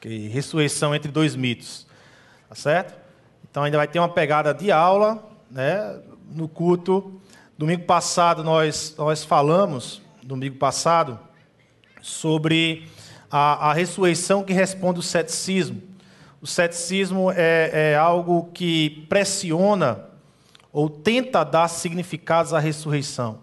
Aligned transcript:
Que 0.00 0.28
ressurreição 0.28 0.94
entre 0.94 1.10
dois 1.10 1.34
mitos. 1.34 1.86
Tá 2.48 2.54
certo? 2.54 2.98
Então 3.50 3.62
ainda 3.62 3.76
vai 3.76 3.88
ter 3.88 3.98
uma 3.98 4.08
pegada 4.08 4.54
de 4.54 4.70
aula, 4.70 5.22
né? 5.50 6.00
No 6.30 6.48
culto. 6.48 7.20
Domingo 7.56 7.84
passado 7.84 8.44
nós, 8.44 8.94
nós 8.96 9.24
falamos, 9.24 10.00
domingo 10.22 10.56
passado, 10.56 11.18
sobre 12.00 12.88
a, 13.30 13.70
a 13.70 13.72
ressurreição 13.72 14.44
que 14.44 14.52
responde 14.52 15.00
o 15.00 15.02
ceticismo. 15.02 15.82
O 16.40 16.46
ceticismo 16.46 17.32
é, 17.32 17.92
é 17.92 17.96
algo 17.96 18.50
que 18.54 19.04
pressiona 19.08 20.04
ou 20.72 20.88
tenta 20.88 21.42
dar 21.42 21.66
significados 21.66 22.54
à 22.54 22.60
ressurreição. 22.60 23.40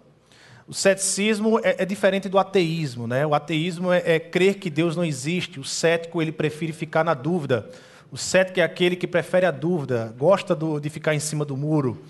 O 0.68 0.74
ceticismo 0.74 1.60
é, 1.60 1.76
é 1.78 1.84
diferente 1.84 2.28
do 2.28 2.38
ateísmo, 2.38 3.06
né? 3.06 3.24
O 3.24 3.34
ateísmo 3.34 3.92
é, 3.92 4.02
é, 4.04 4.18
crer 4.18 4.56
que 4.56 4.68
Deus 4.68 4.96
não 4.96 5.04
existe. 5.04 5.60
O 5.60 5.64
cético 5.64 6.20
ele 6.20 6.32
prefere 6.32 6.72
ficar 6.72 7.04
na 7.04 7.14
dúvida. 7.14 7.70
O 8.10 8.16
cético 8.16 8.58
é 8.58 8.62
aquele 8.62 8.96
que 8.96 9.06
prefere 9.06 9.46
a 9.46 9.50
dúvida, 9.50 10.14
gosta 10.18 10.54
do, 10.54 10.80
de 10.80 10.90
ficar 10.90 11.14
em 11.14 11.20
cima 11.20 11.44
do 11.44 11.56
muro. 11.56 12.02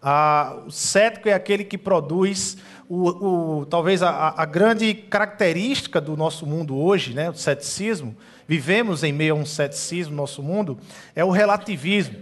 Ah, 0.00 0.56
o 0.66 0.70
cético 0.70 1.28
é 1.28 1.32
aquele 1.32 1.64
que 1.64 1.76
produz 1.76 2.56
o, 2.88 3.60
o 3.60 3.66
talvez 3.66 4.02
a, 4.02 4.34
a, 4.36 4.44
grande 4.44 4.94
característica 4.94 6.00
do 6.00 6.16
nosso 6.16 6.46
mundo 6.46 6.76
hoje, 6.76 7.12
né, 7.12 7.28
o 7.28 7.34
ceticismo. 7.34 8.16
Vivemos 8.46 9.02
em 9.02 9.12
meio 9.12 9.34
a 9.34 9.38
um 9.38 9.44
ceticismo 9.44 10.12
no 10.12 10.18
nosso 10.18 10.42
mundo, 10.42 10.78
é 11.14 11.24
o 11.24 11.30
relativismo. 11.30 12.16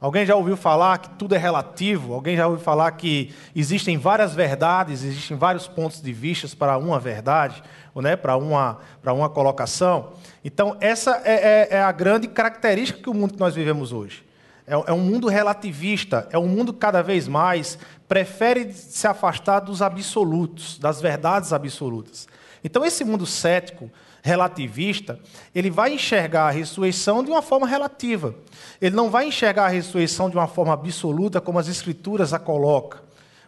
Alguém 0.00 0.24
já 0.24 0.36
ouviu 0.36 0.56
falar 0.56 0.98
que 0.98 1.10
tudo 1.10 1.34
é 1.34 1.38
relativo? 1.38 2.14
Alguém 2.14 2.36
já 2.36 2.46
ouviu 2.46 2.62
falar 2.62 2.92
que 2.92 3.34
existem 3.54 3.98
várias 3.98 4.32
verdades, 4.32 5.02
existem 5.02 5.36
vários 5.36 5.66
pontos 5.66 6.00
de 6.00 6.12
vista 6.12 6.48
para 6.56 6.78
uma 6.78 7.00
verdade, 7.00 7.62
né, 7.96 8.14
para, 8.14 8.36
uma, 8.36 8.78
para 9.02 9.12
uma 9.12 9.28
colocação? 9.28 10.12
Então, 10.44 10.76
essa 10.80 11.20
é, 11.24 11.32
é, 11.32 11.68
é 11.76 11.82
a 11.82 11.90
grande 11.90 12.28
característica 12.28 13.02
que 13.02 13.10
o 13.10 13.14
mundo 13.14 13.34
que 13.34 13.40
nós 13.40 13.56
vivemos 13.56 13.92
hoje. 13.92 14.24
É, 14.68 14.74
é 14.74 14.92
um 14.92 15.00
mundo 15.00 15.26
relativista, 15.26 16.28
é 16.30 16.38
um 16.38 16.46
mundo 16.46 16.72
que 16.72 16.78
cada 16.78 17.02
vez 17.02 17.26
mais 17.26 17.76
prefere 18.06 18.72
se 18.72 19.06
afastar 19.08 19.60
dos 19.60 19.82
absolutos, 19.82 20.78
das 20.78 21.00
verdades 21.00 21.52
absolutas. 21.52 22.28
Então, 22.62 22.84
esse 22.84 23.04
mundo 23.04 23.26
cético, 23.26 23.90
relativista, 24.22 25.18
ele 25.54 25.70
vai 25.70 25.94
enxergar 25.94 26.48
a 26.48 26.50
ressurreição 26.50 27.22
de 27.22 27.30
uma 27.30 27.42
forma 27.42 27.66
relativa. 27.66 28.34
Ele 28.80 28.94
não 28.94 29.10
vai 29.10 29.26
enxergar 29.26 29.66
a 29.66 29.68
ressurreição 29.68 30.28
de 30.28 30.36
uma 30.36 30.46
forma 30.46 30.72
absoluta, 30.72 31.40
como 31.40 31.58
as 31.58 31.68
Escrituras 31.68 32.32
a 32.32 32.38
colocam. 32.38 33.00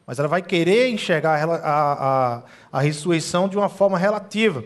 Mas 0.06 0.18
ela 0.18 0.28
vai 0.28 0.42
querer 0.42 0.90
enxergar 0.90 1.48
a, 1.48 1.54
a, 1.62 2.42
a 2.72 2.80
ressurreição 2.80 3.48
de 3.48 3.56
uma 3.56 3.68
forma 3.68 3.98
relativa. 3.98 4.64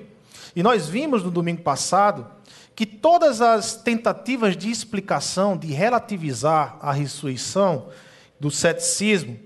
E 0.57 0.63
nós 0.63 0.89
vimos 0.89 1.23
no 1.23 1.31
domingo 1.31 1.63
passado 1.63 2.27
que 2.75 2.87
todas 2.87 3.41
as 3.41 3.77
tentativas 3.77 4.57
de 4.57 4.71
explicação, 4.71 5.57
de 5.57 5.69
relativizar 5.69 6.77
a 6.81 6.93
ressurreição 6.93 7.89
do 8.41 8.51
ceticismo, 8.51 9.39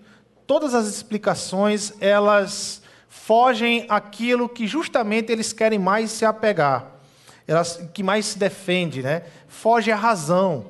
todas 0.47 0.75
as 0.75 0.87
explicações, 0.87 1.93
elas 2.01 2.83
fogem 3.25 3.85
aquilo 3.89 4.49
que 4.49 4.67
justamente 4.67 5.31
eles 5.31 5.53
querem 5.53 5.79
mais 5.79 6.11
se 6.11 6.25
apegar, 6.25 6.87
elas, 7.47 7.79
que 7.93 8.03
mais 8.03 8.27
se 8.27 8.39
defende, 8.39 9.03
né? 9.03 9.23
Foge 9.47 9.91
à 9.91 9.97
razão, 9.97 10.67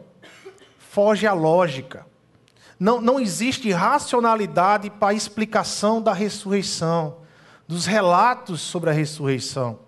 foge 0.78 1.26
à 1.26 1.32
lógica. 1.32 2.06
Não, 2.78 3.00
não 3.00 3.20
existe 3.20 3.70
racionalidade 3.70 4.90
para 4.90 5.08
a 5.08 5.14
explicação 5.14 6.00
da 6.00 6.12
ressurreição, 6.12 7.18
dos 7.66 7.86
relatos 7.86 8.60
sobre 8.60 8.90
a 8.90 8.92
ressurreição. 8.92 9.78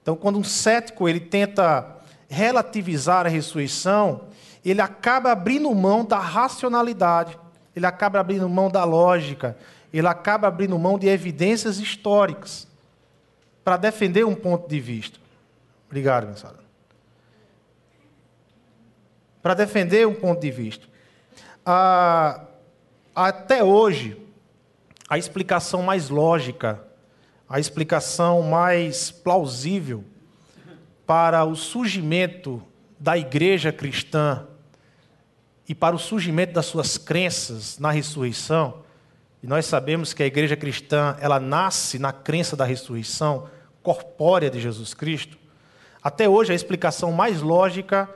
Então, 0.00 0.16
quando 0.16 0.38
um 0.38 0.44
cético 0.44 1.08
ele 1.08 1.20
tenta 1.20 1.98
relativizar 2.28 3.26
a 3.26 3.28
ressurreição, 3.28 4.22
ele 4.64 4.80
acaba 4.80 5.32
abrindo 5.32 5.72
mão 5.74 6.04
da 6.04 6.18
racionalidade, 6.18 7.38
ele 7.76 7.86
acaba 7.86 8.18
abrindo 8.18 8.48
mão 8.48 8.68
da 8.68 8.84
lógica, 8.84 9.56
ele 9.92 10.06
acaba 10.06 10.48
abrindo 10.48 10.78
mão 10.78 10.98
de 10.98 11.06
evidências 11.06 11.78
históricas 11.78 12.66
para 13.62 13.76
defender 13.76 14.24
um 14.24 14.34
ponto 14.34 14.68
de 14.68 14.80
vista. 14.80 15.18
Obrigado, 15.86 16.26
mensagem. 16.26 16.62
Para 19.42 19.54
defender 19.54 20.06
um 20.06 20.14
ponto 20.14 20.40
de 20.40 20.50
vista. 20.50 20.86
Ah, 21.64 22.44
até 23.14 23.62
hoje, 23.62 24.16
a 25.08 25.18
explicação 25.18 25.82
mais 25.82 26.08
lógica, 26.08 26.82
a 27.48 27.60
explicação 27.60 28.40
mais 28.42 29.10
plausível 29.10 30.04
para 31.06 31.44
o 31.44 31.54
surgimento 31.54 32.62
da 32.98 33.18
igreja 33.18 33.70
cristã 33.70 34.46
e 35.68 35.74
para 35.74 35.94
o 35.94 35.98
surgimento 35.98 36.54
das 36.54 36.66
suas 36.66 36.96
crenças 36.96 37.78
na 37.78 37.90
ressurreição 37.90 38.82
e 39.42 39.46
nós 39.46 39.66
sabemos 39.66 40.14
que 40.14 40.22
a 40.22 40.26
igreja 40.26 40.56
cristã, 40.56 41.16
ela 41.20 41.40
nasce 41.40 41.98
na 41.98 42.12
crença 42.12 42.54
da 42.54 42.64
ressurreição 42.64 43.48
corpórea 43.82 44.48
de 44.48 44.60
Jesus 44.60 44.94
Cristo. 44.94 45.36
Até 46.00 46.28
hoje 46.28 46.52
a 46.52 46.54
explicação 46.54 47.10
mais 47.10 47.42
lógica 47.42 48.08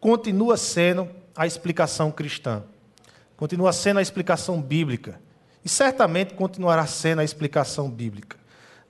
continua 0.00 0.56
sendo 0.56 1.08
a 1.36 1.46
explicação 1.46 2.10
cristã. 2.10 2.62
Continua 3.36 3.72
sendo 3.72 3.98
a 3.98 4.02
explicação 4.02 4.62
bíblica. 4.62 5.20
E 5.62 5.68
certamente 5.68 6.34
continuará 6.34 6.86
sendo 6.86 7.20
a 7.20 7.24
explicação 7.24 7.90
bíblica. 7.90 8.38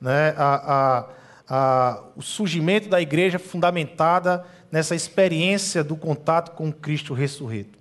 Né? 0.00 0.34
A, 0.36 0.54
a, 0.74 1.08
a, 1.48 2.02
o 2.14 2.22
surgimento 2.22 2.88
da 2.88 3.00
igreja 3.00 3.40
fundamentada 3.40 4.44
nessa 4.70 4.94
experiência 4.94 5.82
do 5.82 5.96
contato 5.96 6.52
com 6.52 6.72
Cristo 6.72 7.12
ressurreto. 7.12 7.78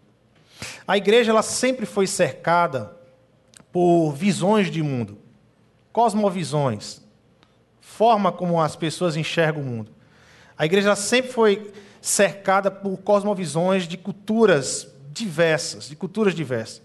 A 0.88 0.98
igreja 0.98 1.32
ela 1.32 1.44
sempre 1.44 1.86
foi 1.86 2.08
cercada 2.08 3.00
por 3.72 4.12
visões 4.12 4.70
de 4.70 4.84
mundo, 4.84 5.18
cosmovisões, 5.92 7.02
forma 7.80 8.32
como 8.32 8.62
as 8.62 8.76
pessoas 8.76 9.16
enxergam 9.16 9.62
o 9.62 9.66
mundo. 9.66 9.92
A 10.58 10.66
igreja 10.66 10.96
sempre 10.96 11.32
foi 11.32 11.72
cercada 12.02 12.70
por 12.70 12.98
cosmovisões 12.98 13.88
de 13.88 13.98
culturas 13.98 14.88
diversas, 15.12 15.88
de 15.88 15.96
culturas 15.96 16.34
diversas. 16.34 16.82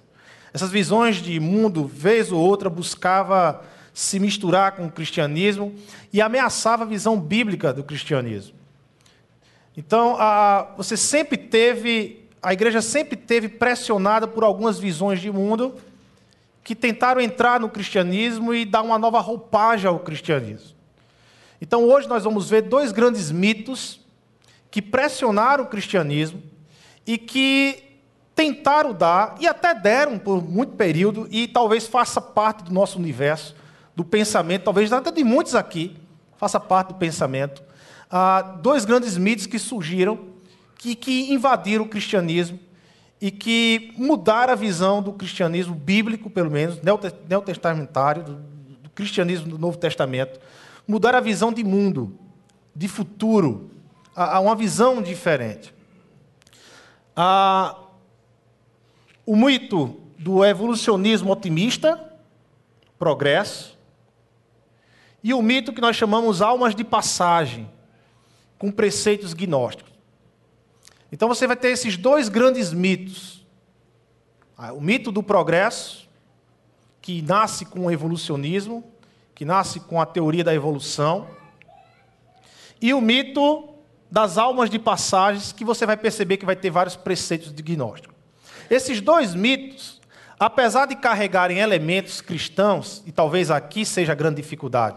Essas 0.52 0.70
visões 0.70 1.16
de 1.16 1.38
mundo, 1.40 1.86
vez 1.86 2.32
ou 2.32 2.40
outra, 2.40 2.70
buscava 2.70 3.62
se 3.92 4.18
misturar 4.18 4.72
com 4.72 4.86
o 4.86 4.90
cristianismo 4.90 5.74
e 6.12 6.20
ameaçava 6.20 6.84
a 6.84 6.86
visão 6.86 7.18
bíblica 7.18 7.72
do 7.72 7.82
cristianismo. 7.82 8.54
Então, 9.76 10.16
a, 10.18 10.72
você 10.76 10.96
sempre 10.96 11.36
teve, 11.36 12.24
a 12.42 12.52
igreja 12.52 12.80
sempre 12.80 13.16
teve 13.16 13.48
pressionada 13.48 14.26
por 14.26 14.44
algumas 14.44 14.78
visões 14.78 15.20
de 15.20 15.30
mundo 15.30 15.74
que 16.66 16.74
tentaram 16.74 17.20
entrar 17.20 17.60
no 17.60 17.68
cristianismo 17.68 18.52
e 18.52 18.64
dar 18.64 18.82
uma 18.82 18.98
nova 18.98 19.20
roupagem 19.20 19.86
ao 19.86 20.00
cristianismo. 20.00 20.74
Então 21.60 21.84
hoje 21.84 22.08
nós 22.08 22.24
vamos 22.24 22.50
ver 22.50 22.62
dois 22.62 22.90
grandes 22.90 23.30
mitos 23.30 24.00
que 24.68 24.82
pressionaram 24.82 25.62
o 25.62 25.68
cristianismo 25.68 26.42
e 27.06 27.16
que 27.18 28.00
tentaram 28.34 28.92
dar, 28.92 29.36
e 29.38 29.46
até 29.46 29.72
deram 29.76 30.18
por 30.18 30.42
muito 30.42 30.72
período, 30.72 31.28
e 31.30 31.46
talvez 31.46 31.86
faça 31.86 32.20
parte 32.20 32.64
do 32.64 32.72
nosso 32.72 32.98
universo, 32.98 33.54
do 33.94 34.04
pensamento, 34.04 34.64
talvez 34.64 34.92
até 34.92 35.12
de 35.12 35.22
muitos 35.22 35.54
aqui, 35.54 35.96
faça 36.36 36.58
parte 36.58 36.88
do 36.88 36.94
pensamento. 36.94 37.62
Ah, 38.10 38.42
dois 38.42 38.84
grandes 38.84 39.16
mitos 39.16 39.46
que 39.46 39.60
surgiram, 39.60 40.18
que, 40.76 40.96
que 40.96 41.32
invadiram 41.32 41.84
o 41.84 41.88
cristianismo 41.88 42.58
e 43.20 43.30
que 43.30 43.92
mudaram 43.96 44.52
a 44.52 44.56
visão 44.56 45.02
do 45.02 45.12
cristianismo 45.12 45.74
bíblico, 45.74 46.28
pelo 46.28 46.50
menos, 46.50 46.78
neotestamentário, 47.28 48.22
do, 48.22 48.90
cristianismo 48.94 49.48
do 49.50 49.58
Novo 49.58 49.76
Testamento, 49.76 50.40
mudaram 50.88 51.18
a 51.18 51.22
visão 51.22 51.52
de 51.52 51.62
mundo, 51.62 52.18
de 52.74 52.88
futuro, 52.88 53.70
a, 54.14 54.36
a 54.36 54.40
uma 54.40 54.54
visão 54.54 55.02
diferente. 55.02 55.74
A, 57.14 57.76
o 59.24 59.36
mito 59.36 60.00
do 60.18 60.44
evolucionismo 60.44 61.30
otimista, 61.30 62.02
progresso, 62.98 63.76
e 65.22 65.34
o 65.34 65.42
mito 65.42 65.72
que 65.72 65.80
nós 65.80 65.96
chamamos 65.96 66.40
almas 66.40 66.74
de 66.74 66.84
passagem, 66.84 67.68
com 68.58 68.70
preceitos 68.70 69.34
gnósticos. 69.34 69.95
Então 71.10 71.28
você 71.28 71.46
vai 71.46 71.56
ter 71.56 71.68
esses 71.68 71.96
dois 71.96 72.28
grandes 72.28 72.72
mitos. 72.72 73.46
Ah, 74.56 74.72
o 74.72 74.80
mito 74.80 75.12
do 75.12 75.22
progresso, 75.22 76.08
que 77.00 77.22
nasce 77.22 77.64
com 77.64 77.86
o 77.86 77.90
evolucionismo, 77.90 78.82
que 79.34 79.44
nasce 79.44 79.80
com 79.80 80.00
a 80.00 80.06
teoria 80.06 80.42
da 80.42 80.54
evolução, 80.54 81.28
e 82.80 82.92
o 82.92 83.00
mito 83.00 83.68
das 84.10 84.38
almas 84.38 84.70
de 84.70 84.78
passagens, 84.78 85.52
que 85.52 85.64
você 85.64 85.84
vai 85.84 85.96
perceber 85.96 86.36
que 86.36 86.46
vai 86.46 86.56
ter 86.56 86.70
vários 86.70 86.96
preceitos 86.96 87.52
de 87.52 87.62
gnóstico. 87.62 88.14
Esses 88.70 89.00
dois 89.00 89.34
mitos, 89.34 90.00
apesar 90.38 90.86
de 90.86 90.96
carregarem 90.96 91.58
elementos 91.58 92.20
cristãos, 92.20 93.02
e 93.06 93.12
talvez 93.12 93.50
aqui 93.50 93.84
seja 93.84 94.12
a 94.12 94.14
grande 94.14 94.40
dificuldade, 94.40 94.96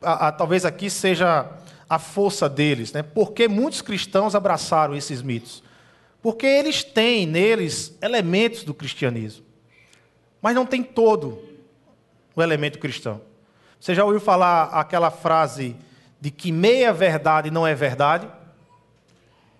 a, 0.00 0.28
a, 0.28 0.32
talvez 0.32 0.64
aqui 0.64 0.90
seja 0.90 1.48
a 1.92 1.98
força 1.98 2.48
deles, 2.48 2.90
né? 2.90 3.02
Por 3.02 3.32
que 3.32 3.46
muitos 3.46 3.82
cristãos 3.82 4.34
abraçaram 4.34 4.96
esses 4.96 5.20
mitos? 5.20 5.62
Porque 6.22 6.46
eles 6.46 6.82
têm 6.82 7.26
neles 7.26 7.94
elementos 8.00 8.64
do 8.64 8.72
cristianismo, 8.72 9.44
mas 10.40 10.54
não 10.54 10.64
tem 10.64 10.82
todo 10.82 11.38
o 12.34 12.42
elemento 12.42 12.78
cristão. 12.78 13.20
Você 13.78 13.94
já 13.94 14.06
ouviu 14.06 14.20
falar 14.20 14.70
aquela 14.70 15.10
frase 15.10 15.76
de 16.18 16.30
que 16.30 16.50
meia 16.50 16.94
verdade 16.94 17.50
não 17.50 17.66
é 17.66 17.74
verdade? 17.74 18.26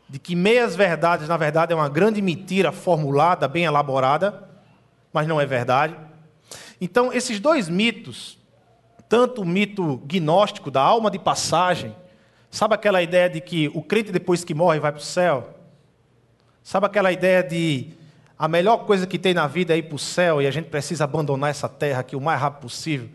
De 0.08 0.19
que 0.19 0.34
meias 0.34 0.75
verdades, 0.75 1.29
na 1.29 1.37
verdade, 1.37 1.75
é 1.75 1.76
uma 1.76 1.90
grande 1.90 2.23
mentira 2.23 2.73
formulada, 2.73 3.46
bem 3.46 3.64
elaborada, 3.64 4.49
mas 5.12 5.29
não 5.29 5.38
é 5.38 5.44
verdade? 5.44 5.94
Então, 6.81 7.12
esses 7.12 7.38
dois 7.38 7.69
mitos, 7.69 8.38
tanto 9.06 9.43
o 9.43 9.44
mito 9.44 9.99
gnóstico 10.06 10.70
da 10.70 10.81
alma 10.81 11.11
de 11.11 11.19
passagem, 11.19 11.94
sabe 12.53 12.77
aquela 12.77 13.03
ideia 13.03 13.29
de 13.29 13.41
que 13.41 13.69
o 13.75 13.83
crente 13.83 14.13
depois 14.13 14.45
que 14.45 14.55
morre 14.55 14.79
vai 14.79 14.93
para 14.93 15.01
o 15.01 15.05
céu? 15.05 15.59
Sabe 16.63 16.87
aquela 16.87 17.11
ideia 17.11 17.43
de 17.43 17.89
a 18.39 18.47
melhor 18.47 18.87
coisa 18.87 19.09
que 19.09 19.19
tem 19.19 19.35
na 19.35 19.49
vida 19.49 19.75
é 19.75 19.79
ir 19.79 19.83
para 19.83 19.97
o 19.97 19.99
céu 19.99 20.41
e 20.41 20.47
a 20.47 20.51
gente 20.53 20.67
precisa 20.67 21.03
abandonar 21.03 21.51
essa 21.51 21.69
terra 21.69 21.99
aqui 21.99 22.15
o 22.15 22.21
mais 22.21 22.41
rápido 22.41 22.63
possível? 22.63 23.09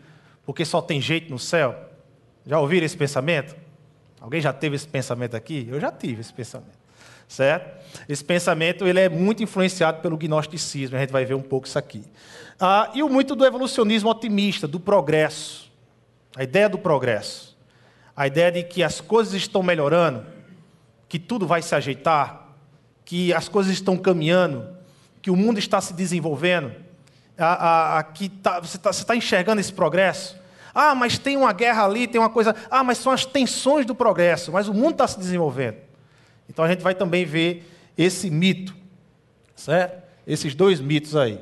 porque 0.48 0.64
só 0.64 0.80
tem 0.80 0.98
jeito 0.98 1.30
no 1.30 1.38
céu? 1.38 1.76
Já 2.46 2.58
ouviram 2.58 2.86
esse 2.86 2.96
pensamento? 2.96 3.54
Alguém 4.18 4.40
já 4.40 4.50
teve 4.50 4.76
esse 4.76 4.88
pensamento 4.88 5.36
aqui? 5.36 5.68
Eu 5.70 5.78
já 5.78 5.92
tive 5.92 6.22
esse 6.22 6.32
pensamento. 6.32 6.78
Certo? 7.28 7.84
Esse 8.08 8.24
pensamento 8.24 8.86
ele 8.86 8.98
é 8.98 9.10
muito 9.10 9.42
influenciado 9.42 10.00
pelo 10.00 10.16
gnosticismo, 10.16 10.96
a 10.96 11.00
gente 11.00 11.12
vai 11.12 11.26
ver 11.26 11.34
um 11.34 11.42
pouco 11.42 11.66
isso 11.66 11.78
aqui. 11.78 12.02
Ah, 12.58 12.90
e 12.94 13.02
o 13.02 13.10
muito 13.10 13.36
do 13.36 13.44
evolucionismo 13.44 14.08
otimista, 14.08 14.66
do 14.66 14.80
progresso. 14.80 15.70
A 16.34 16.44
ideia 16.44 16.66
do 16.66 16.78
progresso. 16.78 17.47
A 18.18 18.26
ideia 18.26 18.50
de 18.50 18.64
que 18.64 18.82
as 18.82 19.00
coisas 19.00 19.32
estão 19.32 19.62
melhorando, 19.62 20.26
que 21.08 21.20
tudo 21.20 21.46
vai 21.46 21.62
se 21.62 21.72
ajeitar, 21.72 22.48
que 23.04 23.32
as 23.32 23.48
coisas 23.48 23.72
estão 23.72 23.96
caminhando, 23.96 24.76
que 25.22 25.30
o 25.30 25.36
mundo 25.36 25.60
está 25.60 25.80
se 25.80 25.92
desenvolvendo 25.92 26.74
a, 27.38 27.46
a, 27.46 27.98
a 28.00 28.02
que 28.02 28.28
tá, 28.28 28.58
você 28.58 28.76
está 28.76 28.90
tá 28.90 29.14
enxergando 29.14 29.60
esse 29.60 29.72
progresso? 29.72 30.36
Ah, 30.74 30.96
mas 30.96 31.16
tem 31.16 31.36
uma 31.36 31.52
guerra 31.52 31.84
ali, 31.84 32.08
tem 32.08 32.20
uma 32.20 32.28
coisa. 32.28 32.56
Ah, 32.68 32.82
mas 32.82 32.98
são 32.98 33.12
as 33.12 33.24
tensões 33.24 33.86
do 33.86 33.94
progresso, 33.94 34.50
mas 34.50 34.66
o 34.66 34.74
mundo 34.74 34.94
está 34.94 35.06
se 35.06 35.16
desenvolvendo. 35.16 35.76
Então 36.48 36.64
a 36.64 36.68
gente 36.68 36.82
vai 36.82 36.96
também 36.96 37.24
ver 37.24 37.72
esse 37.96 38.30
mito, 38.30 38.74
certo? 39.54 40.02
Esses 40.26 40.56
dois 40.56 40.80
mitos 40.80 41.14
aí. 41.14 41.38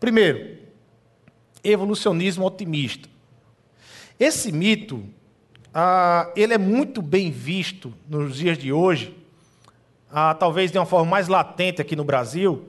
Primeiro, 0.00 0.58
evolucionismo 1.62 2.44
otimista. 2.44 3.11
Esse 4.22 4.52
mito, 4.52 5.02
ah, 5.74 6.30
ele 6.36 6.54
é 6.54 6.58
muito 6.58 7.02
bem 7.02 7.28
visto 7.28 7.92
nos 8.08 8.36
dias 8.36 8.56
de 8.56 8.72
hoje, 8.72 9.18
ah, 10.12 10.32
talvez 10.32 10.70
de 10.70 10.78
uma 10.78 10.86
forma 10.86 11.10
mais 11.10 11.26
latente 11.26 11.82
aqui 11.82 11.96
no 11.96 12.04
Brasil, 12.04 12.64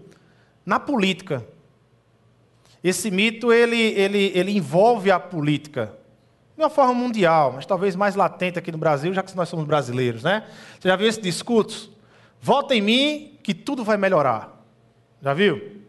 na 0.65 0.79
política. 0.79 1.45
Esse 2.83 3.11
mito 3.11 3.53
ele, 3.53 3.79
ele, 3.79 4.31
ele 4.33 4.57
envolve 4.57 5.11
a 5.11 5.19
política 5.19 5.93
de 6.57 6.63
uma 6.63 6.71
forma 6.71 6.95
mundial, 6.95 7.51
mas 7.53 7.67
talvez 7.67 7.95
mais 7.95 8.15
latente 8.15 8.57
aqui 8.57 8.71
no 8.71 8.79
Brasil, 8.79 9.13
já 9.13 9.21
que 9.21 9.35
nós 9.35 9.47
somos 9.47 9.67
brasileiros, 9.67 10.23
né? 10.23 10.47
Você 10.79 10.87
já 10.87 10.95
viu 10.95 11.07
esse 11.07 11.21
discurso? 11.21 11.95
Vota 12.41 12.73
em 12.73 12.81
mim 12.81 13.37
que 13.43 13.53
tudo 13.53 13.83
vai 13.83 13.95
melhorar. 13.95 14.59
Já 15.21 15.35
viu? 15.35 15.83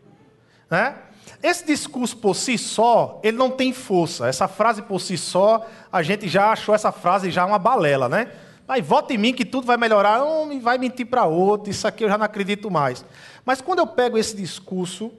Né? 0.70 0.94
Esse 1.42 1.66
discurso 1.66 2.16
por 2.16 2.34
si 2.34 2.56
só, 2.56 3.20
ele 3.22 3.36
não 3.36 3.50
tem 3.50 3.72
força. 3.72 4.26
Essa 4.26 4.48
frase 4.48 4.82
por 4.82 5.00
si 5.00 5.18
só, 5.18 5.66
a 5.92 6.02
gente 6.02 6.28
já 6.28 6.52
achou 6.52 6.74
essa 6.74 6.90
frase 6.90 7.30
já 7.30 7.44
uma 7.44 7.58
balela, 7.58 8.08
né? 8.08 8.32
Mas 8.66 8.84
vota 8.84 9.12
em 9.12 9.18
mim 9.18 9.34
que 9.34 9.44
tudo 9.44 9.66
vai 9.66 9.76
melhorar, 9.76 10.24
um 10.24 10.58
vai 10.58 10.78
mentir 10.78 11.06
para 11.06 11.26
outro, 11.26 11.70
isso 11.70 11.86
aqui 11.86 12.04
eu 12.04 12.08
já 12.08 12.16
não 12.16 12.24
acredito 12.24 12.70
mais. 12.70 13.04
Mas 13.44 13.60
quando 13.60 13.80
eu 13.80 13.86
pego 13.86 14.16
esse 14.16 14.34
discurso, 14.34 15.12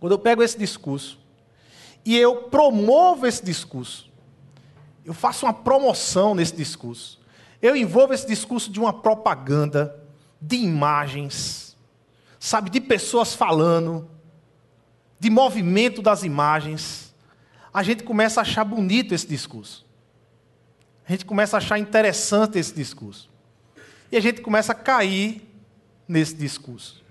quando 0.00 0.12
eu 0.12 0.18
pego 0.18 0.42
esse 0.42 0.56
discurso 0.56 1.18
e 2.04 2.16
eu 2.16 2.44
promovo 2.44 3.26
esse 3.26 3.44
discurso, 3.44 4.10
eu 5.04 5.12
faço 5.12 5.44
uma 5.44 5.52
promoção 5.52 6.34
nesse 6.34 6.54
discurso, 6.56 7.20
eu 7.60 7.76
envolvo 7.76 8.14
esse 8.14 8.26
discurso 8.26 8.70
de 8.70 8.80
uma 8.80 8.94
propaganda, 8.94 10.02
de 10.40 10.56
imagens, 10.56 11.76
sabe, 12.38 12.70
de 12.70 12.80
pessoas 12.80 13.34
falando, 13.34 14.08
de 15.24 15.30
movimento 15.30 16.02
das 16.02 16.22
imagens, 16.22 17.14
a 17.72 17.82
gente 17.82 18.02
começa 18.02 18.40
a 18.40 18.42
achar 18.42 18.62
bonito 18.62 19.14
esse 19.14 19.26
discurso. 19.26 19.86
A 21.08 21.12
gente 21.12 21.24
começa 21.24 21.56
a 21.56 21.58
achar 21.58 21.78
interessante 21.78 22.58
esse 22.58 22.74
discurso. 22.74 23.30
E 24.12 24.18
a 24.18 24.20
gente 24.20 24.42
começa 24.42 24.72
a 24.72 24.74
cair 24.74 25.50
nesse 26.06 26.34
discurso. 26.34 27.02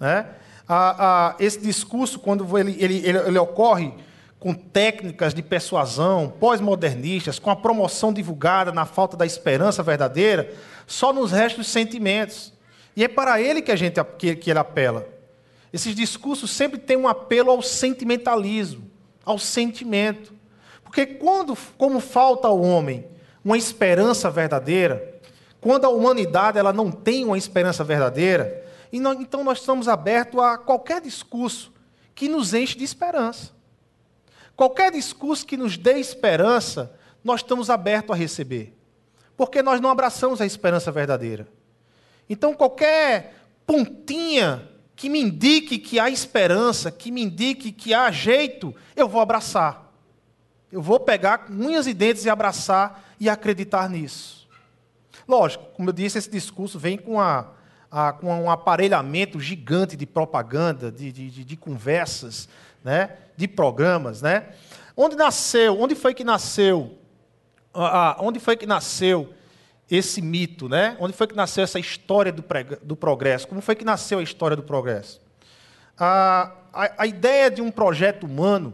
Né? 0.00 0.26
A, 0.68 1.28
a, 1.28 1.36
esse 1.38 1.60
discurso, 1.60 2.18
quando 2.18 2.58
ele, 2.58 2.74
ele, 2.76 3.06
ele, 3.06 3.18
ele 3.18 3.38
ocorre 3.38 3.94
com 4.40 4.52
técnicas 4.52 5.32
de 5.32 5.40
persuasão 5.40 6.28
pós-modernistas, 6.40 7.38
com 7.38 7.50
a 7.50 7.56
promoção 7.56 8.12
divulgada 8.12 8.72
na 8.72 8.84
falta 8.84 9.16
da 9.16 9.24
esperança 9.24 9.80
verdadeira, 9.80 10.52
só 10.88 11.12
nos 11.12 11.30
restam 11.30 11.60
os 11.60 11.68
sentimentos. 11.68 12.52
E 12.96 13.04
é 13.04 13.08
para 13.08 13.40
ele 13.40 13.62
que 13.62 13.70
a 13.70 13.76
gente 13.76 14.02
que, 14.18 14.34
que 14.34 14.50
ele 14.50 14.58
apela. 14.58 15.19
Esses 15.72 15.94
discursos 15.94 16.50
sempre 16.50 16.78
têm 16.78 16.96
um 16.96 17.08
apelo 17.08 17.50
ao 17.50 17.62
sentimentalismo, 17.62 18.90
ao 19.24 19.38
sentimento. 19.38 20.34
Porque 20.82 21.06
quando, 21.06 21.56
como 21.78 22.00
falta 22.00 22.48
ao 22.48 22.60
homem 22.60 23.06
uma 23.44 23.56
esperança 23.56 24.30
verdadeira, 24.30 25.20
quando 25.60 25.84
a 25.84 25.88
humanidade 25.88 26.58
ela 26.58 26.72
não 26.72 26.90
tem 26.90 27.24
uma 27.24 27.38
esperança 27.38 27.84
verdadeira, 27.84 28.64
então 28.92 29.44
nós 29.44 29.58
estamos 29.58 29.86
abertos 29.86 30.40
a 30.40 30.58
qualquer 30.58 31.00
discurso 31.00 31.72
que 32.14 32.28
nos 32.28 32.52
enche 32.52 32.76
de 32.76 32.84
esperança. 32.84 33.52
Qualquer 34.56 34.90
discurso 34.90 35.46
que 35.46 35.56
nos 35.56 35.78
dê 35.78 35.98
esperança, 35.98 36.92
nós 37.22 37.40
estamos 37.40 37.70
abertos 37.70 38.10
a 38.14 38.18
receber. 38.18 38.76
Porque 39.36 39.62
nós 39.62 39.80
não 39.80 39.88
abraçamos 39.88 40.40
a 40.40 40.46
esperança 40.46 40.92
verdadeira. 40.92 41.48
Então, 42.28 42.52
qualquer 42.52 43.34
pontinha 43.66 44.68
que 45.00 45.08
me 45.08 45.18
indique 45.18 45.78
que 45.78 45.98
há 45.98 46.10
esperança, 46.10 46.90
que 46.90 47.10
me 47.10 47.22
indique 47.22 47.72
que 47.72 47.94
há 47.94 48.10
jeito, 48.10 48.74
eu 48.94 49.08
vou 49.08 49.22
abraçar. 49.22 49.90
Eu 50.70 50.82
vou 50.82 51.00
pegar 51.00 51.38
com 51.38 51.54
unhas 51.54 51.86
e 51.86 51.94
dentes 51.94 52.26
e 52.26 52.28
abraçar 52.28 53.02
e 53.18 53.26
acreditar 53.26 53.88
nisso. 53.88 54.46
Lógico, 55.26 55.64
como 55.74 55.88
eu 55.88 55.92
disse, 55.94 56.18
esse 56.18 56.28
discurso 56.28 56.78
vem 56.78 56.98
com 56.98 57.18
a 57.18 57.48
a, 57.90 58.12
com 58.12 58.26
um 58.44 58.50
aparelhamento 58.50 59.40
gigante 59.40 59.96
de 59.96 60.06
propaganda, 60.06 60.92
de, 60.92 61.10
de, 61.10 61.44
de, 61.44 61.56
conversas, 61.56 62.48
né? 62.84 63.16
de 63.36 63.48
programas. 63.48 64.22
Né? 64.22 64.50
Onde 64.96 65.16
nasceu, 65.16 65.80
onde 65.80 65.94
foi 65.94 66.14
que 66.14 66.22
nasceu, 66.22 66.98
ah, 67.74 68.16
onde 68.20 68.38
foi 68.38 68.54
que 68.54 68.66
nasceu 68.66 69.32
esse 69.90 70.22
mito, 70.22 70.68
né? 70.68 70.96
Onde 71.00 71.12
foi 71.12 71.26
que 71.26 71.34
nasceu 71.34 71.64
essa 71.64 71.78
história 71.78 72.30
do, 72.30 72.44
do 72.82 72.94
progresso? 72.94 73.48
Como 73.48 73.60
foi 73.60 73.74
que 73.74 73.84
nasceu 73.84 74.18
a 74.18 74.22
história 74.22 74.56
do 74.56 74.62
progresso? 74.62 75.20
a, 76.00 76.52
a 77.02 77.06
ideia 77.06 77.50
de 77.50 77.60
um 77.60 77.70
projeto 77.70 78.24
humano, 78.24 78.72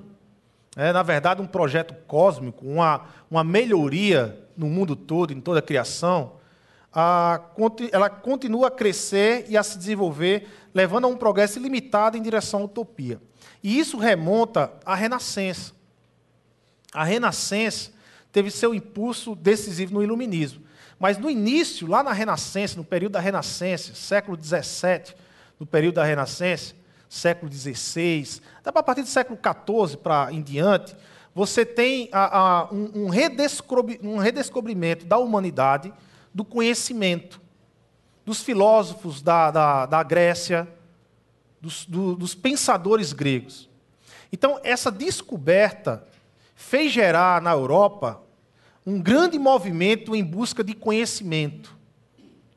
é, 0.76 0.92
na 0.92 1.02
verdade, 1.02 1.42
um 1.42 1.46
projeto 1.46 1.94
cósmico, 2.06 2.64
uma, 2.64 3.06
uma 3.30 3.42
melhoria 3.42 4.38
no 4.56 4.66
mundo 4.66 4.94
todo, 4.94 5.32
em 5.32 5.40
toda 5.40 5.58
a 5.58 5.62
criação, 5.62 6.36
ela 7.92 8.08
continua 8.08 8.68
a 8.68 8.70
crescer 8.70 9.44
e 9.48 9.56
a 9.56 9.62
se 9.62 9.76
desenvolver, 9.76 10.48
levando 10.72 11.04
a 11.04 11.08
um 11.08 11.16
progresso 11.16 11.58
ilimitado 11.58 12.16
em 12.16 12.22
direção 12.22 12.60
à 12.60 12.64
utopia. 12.64 13.20
E 13.62 13.78
isso 13.78 13.98
remonta 13.98 14.72
à 14.84 14.94
Renascença. 14.94 15.72
A 16.92 17.04
Renascença 17.04 17.90
teve 18.36 18.50
seu 18.50 18.74
impulso 18.74 19.34
decisivo 19.34 19.94
no 19.94 20.02
Iluminismo. 20.02 20.62
Mas 20.98 21.16
no 21.16 21.30
início, 21.30 21.86
lá 21.86 22.02
na 22.02 22.12
Renascença, 22.12 22.76
no 22.76 22.84
período 22.84 23.12
da 23.12 23.18
Renascença, 23.18 23.94
século 23.94 24.36
XVII, 24.38 25.14
no 25.58 25.64
período 25.64 25.94
da 25.94 26.04
Renascença, 26.04 26.74
século 27.08 27.50
XVI, 27.50 28.42
até 28.62 28.78
a 28.78 28.82
partir 28.82 29.00
do 29.00 29.08
século 29.08 29.38
XIV 29.42 29.96
para 29.96 30.30
em 30.30 30.42
diante, 30.42 30.94
você 31.34 31.64
tem 31.64 32.10
a, 32.12 32.38
a, 32.38 32.64
um, 32.74 33.06
um, 33.06 33.08
redescobri, 33.08 33.98
um 34.02 34.18
redescobrimento 34.18 35.06
da 35.06 35.16
humanidade 35.16 35.90
do 36.34 36.44
conhecimento, 36.44 37.40
dos 38.22 38.42
filósofos 38.42 39.22
da, 39.22 39.50
da, 39.50 39.86
da 39.86 40.02
Grécia, 40.02 40.68
dos, 41.58 41.86
do, 41.86 42.14
dos 42.14 42.34
pensadores 42.34 43.14
gregos. 43.14 43.66
Então, 44.30 44.60
essa 44.62 44.90
descoberta 44.90 46.06
fez 46.54 46.92
gerar 46.92 47.40
na 47.40 47.52
Europa 47.52 48.25
um 48.86 49.00
grande 49.00 49.38
movimento 49.38 50.14
em 50.14 50.22
busca 50.22 50.62
de 50.62 50.72
conhecimento, 50.72 51.76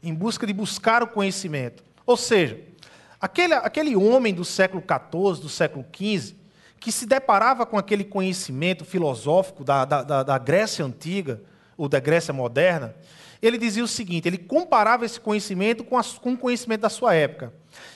em 0.04 0.14
busca 0.14 0.46
de 0.46 0.54
buscar 0.54 1.02
o 1.02 1.08
conhecimento. 1.08 1.84
Ou 2.06 2.16
seja, 2.16 2.62
aquele, 3.20 3.56
aquele 3.56 3.96
homem 3.96 4.34
do 4.34 4.46
século 4.46 4.84
XIV, 4.84 5.42
do 5.42 5.50
século 5.50 5.84
XV, 5.92 6.36
que 6.80 6.92
se 6.92 7.06
deparava 7.06 7.66
com 7.66 7.78
aquele 7.78 8.04
conhecimento 8.04 8.86
filosófico 8.86 9.64
da, 9.64 9.84
da, 9.84 10.24
da 10.24 10.38
Grécia 10.38 10.86
antiga, 10.86 11.42
ou 11.76 11.88
da 11.88 12.00
Grécia 12.00 12.34
moderna, 12.34 12.94
ele 13.42 13.58
dizia 13.58 13.84
o 13.84 13.88
seguinte: 13.88 14.28
ele 14.28 14.38
comparava 14.38 15.06
esse 15.06 15.20
conhecimento 15.20 15.84
com, 15.84 15.98
a, 15.98 16.04
com 16.04 16.34
o 16.34 16.38
conhecimento 16.38 16.82
da 16.82 16.90
sua 16.90 17.16
época. 17.16 17.54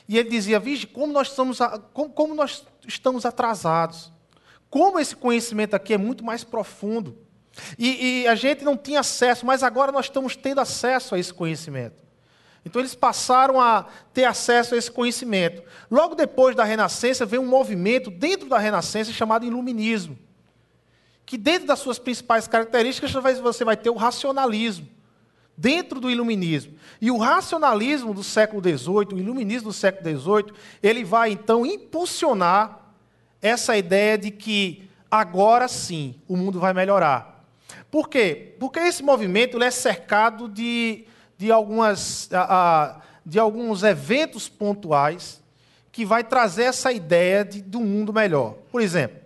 E 0.07 0.17
ele 0.17 0.29
dizia: 0.29 0.59
Vige, 0.59 0.87
como 0.87 1.11
nós 1.11 1.29
estamos, 1.29 1.59
como, 1.93 2.09
como 2.09 2.33
nós 2.33 2.65
estamos 2.87 3.25
atrasados. 3.25 4.11
Como 4.69 4.99
esse 4.99 5.15
conhecimento 5.15 5.75
aqui 5.75 5.93
é 5.93 5.97
muito 5.97 6.23
mais 6.23 6.43
profundo. 6.43 7.17
E, 7.77 8.21
e, 8.23 8.27
a 8.27 8.35
gente 8.35 8.63
não 8.63 8.75
tinha 8.75 9.01
acesso, 9.01 9.45
mas 9.45 9.63
agora 9.63 9.91
nós 9.91 10.05
estamos 10.05 10.35
tendo 10.35 10.59
acesso 10.59 11.15
a 11.15 11.19
esse 11.19 11.33
conhecimento. 11.33 11.95
Então 12.65 12.81
eles 12.81 12.95
passaram 12.95 13.59
a 13.59 13.87
ter 14.13 14.23
acesso 14.23 14.73
a 14.73 14.77
esse 14.77 14.89
conhecimento. 14.89 15.61
Logo 15.91 16.15
depois 16.15 16.55
da 16.55 16.63
Renascença, 16.63 17.25
veio 17.25 17.41
um 17.41 17.47
movimento 17.47 18.09
dentro 18.09 18.47
da 18.47 18.57
Renascença 18.57 19.11
chamado 19.11 19.45
Iluminismo. 19.45 20.17
Que 21.25 21.37
dentro 21.37 21.67
das 21.67 21.79
suas 21.79 21.99
principais 21.99 22.47
características 22.47 23.11
você 23.39 23.63
vai 23.63 23.77
ter 23.77 23.89
o 23.89 23.95
racionalismo 23.95 24.87
dentro 25.55 25.99
do 25.99 26.09
iluminismo. 26.09 26.73
E 26.99 27.11
o 27.11 27.17
racionalismo 27.17 28.13
do 28.13 28.23
século 28.23 28.61
XVIII, 28.61 29.13
o 29.13 29.19
iluminismo 29.19 29.69
do 29.69 29.73
século 29.73 30.19
XVIII, 30.19 30.53
ele 30.81 31.03
vai 31.03 31.31
então 31.31 31.65
impulsionar 31.65 32.79
essa 33.41 33.77
ideia 33.77 34.17
de 34.17 34.31
que 34.31 34.89
agora 35.11 35.67
sim 35.67 36.15
o 36.27 36.35
mundo 36.35 36.59
vai 36.59 36.73
melhorar. 36.73 37.32
Por 37.93 38.09
quê? 38.09 38.55
Porque 38.59 38.79
esse 38.79 39.03
movimento 39.03 39.61
é 39.61 39.69
cercado 39.69 40.49
de, 40.49 41.05
de, 41.37 41.51
algumas, 41.51 42.27
de 43.23 43.37
alguns 43.37 43.83
eventos 43.83 44.49
pontuais 44.49 45.43
que 45.91 46.03
vai 46.03 46.23
trazer 46.23 46.63
essa 46.63 46.91
ideia 46.91 47.45
de, 47.45 47.61
de 47.61 47.77
um 47.77 47.85
mundo 47.85 48.11
melhor. 48.11 48.55
Por 48.71 48.81
exemplo, 48.81 49.19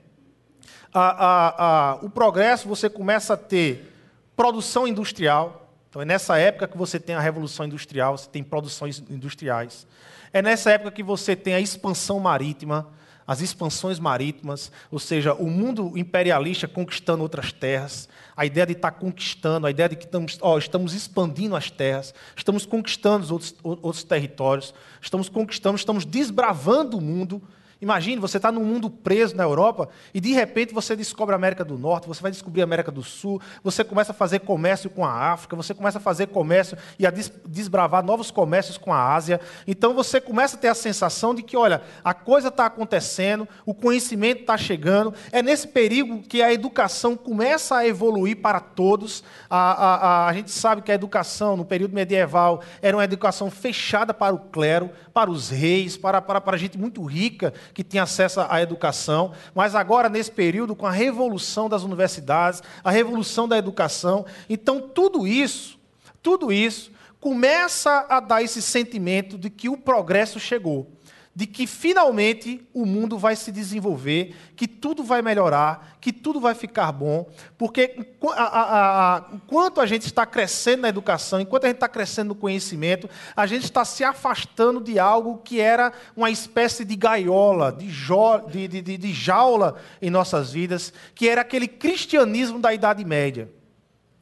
a, 0.93 0.99
a, 0.99 1.91
a, 1.91 1.95
o 2.01 2.09
progresso, 2.09 2.67
você 2.67 2.89
começa 2.89 3.35
a 3.35 3.37
ter 3.37 3.89
produção 4.35 4.85
industrial, 4.85 5.71
então 5.89 6.01
é 6.01 6.05
nessa 6.05 6.37
época 6.37 6.67
que 6.67 6.77
você 6.77 6.99
tem 6.99 7.15
a 7.15 7.21
revolução 7.21 7.65
industrial, 7.65 8.17
você 8.17 8.29
tem 8.29 8.43
produções 8.43 9.01
industriais. 9.09 9.87
É 10.33 10.41
nessa 10.41 10.71
época 10.71 10.91
que 10.91 11.03
você 11.03 11.37
tem 11.37 11.53
a 11.53 11.61
expansão 11.61 12.19
marítima, 12.19 12.85
as 13.27 13.41
expansões 13.41 13.99
marítimas, 13.99 14.71
ou 14.89 14.97
seja, 14.97 15.33
o 15.33 15.49
mundo 15.49 15.91
imperialista 15.97 16.65
conquistando 16.65 17.21
outras 17.21 17.51
terras, 17.51 18.07
a 18.35 18.45
ideia 18.45 18.65
de 18.65 18.71
estar 18.71 18.91
conquistando, 18.91 19.67
a 19.67 19.71
ideia 19.71 19.89
de 19.89 19.97
que 19.97 20.05
estamos, 20.05 20.37
ó, 20.41 20.57
estamos 20.57 20.93
expandindo 20.93 21.53
as 21.53 21.69
terras, 21.69 22.13
estamos 22.37 22.65
conquistando 22.65 23.25
os 23.25 23.31
outros, 23.31 23.55
outros 23.61 24.03
territórios, 24.05 24.73
estamos 25.01 25.27
conquistando, 25.27 25.75
estamos 25.75 26.05
desbravando 26.05 26.97
o 26.97 27.01
mundo 27.01 27.41
Imagine, 27.79 28.19
você 28.19 28.37
está 28.37 28.51
num 28.51 28.63
mundo 28.63 28.89
preso 28.89 29.35
na 29.35 29.43
Europa 29.43 29.89
e 30.11 30.19
de 30.19 30.33
repente 30.33 30.73
você 30.73 30.95
descobre 30.95 31.33
a 31.33 31.35
América 31.35 31.63
do 31.63 31.77
Norte, 31.77 32.07
você 32.07 32.21
vai 32.21 32.31
descobrir 32.31 32.61
a 32.61 32.63
América 32.63 32.91
do 32.91 33.03
Sul, 33.03 33.39
você 33.63 33.83
começa 33.83 34.11
a 34.11 34.15
fazer 34.15 34.39
comércio 34.39 34.89
com 34.89 35.05
a 35.05 35.11
África, 35.11 35.55
você 35.55 35.75
começa 35.75 35.99
a 35.99 36.01
fazer 36.01 36.27
comércio 36.27 36.75
e 36.97 37.05
a 37.05 37.11
desbravar 37.45 38.03
novos 38.03 38.31
comércios 38.31 38.77
com 38.77 38.91
a 38.91 39.13
Ásia. 39.13 39.39
Então 39.67 39.93
você 39.93 40.19
começa 40.19 40.57
a 40.57 40.59
ter 40.59 40.69
a 40.69 40.75
sensação 40.75 41.35
de 41.35 41.43
que, 41.43 41.55
olha, 41.55 41.83
a 42.03 42.15
coisa 42.15 42.47
está 42.47 42.65
acontecendo, 42.65 43.47
o 43.63 43.75
conhecimento 43.75 44.41
está 44.41 44.57
chegando. 44.57 45.13
É 45.31 45.43
nesse 45.43 45.67
período 45.67 46.27
que 46.27 46.41
a 46.41 46.51
educação 46.51 47.15
começa 47.15 47.77
a 47.77 47.87
evoluir 47.87 48.37
para 48.37 48.59
todos. 48.59 49.23
A, 49.47 49.57
a, 49.57 49.95
a, 49.95 50.27
a 50.29 50.33
gente 50.33 50.49
sabe 50.49 50.81
que 50.81 50.91
a 50.91 50.95
educação 50.95 51.55
no 51.55 51.65
período 51.65 51.93
medieval 51.93 52.63
era 52.81 52.97
uma 52.97 53.03
educação 53.03 53.51
fechada 53.51 54.15
para 54.15 54.33
o 54.33 54.39
clero, 54.39 54.89
para 55.13 55.29
os 55.29 55.49
reis, 55.49 55.95
para, 55.95 56.19
para, 56.21 56.41
para 56.41 56.57
gente 56.57 56.77
muito 56.77 57.03
rica 57.03 57.53
que 57.73 57.83
tinha 57.83 58.03
acesso 58.03 58.41
à 58.41 58.61
educação, 58.61 59.33
mas 59.53 59.75
agora, 59.75 60.09
nesse 60.09 60.31
período, 60.31 60.75
com 60.75 60.85
a 60.85 60.91
revolução 60.91 61.69
das 61.69 61.83
universidades, 61.83 62.61
a 62.83 62.91
revolução 62.91 63.47
da 63.47 63.57
educação, 63.57 64.25
então 64.49 64.81
tudo 64.81 65.27
isso, 65.27 65.79
tudo 66.21 66.51
isso, 66.51 66.91
começa 67.19 68.05
a 68.09 68.19
dar 68.19 68.41
esse 68.41 68.61
sentimento 68.61 69.37
de 69.37 69.49
que 69.49 69.69
o 69.69 69.77
progresso 69.77 70.39
chegou 70.39 70.96
de 71.37 71.45
que 71.45 71.67
finalmente 71.67 72.67
o 72.73 72.83
mundo 72.83 73.15
vai 73.15 73.35
se 73.35 73.51
desenvolver, 73.51 74.35
que 74.55 74.67
tudo 74.67 75.03
vai 75.03 75.21
melhorar, 75.21 75.95
que 76.01 76.11
tudo 76.11 76.39
vai 76.39 76.55
ficar 76.55 76.91
bom, 76.91 77.29
porque 77.59 78.07
a, 78.31 78.43
a, 78.43 79.17
a, 79.17 79.25
enquanto 79.31 79.79
a 79.79 79.85
gente 79.85 80.07
está 80.07 80.25
crescendo 80.25 80.81
na 80.81 80.89
educação, 80.89 81.39
enquanto 81.39 81.65
a 81.65 81.67
gente 81.67 81.75
está 81.75 81.87
crescendo 81.87 82.29
no 82.29 82.35
conhecimento, 82.35 83.07
a 83.35 83.45
gente 83.45 83.65
está 83.65 83.85
se 83.85 84.03
afastando 84.03 84.81
de 84.81 84.97
algo 84.97 85.37
que 85.43 85.61
era 85.61 85.93
uma 86.15 86.31
espécie 86.31 86.83
de 86.83 86.95
gaiola, 86.95 87.71
de, 87.71 87.87
jo, 87.87 88.39
de, 88.49 88.67
de, 88.67 88.97
de 88.97 89.13
jaula 89.13 89.75
em 90.01 90.09
nossas 90.09 90.51
vidas, 90.51 90.91
que 91.13 91.29
era 91.29 91.41
aquele 91.41 91.67
cristianismo 91.67 92.57
da 92.57 92.73
Idade 92.73 93.05
Média. 93.05 93.47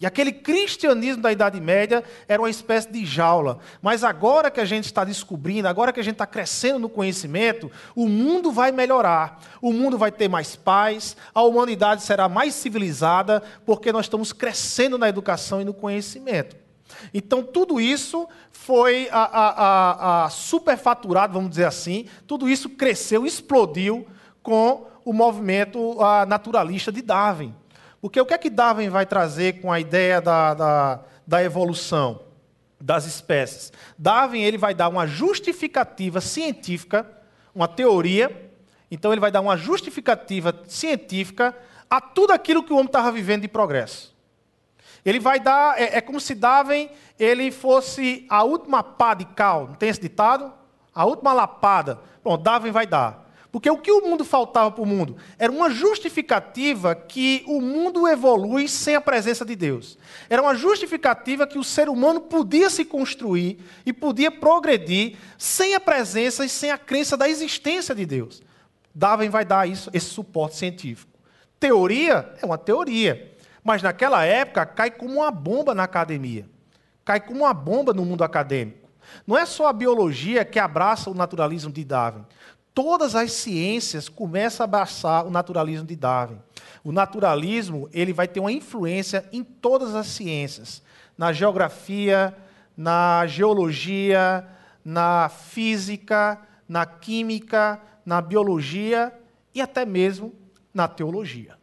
E 0.06 0.08
aquele 0.08 0.32
cristianismo 0.32 1.24
da 1.24 1.32
Idade 1.32 1.60
Média 1.60 2.04
era 2.28 2.40
uma 2.40 2.50
espécie 2.52 2.92
de 2.92 3.04
jaula. 3.04 3.58
Mas 3.82 4.04
agora 4.04 4.52
que 4.52 4.60
a 4.60 4.66
gente 4.66 4.86
está 4.86 5.04
descobrindo, 5.04 5.68
agora 5.68 5.92
que 5.92 6.00
a 6.00 6.04
gente 6.04 6.14
está 6.14 6.28
crescendo 6.28 6.78
no 6.78 6.88
conhecimento, 6.88 7.72
o 7.96 8.08
mundo 8.08 8.52
vai 8.52 8.72
melhorar. 8.72 9.42
O 9.60 9.74
mundo 9.74 9.98
vai 9.98 10.12
ter 10.12 10.30
mais 10.30 10.56
paz, 10.56 11.18
a 11.34 11.42
humanidade 11.42 12.04
será 12.04 12.30
mais 12.30 12.54
civilizada, 12.54 13.42
porque 13.66 13.92
nós 13.92 14.06
estamos 14.06 14.32
crescendo 14.32 14.96
na 14.96 15.10
educação 15.10 15.60
e 15.60 15.66
no 15.66 15.74
conhecimento. 15.74 16.56
Então, 17.12 17.42
tudo 17.42 17.82
isso 17.82 18.28
foi 18.52 19.10
a, 19.12 19.24
a, 19.24 19.50
a, 19.50 20.26
a 20.26 20.30
superfaturado, 20.30 21.34
vamos 21.34 21.50
dizer 21.50 21.66
assim, 21.66 22.06
tudo 22.28 22.48
isso 22.48 22.70
cresceu, 22.70 23.26
explodiu 23.26 24.06
com 24.44 24.86
o 25.04 25.12
movimento 25.12 25.98
naturalista 26.28 26.92
de 26.92 27.02
Darwin. 27.02 27.56
Porque 28.06 28.22
o 28.22 28.26
que 28.28 28.36
é 28.36 28.38
que 28.38 28.52
Darwin 28.52 28.88
vai 28.88 29.04
trazer 29.04 29.60
com 29.62 29.74
a 29.74 29.80
ideia 29.80 30.22
da, 30.22 30.54
da, 30.54 31.00
da 31.26 31.44
evolução 31.44 32.22
das 32.80 33.08
espécies? 33.08 33.74
Darwin 33.98 34.44
ele 34.44 34.60
vai 34.60 34.76
dar 34.76 34.90
uma 34.90 35.08
justificativa 35.08 36.22
científica, 36.22 37.04
uma 37.56 37.68
teoria, 37.68 38.52
então 38.92 39.12
ele 39.12 39.20
vai 39.20 39.32
dar 39.32 39.42
uma 39.42 39.58
justificativa 39.58 40.56
científica 40.68 41.58
a 41.90 42.00
tudo 42.00 42.32
aquilo 42.32 42.62
que 42.62 42.72
o 42.72 42.76
homem 42.76 42.86
estava 42.86 43.12
vivendo 43.12 43.42
de 43.42 43.48
progresso. 43.48 44.16
Ele 45.04 45.20
vai 45.20 45.40
dar, 45.40 45.82
é, 45.82 45.98
é, 45.98 46.00
como 46.00 46.20
se 46.20 46.36
Darwin 46.36 46.92
ele 47.18 47.50
fosse 47.52 48.24
a 48.30 48.44
última 48.44 48.84
pá 48.84 49.16
de 49.16 49.26
cal, 49.26 49.70
não 49.70 49.74
tem 49.74 49.90
esse 49.90 50.02
ditado? 50.02 50.54
A 50.94 51.06
última 51.06 51.34
lapada. 51.34 52.00
Bom, 52.24 52.38
Darwin 52.38 52.70
vai 52.70 52.86
dar. 52.86 53.25
Porque 53.56 53.70
o 53.70 53.78
que 53.78 53.90
o 53.90 54.02
mundo 54.02 54.26
faltava 54.26 54.70
para 54.70 54.84
o 54.84 54.86
mundo? 54.86 55.16
Era 55.40 55.50
uma 55.50 55.70
justificativa 55.70 56.94
que 56.94 57.42
o 57.48 57.62
mundo 57.62 58.06
evolui 58.06 58.68
sem 58.68 58.98
a 58.98 59.00
presença 59.00 59.46
de 59.46 59.56
Deus. 59.56 59.98
Era 60.30 60.42
uma 60.42 60.54
justificativa 60.54 61.48
que 61.48 61.58
o 61.58 61.64
ser 61.64 61.88
humano 61.88 62.20
podia 62.20 62.70
se 62.70 62.84
construir 62.84 63.58
e 63.86 63.94
podia 63.94 64.30
progredir 64.30 65.16
sem 65.38 65.74
a 65.74 65.80
presença 65.80 66.44
e 66.44 66.50
sem 66.50 66.70
a 66.70 66.78
crença 66.78 67.16
da 67.16 67.30
existência 67.30 67.96
de 67.96 68.06
Deus. 68.06 68.44
Darwin 68.94 69.30
vai 69.30 69.46
dar 69.46 69.66
isso, 69.70 69.90
esse 69.94 70.08
suporte 70.08 70.58
científico. 70.58 71.18
Teoria 71.58 72.34
é 72.42 72.46
uma 72.46 72.58
teoria, 72.58 73.38
mas 73.64 73.82
naquela 73.82 74.26
época 74.26 74.66
cai 74.66 74.92
como 74.92 75.14
uma 75.22 75.32
bomba 75.32 75.74
na 75.74 75.84
academia, 75.84 76.46
cai 77.06 77.22
como 77.22 77.46
uma 77.46 77.54
bomba 77.54 77.94
no 77.94 78.04
mundo 78.04 78.22
acadêmico. 78.22 78.90
Não 79.26 79.38
é 79.38 79.46
só 79.46 79.68
a 79.68 79.74
biologia 79.74 80.44
que 80.44 80.60
abraça 80.60 81.10
o 81.10 81.14
naturalismo 81.14 81.72
de 81.72 81.86
Darwin 81.86 82.26
todas 82.76 83.16
as 83.16 83.32
ciências 83.32 84.10
começam 84.10 84.64
a 84.64 84.66
abraçar 84.66 85.26
o 85.26 85.32
naturalismo 85.32 85.88
de 85.88 85.96
Darwin. 85.96 86.38
O 86.84 86.92
naturalismo 86.92 87.90
ele 87.94 88.12
vai 88.12 88.28
ter 88.28 88.42
uma 88.42 88.52
influência 88.52 89.26
em 89.32 89.44
todas 89.44 89.96
as 89.96 90.08
ciências, 90.08 90.84
na 91.18 91.32
geografia, 91.32 92.36
na 92.76 93.26
geologia, 93.26 94.46
na 94.84 95.30
física, 95.30 96.38
na 96.68 96.86
química, 96.86 97.80
na 98.06 98.22
biologia 98.22 99.14
e 99.54 99.62
até 99.62 99.86
mesmo 99.86 100.34
na 100.74 100.88
teologia. 100.88 101.56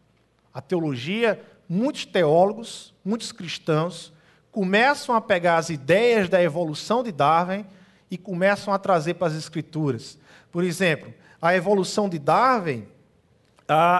A 0.52 0.62
teologia, 0.62 1.44
muitos 1.68 2.06
teólogos, 2.06 2.94
muitos 3.04 3.32
cristãos 3.32 4.12
começam 4.50 5.14
a 5.14 5.20
pegar 5.20 5.58
as 5.58 5.68
ideias 5.68 6.28
da 6.28 6.42
evolução 6.42 7.02
de 7.02 7.12
Darwin 7.12 7.66
e 8.10 8.16
começam 8.16 8.72
a 8.72 8.78
trazer 8.78 9.14
para 9.14 9.28
as 9.28 9.34
escrituras. 9.34 10.18
Por 10.52 10.62
exemplo, 10.62 11.12
a 11.40 11.56
evolução 11.56 12.08
de 12.08 12.18
Darwin, 12.18 12.86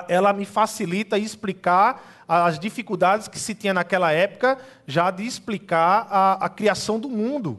ela 0.07 0.33
me 0.33 0.45
facilita 0.45 1.19
explicar 1.19 2.25
as 2.29 2.59
dificuldades 2.59 3.27
que 3.27 3.39
se 3.39 3.55
tinha 3.55 3.75
naquela 3.75 4.13
época 4.13 4.59
já 4.87 5.11
de 5.11 5.27
explicar 5.27 6.07
a, 6.11 6.45
a 6.45 6.49
criação 6.49 7.01
do 7.01 7.09
mundo. 7.09 7.59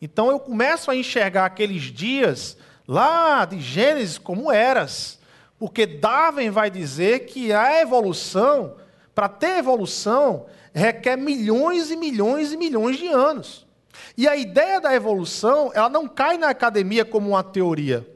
Então 0.00 0.30
eu 0.30 0.38
começo 0.38 0.90
a 0.90 0.96
enxergar 0.96 1.46
aqueles 1.46 1.82
dias 1.84 2.56
lá 2.86 3.44
de 3.44 3.58
Gênesis 3.60 4.18
como 4.18 4.52
eras, 4.52 5.18
porque 5.58 5.86
Darwin 5.86 6.50
vai 6.50 6.70
dizer 6.70 7.26
que 7.26 7.52
a 7.52 7.80
evolução, 7.80 8.76
para 9.14 9.28
ter 9.28 9.58
evolução, 9.58 10.46
requer 10.74 11.16
milhões 11.16 11.90
e 11.90 11.96
milhões 11.96 12.52
e 12.52 12.56
milhões 12.56 12.96
de 12.96 13.08
anos. 13.08 13.66
E 14.16 14.28
a 14.28 14.36
ideia 14.36 14.80
da 14.80 14.94
evolução, 14.94 15.70
ela 15.74 15.88
não 15.88 16.06
cai 16.08 16.38
na 16.38 16.48
academia 16.48 17.04
como 17.04 17.30
uma 17.30 17.42
teoria. 17.42 18.06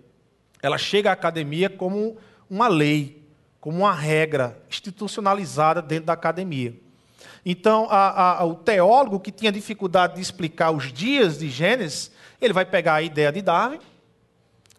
Ela 0.63 0.79
chega 0.79 1.11
à 1.11 1.13
academia 1.13 1.69
como 1.69 2.17
uma 2.49 2.69
lei, 2.69 3.23
como 3.61 3.79
uma 3.79 3.95
regra 3.95 4.61
institucionalizada 4.69 5.81
dentro 5.81 6.07
da 6.07 6.13
academia. 6.13 6.75
Então, 7.45 7.87
a, 7.91 8.41
a, 8.41 8.45
o 8.45 8.55
teólogo 8.55 9.21
que 9.21 9.31
tinha 9.31 9.53
dificuldade 9.53 10.15
de 10.15 10.21
explicar 10.21 10.71
os 10.71 10.93
dias 10.93 11.39
de 11.39 11.51
Gênesis, 11.51 12.11
ele 12.41 12.55
vai 12.55 12.65
pegar 12.65 12.95
a 12.95 13.03
ideia 13.03 13.31
de 13.31 13.43
Darwin 13.43 13.81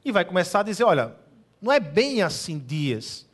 e 0.03 0.12
vai 0.12 0.25
começar 0.25 0.62
a 0.62 0.63
dizer: 0.63 0.83
olha, 0.83 1.15
não 1.62 1.71
é 1.71 1.79
bem 1.79 2.21
assim 2.21 2.57
dias. 2.57 3.25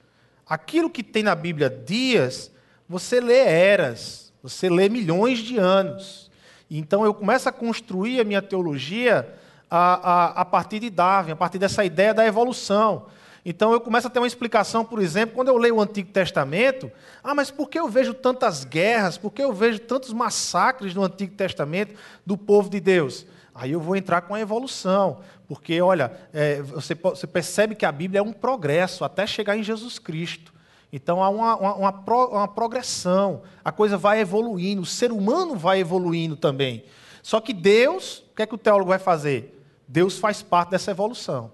Aquilo 0.46 0.90
que 0.90 1.04
tem 1.04 1.24
na 1.24 1.36
Bíblia 1.36 1.70
dias, 1.70 2.52
você 2.88 3.22
lê 3.22 3.40
eras, 3.40 4.34
você 4.44 4.70
lê 4.70 4.90
milhões 4.90 5.40
de 5.40 5.58
anos. 5.58 6.31
Então 6.78 7.04
eu 7.04 7.14
começo 7.14 7.50
a 7.50 7.52
construir 7.52 8.22
a 8.22 8.24
minha 8.24 8.42
teologia 8.42 9.28
a, 9.70 10.12
a, 10.12 10.26
a 10.42 10.46
partir 10.46 10.80
de 10.80 10.90
Darwin, 10.90 11.32
a 11.32 11.36
partir 11.36 11.60
dessa 11.60 11.84
ideia 11.84 12.14
da 12.14 12.26
evolução. 12.26 13.08
Então 13.44 13.74
eu 13.74 13.82
começo 13.82 14.08
a 14.08 14.10
ter 14.10 14.20
uma 14.20 14.28
explicação, 14.28 14.86
por 14.86 15.02
exemplo, 15.02 15.36
quando 15.36 15.50
eu 15.50 15.58
leio 15.58 15.76
o 15.76 15.82
Antigo 15.82 16.10
Testamento, 16.12 16.90
ah, 17.22 17.36
mas 17.36 17.52
por 17.52 17.70
que 17.70 17.78
eu 17.78 17.90
vejo 17.90 18.14
tantas 18.14 18.64
guerras, 18.64 19.18
por 19.18 19.32
que 19.32 19.44
eu 19.44 19.52
vejo 19.52 19.80
tantos 19.80 20.14
massacres 20.14 20.96
no 20.96 21.04
Antigo 21.04 21.36
Testamento 21.36 21.94
do 22.26 22.38
povo 22.38 22.70
de 22.70 22.80
Deus? 22.80 23.26
Aí 23.54 23.72
eu 23.72 23.82
vou 23.82 23.98
entrar 23.98 24.22
com 24.22 24.34
a 24.34 24.40
evolução, 24.40 25.20
porque, 25.48 25.82
olha, 25.82 26.14
é, 26.32 26.62
você, 26.62 26.96
você, 26.96 27.28
percebe 27.28 27.76
que 27.76 27.86
a 27.86 27.92
Bíblia 27.92 28.20
é 28.20 28.24
um 28.24 28.32
progresso 28.32 29.04
até 29.04 29.28
chegar 29.28 29.58
em 29.58 29.64
Jesus 29.64 30.00
Cristo. 30.00 30.51
Então 30.92 31.24
há 31.24 31.30
uma, 31.30 31.56
uma, 31.56 31.76
uma, 31.76 31.94
pro, 31.94 32.28
uma 32.28 32.48
progressão, 32.48 33.44
a 33.64 33.72
coisa 33.72 33.98
vai 33.98 34.20
evoluindo, 34.20 34.82
o 34.82 34.86
ser 34.86 35.12
humano 35.12 35.56
vai 35.56 35.80
evoluindo 35.80 36.36
também. 36.36 36.84
Só 37.24 37.40
que 37.40 37.54
Deus, 37.54 38.20
o 38.32 38.36
que 38.36 38.42
é 38.42 38.46
que 38.46 38.56
o 38.56 38.58
teólogo 38.58 38.90
vai 38.90 39.00
fazer? 39.00 39.62
Deus 39.88 40.18
faz 40.18 40.42
parte 40.42 40.72
dessa 40.72 40.92
evolução. 40.92 41.52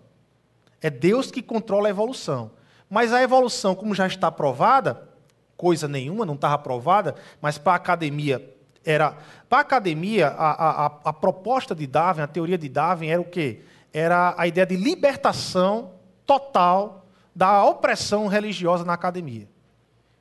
É 0.82 0.90
Deus 0.90 1.30
que 1.32 1.42
controla 1.42 1.88
a 1.88 1.90
evolução. 1.90 2.52
Mas 2.90 3.12
a 3.12 3.22
evolução, 3.22 3.76
como 3.76 3.94
já 3.94 4.08
está 4.08 4.32
provada, 4.32 5.08
coisa 5.56 5.88
nenhuma, 5.88 6.26
não 6.26 6.36
estava 6.36 6.58
provada, 6.58 7.16
mas 7.42 7.58
para 7.58 7.74
a 7.74 7.76
academia 7.76 8.54
era. 8.86 9.18
Para 9.50 9.60
a 9.60 9.62
academia, 9.62 10.28
a, 10.30 10.86
a, 10.86 10.86
a, 11.06 11.14
proposta 11.14 11.76
de 11.76 11.86
Darwin, 11.86 12.22
a 12.22 12.28
teoria 12.28 12.58
de 12.58 12.70
Darwin 12.70 13.08
era 13.08 13.22
o 13.22 13.26
quê? 13.26 13.62
Era 13.94 14.34
a 14.38 14.48
ideia 14.48 14.66
de 14.66 14.76
libertação 14.76 15.92
total 16.26 17.07
da 17.38 17.64
opressão 17.64 18.26
religiosa 18.26 18.84
na 18.84 18.94
academia. 18.94 19.48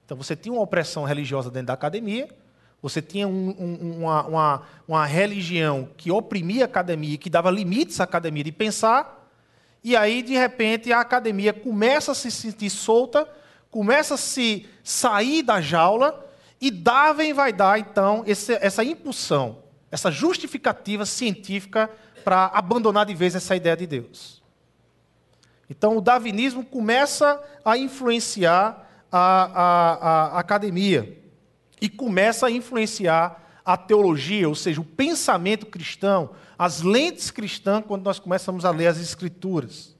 Então 0.04 0.18
você 0.18 0.36
tinha 0.36 0.52
uma 0.52 0.60
opressão 0.60 1.04
religiosa 1.04 1.50
dentro 1.50 1.68
da 1.68 1.72
academia, 1.72 2.28
você 2.82 3.00
tinha 3.00 3.26
um, 3.26 3.56
um, 3.58 3.96
uma, 4.00 4.26
uma, 4.26 4.62
uma 4.86 5.06
religião 5.06 5.88
que 5.96 6.10
oprimia 6.10 6.64
a 6.64 6.66
academia, 6.66 7.16
que 7.16 7.30
dava 7.30 7.50
limites 7.50 8.02
à 8.02 8.04
academia 8.04 8.44
de 8.44 8.52
pensar, 8.52 9.26
e 9.82 9.96
aí, 9.96 10.20
de 10.20 10.34
repente, 10.34 10.92
a 10.92 11.00
academia 11.00 11.54
começa 11.54 12.12
a 12.12 12.14
se 12.14 12.30
sentir 12.30 12.68
solta, 12.68 13.26
começa 13.70 14.14
a 14.14 14.18
se 14.18 14.68
sair 14.84 15.42
da 15.42 15.58
jaula, 15.58 16.22
e 16.60 16.70
Darwin 16.70 17.32
vai 17.32 17.50
dar, 17.50 17.78
então, 17.78 18.24
esse, 18.26 18.52
essa 18.60 18.84
impulsão, 18.84 19.62
essa 19.90 20.10
justificativa 20.10 21.06
científica 21.06 21.88
para 22.22 22.50
abandonar 22.52 23.06
de 23.06 23.14
vez 23.14 23.34
essa 23.34 23.56
ideia 23.56 23.76
de 23.76 23.86
Deus. 23.86 24.42
Então, 25.68 25.96
o 25.96 26.00
darwinismo 26.00 26.64
começa 26.64 27.42
a 27.64 27.76
influenciar 27.76 28.88
a, 29.10 29.18
a, 29.18 30.36
a 30.36 30.38
academia 30.38 31.18
e 31.80 31.88
começa 31.88 32.46
a 32.46 32.50
influenciar 32.50 33.42
a 33.64 33.76
teologia, 33.76 34.48
ou 34.48 34.54
seja, 34.54 34.80
o 34.80 34.84
pensamento 34.84 35.66
cristão, 35.66 36.30
as 36.56 36.82
lentes 36.82 37.30
cristãs 37.30 37.84
quando 37.86 38.04
nós 38.04 38.18
começamos 38.18 38.64
a 38.64 38.70
ler 38.70 38.86
as 38.86 39.00
Escrituras. 39.00 39.96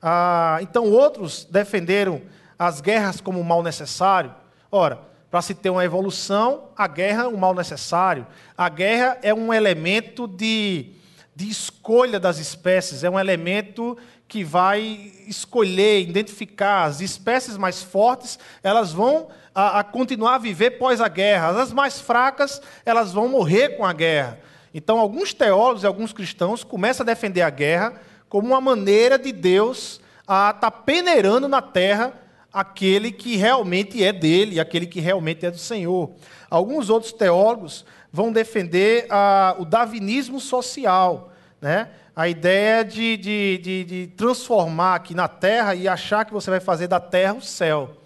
Ah, 0.00 0.58
então, 0.62 0.84
outros 0.90 1.44
defenderam 1.44 2.22
as 2.58 2.80
guerras 2.80 3.20
como 3.20 3.38
um 3.38 3.44
mal 3.44 3.62
necessário. 3.62 4.34
Ora, 4.70 5.00
para 5.30 5.42
se 5.42 5.54
ter 5.54 5.70
uma 5.70 5.84
evolução, 5.84 6.70
a 6.76 6.86
guerra 6.86 7.24
é 7.24 7.28
um 7.28 7.36
mal 7.36 7.54
necessário. 7.54 8.26
A 8.56 8.68
guerra 8.68 9.18
é 9.22 9.34
um 9.34 9.52
elemento 9.52 10.26
de, 10.26 10.92
de 11.36 11.48
escolha 11.48 12.18
das 12.18 12.38
espécies, 12.38 13.04
é 13.04 13.10
um 13.10 13.18
elemento 13.18 13.98
que 14.28 14.44
vai 14.44 15.10
escolher, 15.26 16.02
identificar 16.02 16.84
as 16.84 17.00
espécies 17.00 17.56
mais 17.56 17.82
fortes, 17.82 18.38
elas 18.62 18.92
vão 18.92 19.28
a, 19.54 19.80
a 19.80 19.84
continuar 19.84 20.34
a 20.34 20.38
viver 20.38 20.72
pós 20.72 21.00
a 21.00 21.08
guerra. 21.08 21.60
As 21.60 21.72
mais 21.72 21.98
fracas, 21.98 22.60
elas 22.84 23.12
vão 23.12 23.26
morrer 23.26 23.70
com 23.70 23.86
a 23.86 23.92
guerra. 23.94 24.38
Então, 24.74 24.98
alguns 25.00 25.32
teólogos 25.32 25.82
e 25.82 25.86
alguns 25.86 26.12
cristãos 26.12 26.62
começam 26.62 27.02
a 27.02 27.06
defender 27.06 27.40
a 27.40 27.48
guerra 27.48 28.00
como 28.28 28.48
uma 28.48 28.60
maneira 28.60 29.18
de 29.18 29.32
Deus 29.32 29.98
a 30.26 30.50
estar 30.54 30.70
tá 30.70 30.70
peneirando 30.70 31.48
na 31.48 31.62
terra 31.62 32.12
aquele 32.52 33.10
que 33.10 33.36
realmente 33.36 34.04
é 34.04 34.12
dele, 34.12 34.60
aquele 34.60 34.86
que 34.86 35.00
realmente 35.00 35.46
é 35.46 35.50
do 35.50 35.58
Senhor. 35.58 36.10
Alguns 36.50 36.90
outros 36.90 37.12
teólogos 37.12 37.84
vão 38.12 38.30
defender 38.30 39.06
a, 39.08 39.56
o 39.58 39.64
darwinismo 39.64 40.38
social, 40.38 41.27
né? 41.60 41.90
a 42.14 42.28
ideia 42.28 42.84
de, 42.84 43.16
de, 43.16 43.58
de, 43.58 43.84
de, 43.84 44.06
transformar 44.08 44.96
aqui 44.96 45.14
na 45.14 45.28
terra 45.28 45.74
e 45.74 45.86
achar 45.86 46.24
que 46.24 46.32
você 46.32 46.50
vai 46.50 46.60
fazer 46.60 46.88
da 46.88 47.00
terra 47.00 47.34
o 47.34 47.42
céu. 47.42 47.96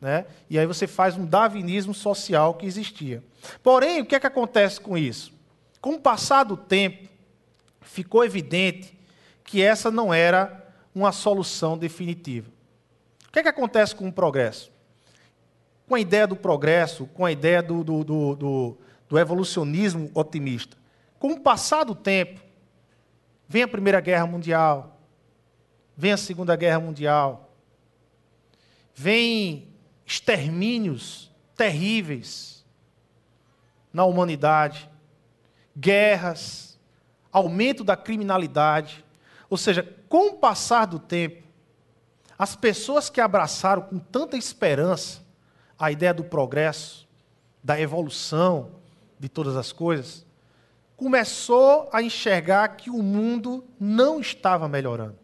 Né? 0.00 0.26
E 0.48 0.58
aí 0.58 0.66
você 0.66 0.86
faz 0.86 1.16
um 1.16 1.26
darwinismo 1.26 1.92
social 1.92 2.54
que 2.54 2.66
existia. 2.66 3.22
Porém, 3.62 4.00
o 4.00 4.06
que 4.06 4.14
é 4.14 4.20
que 4.20 4.26
acontece 4.26 4.80
com 4.80 4.96
isso? 4.96 5.32
Com 5.80 5.94
o 5.94 6.00
passar 6.00 6.44
do 6.44 6.56
tempo, 6.56 7.08
ficou 7.80 8.24
evidente 8.24 8.96
que 9.44 9.62
essa 9.62 9.90
não 9.90 10.12
era 10.12 10.66
uma 10.94 11.12
solução 11.12 11.76
definitiva. 11.76 12.50
O 13.28 13.32
que, 13.32 13.40
é 13.40 13.42
que 13.42 13.48
acontece 13.48 13.94
com 13.94 14.08
o 14.08 14.12
progresso? 14.12 14.70
Com 15.86 15.94
a 15.94 16.00
ideia 16.00 16.26
do 16.26 16.36
progresso, 16.36 17.06
com 17.06 17.24
a 17.24 17.32
ideia 17.32 17.62
do, 17.62 17.84
do, 17.84 18.04
do, 18.04 18.36
do, 18.36 18.78
do 19.08 19.18
evolucionismo 19.18 20.10
otimista. 20.14 20.76
Com 21.18 21.32
o 21.32 21.40
passar 21.40 21.84
do 21.84 21.94
tempo, 21.94 22.40
vem 23.48 23.62
a 23.62 23.68
Primeira 23.68 24.00
Guerra 24.00 24.26
Mundial, 24.26 25.00
vem 25.96 26.12
a 26.12 26.16
Segunda 26.16 26.54
Guerra 26.54 26.78
Mundial, 26.78 27.50
vem 28.94 29.68
extermínios 30.04 31.30
terríveis 31.56 32.64
na 33.92 34.04
humanidade. 34.04 34.88
Guerras, 35.76 36.78
aumento 37.32 37.84
da 37.84 37.96
criminalidade. 37.96 39.04
Ou 39.48 39.56
seja, 39.56 39.82
com 40.08 40.28
o 40.28 40.34
passar 40.34 40.86
do 40.86 40.98
tempo, 40.98 41.42
as 42.38 42.54
pessoas 42.54 43.10
que 43.10 43.20
abraçaram 43.20 43.82
com 43.82 43.98
tanta 43.98 44.36
esperança 44.36 45.20
a 45.78 45.90
ideia 45.90 46.14
do 46.14 46.24
progresso, 46.24 47.08
da 47.62 47.80
evolução 47.80 48.72
de 49.18 49.28
todas 49.28 49.56
as 49.56 49.72
coisas, 49.72 50.24
começou 50.98 51.88
a 51.92 52.02
enxergar 52.02 52.76
que 52.76 52.90
o 52.90 53.00
mundo 53.00 53.64
não 53.78 54.18
estava 54.18 54.68
melhorando. 54.68 55.16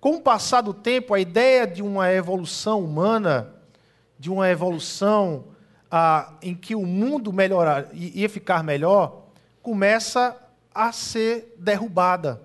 Com 0.00 0.16
o 0.16 0.22
passar 0.22 0.62
do 0.62 0.72
tempo, 0.72 1.12
a 1.12 1.20
ideia 1.20 1.66
de 1.66 1.82
uma 1.82 2.10
evolução 2.10 2.82
humana, 2.82 3.52
de 4.18 4.30
uma 4.30 4.48
evolução 4.48 5.44
ah, 5.90 6.32
em 6.40 6.54
que 6.54 6.74
o 6.74 6.86
mundo 6.86 7.30
melhorar, 7.30 7.88
ia 7.92 8.28
ficar 8.28 8.64
melhor, 8.64 9.26
começa 9.62 10.34
a 10.74 10.90
ser 10.92 11.54
derrubada, 11.58 12.40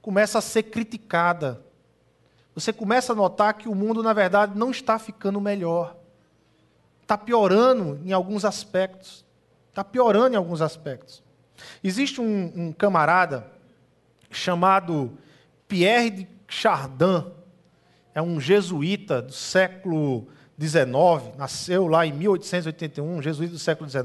começa 0.00 0.38
a 0.38 0.40
ser 0.40 0.62
criticada. 0.62 1.60
Você 2.54 2.72
começa 2.72 3.12
a 3.12 3.16
notar 3.16 3.54
que 3.54 3.68
o 3.68 3.74
mundo, 3.74 4.04
na 4.04 4.12
verdade, 4.12 4.56
não 4.56 4.70
está 4.70 5.00
ficando 5.00 5.40
melhor. 5.40 5.96
Está 7.02 7.18
piorando 7.18 8.00
em 8.04 8.12
alguns 8.12 8.44
aspectos. 8.44 9.24
Está 9.72 9.82
piorando 9.82 10.34
em 10.34 10.36
alguns 10.36 10.60
aspectos. 10.60 11.22
Existe 11.82 12.20
um, 12.20 12.52
um 12.54 12.72
camarada 12.72 13.50
chamado 14.30 15.16
Pierre 15.66 16.10
de 16.10 16.28
Chardin, 16.46 17.24
é 18.14 18.20
um 18.20 18.38
jesuíta 18.38 19.22
do 19.22 19.32
século 19.32 20.28
19, 20.58 21.38
nasceu 21.38 21.88
lá 21.88 22.04
em 22.04 22.12
1881, 22.12 23.16
um 23.16 23.22
jesuíta 23.22 23.54
do 23.54 23.58
século 23.58 23.88
XIX, 23.88 24.04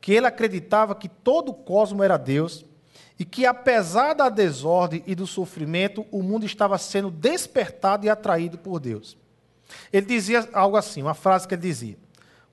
que 0.00 0.14
ele 0.14 0.26
acreditava 0.26 0.94
que 0.94 1.06
todo 1.06 1.50
o 1.50 1.54
cosmo 1.54 2.02
era 2.02 2.16
Deus 2.16 2.64
e 3.18 3.26
que, 3.26 3.44
apesar 3.44 4.14
da 4.14 4.30
desordem 4.30 5.02
e 5.06 5.14
do 5.14 5.26
sofrimento, 5.26 6.06
o 6.10 6.22
mundo 6.22 6.46
estava 6.46 6.78
sendo 6.78 7.10
despertado 7.10 8.06
e 8.06 8.08
atraído 8.08 8.56
por 8.56 8.80
Deus. 8.80 9.18
Ele 9.92 10.06
dizia 10.06 10.48
algo 10.54 10.78
assim, 10.78 11.02
uma 11.02 11.12
frase 11.12 11.46
que 11.46 11.54
ele 11.54 11.60
dizia: 11.60 11.98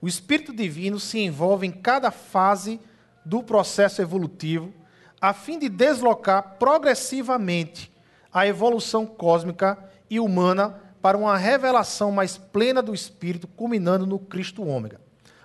O 0.01 0.07
Espírito 0.07 0.53
Divino 0.53 0.99
se 0.99 1.19
envolve 1.19 1.67
em 1.67 1.71
cada 1.71 2.11
fase 2.11 2.79
do 3.25 3.43
processo 3.43 4.01
evolutivo, 4.01 4.73
a 5.19 5.33
fim 5.33 5.59
de 5.59 5.67
deslocar 5.67 6.55
progressivamente 6.57 7.91
a 8.31 8.47
evolução 8.47 9.05
cósmica 9.05 9.77
e 10.09 10.19
humana 10.19 10.79
para 11.01 11.17
uma 11.17 11.37
revelação 11.37 12.11
mais 12.11 12.37
plena 12.37 12.81
do 12.81 12.93
Espírito, 12.93 13.47
culminando 13.47 14.05
no 14.05 14.19
Cristo 14.19 14.65
ômega. 14.65 15.01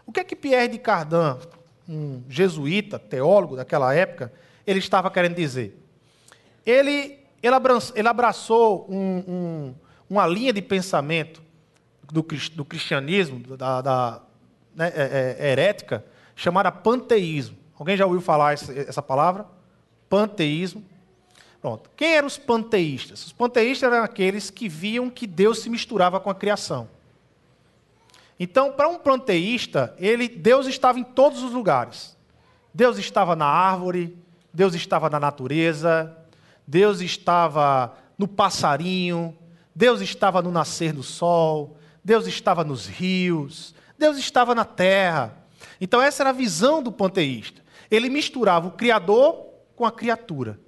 O 0.06 0.12
que 0.12 0.20
é 0.20 0.24
que 0.24 0.36
Pierre 0.36 0.68
de 0.68 0.78
Cardin, 0.78 1.38
um 1.88 2.22
jesuíta, 2.28 2.98
teólogo 2.98 3.56
daquela 3.56 3.94
época, 3.94 4.32
ele 4.66 4.78
estava 4.78 5.10
querendo 5.10 5.34
dizer? 5.34 5.80
Ele, 6.64 7.18
ele 7.42 8.08
abraçou 8.08 8.86
um, 8.88 9.24
um, 9.26 9.74
uma 10.08 10.26
linha 10.26 10.52
de 10.52 10.62
pensamento 10.62 11.42
do, 12.12 12.22
do 12.54 12.64
cristianismo, 12.64 13.56
da, 13.56 13.80
da, 13.80 14.22
né, 14.74 14.92
é, 14.94 15.36
é, 15.38 15.50
herética 15.50 16.04
chamada 16.34 16.70
panteísmo. 16.70 17.56
Alguém 17.78 17.96
já 17.96 18.04
ouviu 18.06 18.20
falar 18.20 18.54
essa 18.54 19.02
palavra? 19.02 19.46
Panteísmo. 20.08 20.84
Pronto. 21.60 21.90
Quem 21.96 22.14
eram 22.14 22.26
os 22.26 22.36
panteístas? 22.36 23.26
Os 23.26 23.32
panteístas 23.32 23.92
eram 23.92 24.04
aqueles 24.04 24.50
que 24.50 24.68
viam 24.68 25.08
que 25.08 25.26
Deus 25.26 25.60
se 25.60 25.70
misturava 25.70 26.20
com 26.20 26.30
a 26.30 26.34
criação. 26.34 26.88
Então, 28.38 28.72
para 28.72 28.88
um 28.88 28.98
panteísta, 28.98 29.94
ele, 29.98 30.28
Deus 30.28 30.66
estava 30.66 30.98
em 30.98 31.04
todos 31.04 31.42
os 31.42 31.52
lugares. 31.52 32.16
Deus 32.72 32.98
estava 32.98 33.36
na 33.36 33.46
árvore, 33.46 34.16
Deus 34.52 34.74
estava 34.74 35.08
na 35.08 35.20
natureza, 35.20 36.16
Deus 36.66 37.00
estava 37.00 37.96
no 38.18 38.26
passarinho, 38.26 39.36
Deus 39.74 40.00
estava 40.00 40.42
no 40.42 40.50
nascer 40.50 40.92
do 40.92 41.02
sol, 41.02 41.76
Deus 42.04 42.26
estava 42.26 42.64
nos 42.64 42.86
rios, 42.86 43.73
Deus 43.98 44.18
estava 44.18 44.54
na 44.54 44.64
terra. 44.64 45.36
Então, 45.80 46.00
essa 46.00 46.22
era 46.22 46.30
a 46.30 46.34
visão 46.34 46.82
do 46.82 46.92
panteísta. 46.92 47.62
Ele 47.90 48.08
misturava 48.08 48.68
o 48.68 48.72
Criador 48.72 49.46
com 49.76 49.84
a 49.84 49.92
criatura. 49.92 50.58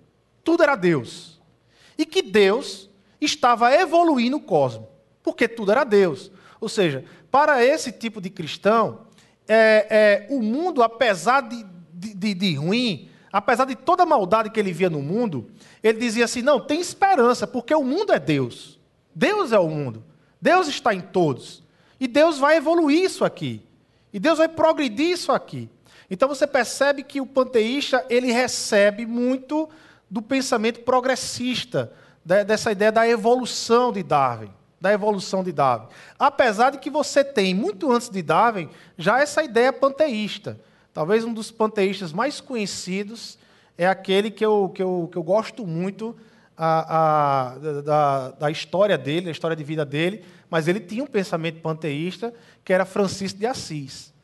Tudo 0.42 0.62
era 0.62 0.76
Deus. 0.76 1.40
E 1.98 2.04
que 2.04 2.22
Deus 2.22 2.88
estava 3.20 3.74
evoluindo 3.74 4.36
o 4.36 4.40
cosmos, 4.40 4.88
porque 5.22 5.48
tudo 5.48 5.72
era 5.72 5.84
Deus. 5.84 6.30
Ou 6.60 6.68
seja, 6.68 7.04
para 7.30 7.64
esse 7.64 7.90
tipo 7.90 8.20
de 8.20 8.30
cristão, 8.30 9.06
é, 9.48 9.86
é, 9.88 10.26
o 10.30 10.42
mundo, 10.42 10.82
apesar 10.82 11.42
de, 11.42 11.64
de, 11.92 12.34
de 12.34 12.54
ruim, 12.54 13.08
apesar 13.32 13.64
de 13.64 13.74
toda 13.74 14.02
a 14.02 14.06
maldade 14.06 14.50
que 14.50 14.60
ele 14.60 14.72
via 14.72 14.90
no 14.90 15.02
mundo, 15.02 15.50
ele 15.82 15.98
dizia 15.98 16.24
assim: 16.24 16.42
não, 16.42 16.60
tem 16.60 16.80
esperança, 16.80 17.46
porque 17.46 17.74
o 17.74 17.84
mundo 17.84 18.12
é 18.12 18.18
Deus. 18.18 18.78
Deus 19.14 19.52
é 19.52 19.58
o 19.58 19.68
mundo. 19.68 20.04
Deus 20.40 20.68
está 20.68 20.94
em 20.94 21.00
todos. 21.00 21.62
E 21.98 22.06
Deus 22.06 22.38
vai 22.38 22.56
evoluir 22.56 23.02
isso 23.02 23.24
aqui. 23.24 23.62
E 24.12 24.18
Deus 24.18 24.38
vai 24.38 24.48
progredir 24.48 25.10
isso 25.10 25.32
aqui. 25.32 25.68
Então 26.10 26.28
você 26.28 26.46
percebe 26.46 27.02
que 27.02 27.20
o 27.20 27.26
panteísta 27.26 28.04
ele 28.08 28.30
recebe 28.32 29.04
muito 29.04 29.68
do 30.08 30.22
pensamento 30.22 30.80
progressista, 30.80 31.92
dessa 32.24 32.72
ideia 32.72 32.90
da 32.90 33.08
evolução 33.08 33.92
de 33.92 34.02
Darwin, 34.02 34.50
da 34.80 34.92
evolução 34.92 35.44
de 35.44 35.52
Darwin. 35.52 35.86
Apesar 36.18 36.70
de 36.70 36.78
que 36.78 36.90
você 36.90 37.24
tem 37.24 37.54
muito 37.54 37.90
antes 37.90 38.08
de 38.08 38.22
Darwin 38.22 38.68
já 38.96 39.20
essa 39.20 39.42
ideia 39.42 39.72
panteísta. 39.72 40.58
Talvez 40.92 41.24
um 41.24 41.32
dos 41.32 41.50
panteístas 41.50 42.12
mais 42.12 42.40
conhecidos 42.40 43.38
é 43.76 43.86
aquele 43.86 44.30
que 44.30 44.44
eu, 44.44 44.70
que 44.74 44.82
eu, 44.82 45.08
que 45.10 45.18
eu 45.18 45.22
gosto 45.22 45.66
muito 45.66 46.16
a, 46.56 47.50
a, 47.50 47.58
da, 47.82 48.30
da 48.30 48.50
história 48.50 48.96
dele, 48.96 49.26
da 49.26 49.30
história 49.30 49.56
de 49.56 49.62
vida 49.62 49.84
dele, 49.84 50.24
mas 50.50 50.68
ele 50.68 50.80
tinha 50.80 51.02
um 51.02 51.06
pensamento 51.06 51.60
panteísta 51.60 52.32
que 52.64 52.72
era 52.72 52.84
Francisco 52.84 53.38
de 53.38 53.46
Assis. 53.46 54.14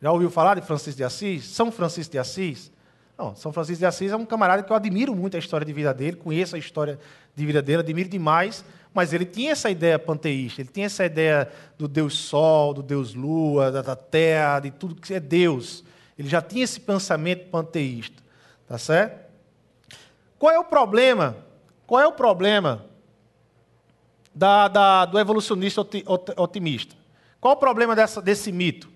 Já 0.00 0.12
ouviu 0.12 0.30
falar 0.30 0.54
de 0.54 0.66
Francisco 0.66 0.96
de 0.96 1.04
Assis? 1.04 1.44
São 1.44 1.72
Francisco 1.72 2.12
de 2.12 2.18
Assis? 2.18 2.70
Não, 3.16 3.34
São 3.34 3.52
Francisco 3.52 3.80
de 3.80 3.86
Assis 3.86 4.12
é 4.12 4.16
um 4.16 4.24
camarada 4.24 4.62
que 4.62 4.70
eu 4.70 4.76
admiro 4.76 5.14
muito 5.14 5.36
a 5.36 5.40
história 5.40 5.64
de 5.64 5.72
vida 5.72 5.92
dele, 5.92 6.16
conheço 6.16 6.54
a 6.54 6.58
história 6.58 6.98
de 7.34 7.46
vida 7.46 7.60
dele, 7.60 7.80
admiro 7.80 8.08
demais, 8.08 8.64
mas 8.94 9.12
ele 9.12 9.24
tinha 9.24 9.52
essa 9.52 9.68
ideia 9.68 9.98
panteísta, 9.98 10.60
ele 10.60 10.70
tinha 10.72 10.86
essa 10.86 11.04
ideia 11.04 11.50
do 11.76 11.88
Deus 11.88 12.16
Sol, 12.16 12.74
do 12.74 12.82
Deus 12.82 13.14
Lua, 13.14 13.70
da 13.70 13.96
Terra, 13.96 14.60
de 14.60 14.70
tudo 14.70 14.94
que 14.94 15.14
é 15.14 15.20
Deus. 15.20 15.84
Ele 16.16 16.28
já 16.28 16.40
tinha 16.40 16.64
esse 16.64 16.80
pensamento 16.80 17.48
panteísta, 17.48 18.22
tá 18.66 18.78
certo? 18.78 19.28
Qual 20.38 20.52
é 20.52 20.58
o 20.58 20.64
problema? 20.64 21.36
Qual 21.86 22.00
é 22.00 22.06
o 22.06 22.12
problema 22.12 22.84
da, 24.38 24.68
da, 24.68 25.04
do 25.04 25.18
evolucionista 25.18 25.84
otimista? 26.36 26.94
Qual 27.40 27.54
o 27.54 27.56
problema 27.56 27.96
dessa, 27.96 28.22
desse 28.22 28.52
mito? 28.52 28.88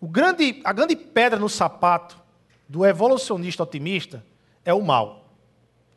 O 0.00 0.08
grande, 0.08 0.60
a 0.64 0.72
grande 0.72 0.96
pedra 0.96 1.38
no 1.38 1.48
sapato 1.48 2.18
do 2.68 2.84
evolucionista 2.84 3.62
otimista 3.62 4.24
é 4.64 4.74
o 4.74 4.82
mal. 4.82 5.30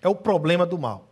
É 0.03 0.07
o 0.07 0.13
problema 0.13 0.67
do 0.67 0.77
mal. 0.77 1.07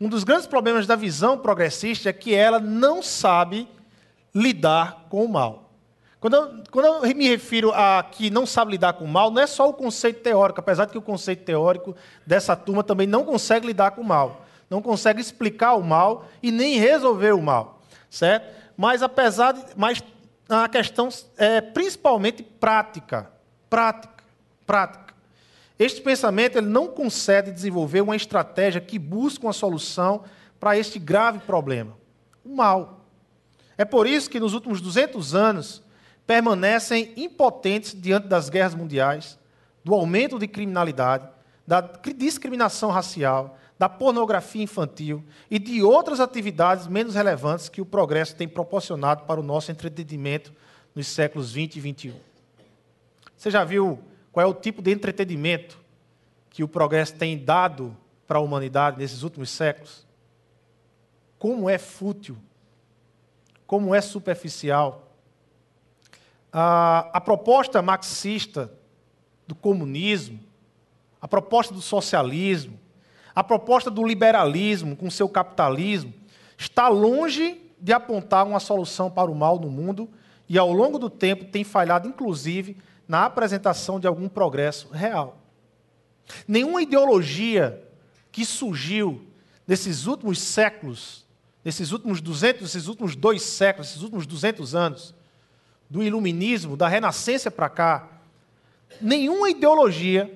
Um 0.00 0.08
dos 0.08 0.22
grandes 0.22 0.46
problemas 0.46 0.86
da 0.86 0.94
visão 0.94 1.36
progressista 1.36 2.08
é 2.08 2.12
que 2.12 2.32
ela 2.32 2.60
não 2.60 3.02
sabe 3.02 3.68
lidar 4.32 5.06
com 5.10 5.24
o 5.24 5.28
mal. 5.28 5.68
Quando 6.20 6.34
eu, 6.34 6.62
quando 6.70 7.06
eu 7.06 7.14
me 7.16 7.28
refiro 7.28 7.72
a 7.72 8.04
que 8.04 8.30
não 8.30 8.46
sabe 8.46 8.70
lidar 8.70 8.92
com 8.92 9.04
o 9.04 9.08
mal, 9.08 9.32
não 9.32 9.42
é 9.42 9.48
só 9.48 9.68
o 9.68 9.72
conceito 9.72 10.22
teórico, 10.22 10.60
apesar 10.60 10.84
de 10.84 10.92
que 10.92 10.98
o 10.98 11.02
conceito 11.02 11.44
teórico 11.44 11.96
dessa 12.24 12.54
turma 12.54 12.84
também 12.84 13.06
não 13.06 13.24
consegue 13.24 13.66
lidar 13.66 13.90
com 13.90 14.02
o 14.02 14.04
mal. 14.04 14.46
Não 14.70 14.80
consegue 14.80 15.20
explicar 15.20 15.74
o 15.74 15.82
mal 15.82 16.26
e 16.40 16.52
nem 16.52 16.78
resolver 16.78 17.32
o 17.32 17.42
mal. 17.42 17.82
Certo? 18.08 18.54
Mas 18.76 19.02
apesar 19.02 19.52
de. 19.52 19.62
Mas 19.76 20.02
a 20.48 20.68
questão 20.68 21.08
é 21.36 21.60
principalmente 21.60 22.42
prática. 22.42 23.30
Prática. 23.68 24.24
Prática. 24.64 25.14
Este 25.78 26.00
pensamento 26.00 26.58
ele 26.58 26.68
não 26.68 26.88
concede 26.88 27.50
desenvolver 27.50 28.02
uma 28.02 28.14
estratégia 28.14 28.80
que 28.80 28.98
busque 28.98 29.44
uma 29.44 29.52
solução 29.52 30.24
para 30.60 30.76
este 30.76 30.98
grave 30.98 31.38
problema, 31.38 31.96
o 32.44 32.54
mal. 32.54 33.00
É 33.78 33.84
por 33.86 34.06
isso 34.06 34.28
que 34.28 34.38
nos 34.38 34.52
últimos 34.52 34.78
200 34.82 35.34
anos 35.34 35.82
permanecem 36.26 37.14
impotentes 37.16 37.98
diante 37.98 38.28
das 38.28 38.50
guerras 38.50 38.74
mundiais, 38.74 39.38
do 39.82 39.94
aumento 39.94 40.38
de 40.38 40.46
criminalidade, 40.46 41.26
da 41.66 41.80
discriminação 42.14 42.90
racial, 42.90 43.56
da 43.80 43.88
pornografia 43.88 44.62
infantil 44.62 45.24
e 45.50 45.58
de 45.58 45.82
outras 45.82 46.20
atividades 46.20 46.86
menos 46.86 47.14
relevantes 47.14 47.70
que 47.70 47.80
o 47.80 47.86
progresso 47.86 48.36
tem 48.36 48.46
proporcionado 48.46 49.24
para 49.24 49.40
o 49.40 49.42
nosso 49.42 49.72
entretenimento 49.72 50.52
nos 50.94 51.06
séculos 51.06 51.50
20 51.50 51.76
e 51.76 51.80
21. 51.80 52.14
Você 53.34 53.50
já 53.50 53.64
viu 53.64 53.98
qual 54.30 54.44
é 54.44 54.46
o 54.46 54.52
tipo 54.52 54.82
de 54.82 54.90
entretenimento 54.90 55.80
que 56.50 56.62
o 56.62 56.68
progresso 56.68 57.14
tem 57.14 57.42
dado 57.42 57.96
para 58.26 58.36
a 58.38 58.42
humanidade 58.42 58.98
nesses 58.98 59.22
últimos 59.22 59.48
séculos? 59.48 60.06
Como 61.38 61.66
é 61.66 61.78
fútil, 61.78 62.36
como 63.66 63.94
é 63.94 64.02
superficial. 64.02 65.10
A, 66.52 67.08
a 67.14 67.20
proposta 67.22 67.80
marxista 67.80 68.70
do 69.46 69.54
comunismo, 69.54 70.38
a 71.18 71.26
proposta 71.26 71.72
do 71.72 71.80
socialismo, 71.80 72.78
a 73.34 73.44
proposta 73.44 73.90
do 73.90 74.06
liberalismo 74.06 74.96
com 74.96 75.10
seu 75.10 75.28
capitalismo 75.28 76.12
está 76.58 76.88
longe 76.88 77.60
de 77.80 77.92
apontar 77.92 78.46
uma 78.46 78.60
solução 78.60 79.10
para 79.10 79.30
o 79.30 79.34
mal 79.34 79.58
no 79.58 79.70
mundo 79.70 80.08
e, 80.48 80.58
ao 80.58 80.72
longo 80.72 80.98
do 80.98 81.08
tempo, 81.08 81.44
tem 81.44 81.64
falhado, 81.64 82.08
inclusive, 82.08 82.76
na 83.08 83.24
apresentação 83.24 83.98
de 83.98 84.06
algum 84.06 84.28
progresso 84.28 84.88
real. 84.90 85.38
Nenhuma 86.46 86.82
ideologia 86.82 87.82
que 88.30 88.44
surgiu 88.44 89.26
nesses 89.66 90.06
últimos 90.06 90.38
séculos, 90.38 91.24
nesses 91.64 91.92
últimos 91.92 92.20
200, 92.20 92.62
nesses 92.62 92.88
últimos 92.88 93.16
dois 93.16 93.42
séculos, 93.42 93.88
nesses 93.88 94.02
últimos 94.02 94.26
200 94.26 94.74
anos, 94.74 95.14
do 95.88 96.02
iluminismo, 96.02 96.76
da 96.76 96.86
renascença 96.86 97.50
para 97.50 97.68
cá, 97.68 98.08
nenhuma 99.00 99.50
ideologia 99.50 100.32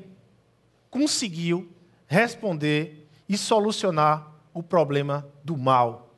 conseguiu 0.90 1.68
responder 2.14 3.08
e 3.28 3.36
solucionar 3.36 4.32
o 4.52 4.62
problema 4.62 5.26
do 5.42 5.56
mal. 5.56 6.14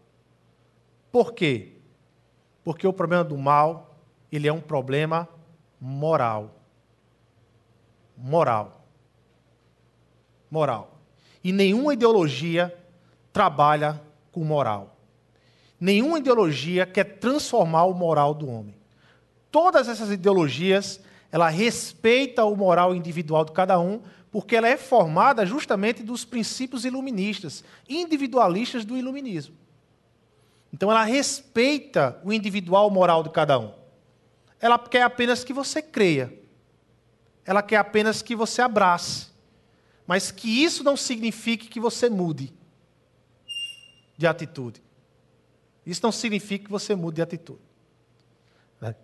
Por 1.10 1.32
quê? 1.32 1.72
Porque 2.62 2.86
o 2.86 2.92
problema 2.92 3.24
do 3.24 3.38
mal, 3.38 3.96
ele 4.30 4.46
é 4.46 4.52
um 4.52 4.60
problema 4.60 5.26
moral. 5.80 6.60
Moral. 8.14 8.84
Moral. 10.50 10.98
E 11.42 11.50
nenhuma 11.50 11.94
ideologia 11.94 12.76
trabalha 13.32 14.00
com 14.30 14.44
moral. 14.44 14.96
Nenhuma 15.80 16.18
ideologia 16.18 16.84
quer 16.84 17.18
transformar 17.18 17.84
o 17.84 17.94
moral 17.94 18.34
do 18.34 18.48
homem. 18.48 18.74
Todas 19.50 19.88
essas 19.88 20.10
ideologias, 20.10 21.00
ela 21.32 21.48
respeita 21.48 22.44
o 22.44 22.54
moral 22.54 22.94
individual 22.94 23.44
de 23.44 23.52
cada 23.52 23.78
um, 23.78 24.02
porque 24.36 24.54
ela 24.54 24.68
é 24.68 24.76
formada 24.76 25.46
justamente 25.46 26.02
dos 26.02 26.22
princípios 26.22 26.84
iluministas, 26.84 27.64
individualistas 27.88 28.84
do 28.84 28.94
iluminismo. 28.94 29.56
Então 30.70 30.90
ela 30.90 31.04
respeita 31.04 32.20
o 32.22 32.30
individual 32.30 32.90
moral 32.90 33.22
de 33.22 33.30
cada 33.30 33.58
um. 33.58 33.72
Ela 34.60 34.78
quer 34.78 35.00
apenas 35.00 35.42
que 35.42 35.54
você 35.54 35.80
creia. 35.80 36.38
Ela 37.46 37.62
quer 37.62 37.78
apenas 37.78 38.20
que 38.20 38.36
você 38.36 38.60
abrace. 38.60 39.28
Mas 40.06 40.30
que 40.30 40.62
isso 40.62 40.84
não 40.84 40.98
signifique 40.98 41.68
que 41.68 41.80
você 41.80 42.10
mude 42.10 42.52
de 44.18 44.26
atitude. 44.26 44.82
Isso 45.86 46.02
não 46.02 46.12
significa 46.12 46.66
que 46.66 46.70
você 46.70 46.94
mude 46.94 47.16
de 47.16 47.22
atitude. 47.22 47.62
Né? 48.82 48.94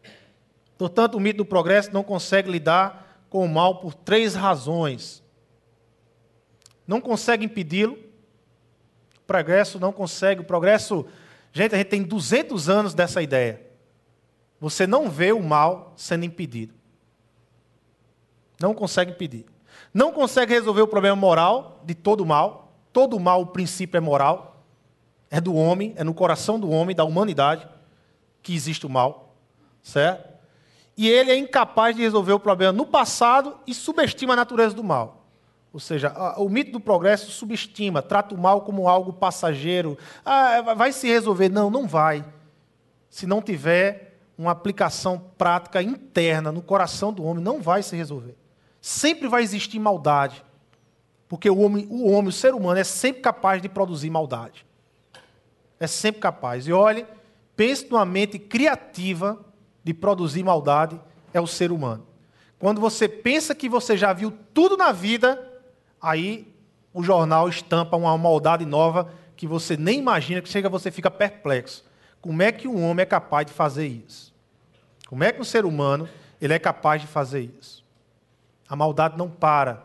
Portanto, 0.77 1.15
o 1.15 1.21
mito 1.21 1.39
do 1.39 1.47
progresso 1.47 1.91
não 1.91 2.05
consegue 2.05 2.51
lidar 2.51 3.25
com 3.31 3.43
o 3.43 3.49
mal 3.49 3.81
por 3.81 3.95
três 3.95 4.35
razões 4.35 5.22
não 6.93 7.01
consegue 7.01 7.47
impedi-lo. 7.47 7.95
O 7.95 9.27
progresso 9.27 9.81
não 9.81 9.93
consegue. 9.93 10.43
O 10.43 10.45
progresso. 10.45 11.07
Gente, 11.51 11.75
a 11.75 11.79
gente 11.79 11.89
tem 11.89 12.03
200 12.03 12.69
anos 12.69 12.93
dessa 12.93 13.23
ideia. 13.23 13.67
você 14.61 14.87
não 14.87 15.09
vê 15.09 15.33
o 15.33 15.43
mal 15.43 15.95
sendo 15.97 16.27
impedido. 16.27 16.75
Não 18.61 18.75
consegue 18.75 19.11
impedir. 19.11 19.47
Não 19.93 20.13
consegue 20.13 20.53
resolver 20.53 20.83
o 20.83 20.87
problema 20.87 21.17
moral 21.17 21.81
de 21.83 21.95
todo 21.95 22.27
mal. 22.27 22.75
Todo 22.93 23.19
mal, 23.19 23.41
o 23.41 23.47
princípio 23.47 23.97
é 23.97 24.01
moral. 24.01 24.63
É 25.31 25.41
do 25.41 25.55
homem, 25.55 25.95
é 25.97 26.05
no 26.05 26.13
coração 26.13 26.61
do 26.61 26.69
homem, 26.69 26.95
da 26.95 27.05
humanidade, 27.05 27.67
que 28.43 28.55
existe 28.55 28.85
o 28.85 28.91
mal. 28.91 29.35
Certo? 29.83 30.31
E 30.95 31.09
ele 31.09 31.31
é 31.31 31.37
incapaz 31.37 31.97
de 31.97 32.03
resolver 32.03 32.35
o 32.35 32.39
problema 32.39 32.73
no 32.73 32.85
passado 32.85 33.59
e 33.67 33.73
subestima 33.73 34.35
a 34.35 34.37
natureza 34.37 34.75
do 34.77 34.85
mal. 34.85 35.22
Ou 35.73 35.81
seja, 35.81 36.13
o 36.37 36.49
mito 36.49 36.71
do 36.71 36.81
progresso 36.81 37.31
subestima, 37.31 38.03
trata 38.03 38.35
o 38.35 38.39
mal 38.39 38.61
como 38.61 38.89
algo 38.89 39.13
passageiro. 39.13 39.97
Ah, 40.25 40.75
vai 40.75 40.93
se 40.93 41.07
resolver. 41.09 41.49
Não, 41.49 41.71
não 41.71 41.87
vai. 41.87 42.25
Se 43.09 43.27
não 43.27 43.41
tiver 43.41 44.19
uma 44.37 44.51
aplicação 44.51 45.19
prática 45.39 45.83
interna 45.83 46.53
no 46.53 46.61
coração 46.61 47.13
do 47.13 47.25
homem, 47.25 47.43
não 47.43 47.63
vai 47.63 47.83
se 47.83 47.97
resolver. 47.97 48.37
Sempre 48.81 49.29
vai 49.29 49.43
existir 49.43 49.79
maldade. 49.79 50.45
Porque 51.27 51.49
o 51.49 51.59
homem, 51.61 51.87
o 51.89 52.11
homem, 52.11 52.29
o 52.29 52.33
ser 52.33 52.55
humano, 52.55 52.79
é 52.79 52.85
sempre 52.85 53.23
capaz 53.23 53.63
de 53.63 53.69
produzir 53.69 54.11
maldade. 54.11 54.67
É 55.81 55.87
sempre 55.87 56.21
capaz. 56.21 56.67
E 56.67 56.73
olhe, 56.73 57.07
pense 57.57 57.91
numa 57.91 58.05
mente 58.05 58.39
criativa 58.39 59.39
de 59.83 59.95
produzir 59.95 60.43
maldade, 60.43 61.01
é 61.33 61.41
o 61.41 61.47
ser 61.47 61.73
humano. 61.73 62.07
Quando 62.59 62.81
você 62.81 63.09
pensa 63.09 63.55
que 63.55 63.69
você 63.69 63.97
já 63.97 64.13
viu 64.13 64.33
tudo 64.53 64.77
na 64.77 64.93
vida, 64.93 65.52
aí 66.03 66.53
o 66.93 67.03
jornal 67.03 67.49
estampa 67.49 67.97
uma 67.97 68.19
maldade 68.19 68.67
nova 68.67 69.11
que 69.37 69.47
você 69.47 69.77
nem 69.77 70.01
imagina, 70.01 70.43
que 70.43 70.49
chega 70.49 70.69
você 70.69 70.91
fica 70.91 71.11
perplexo. 71.11 71.85
Como 72.21 72.43
é 72.43 72.53
que 72.53 72.69
um 72.69 72.85
homem 72.85 73.03
é 73.03 73.07
capaz 73.07 73.47
de 73.47 73.53
fazer 73.53 73.87
isso? 73.87 74.35
Como 75.09 75.25
é 75.25 75.33
que 75.33 75.41
um 75.41 75.45
ser 75.45 75.65
humano 75.65 76.09
ele 76.41 76.53
é 76.53 76.59
capaz 76.59 77.01
de 77.01 77.07
fazer 77.07 77.51
isso? 77.59 77.85
A 78.69 78.77
maldade 78.77 79.17
não 79.17 79.31
para, 79.31 79.83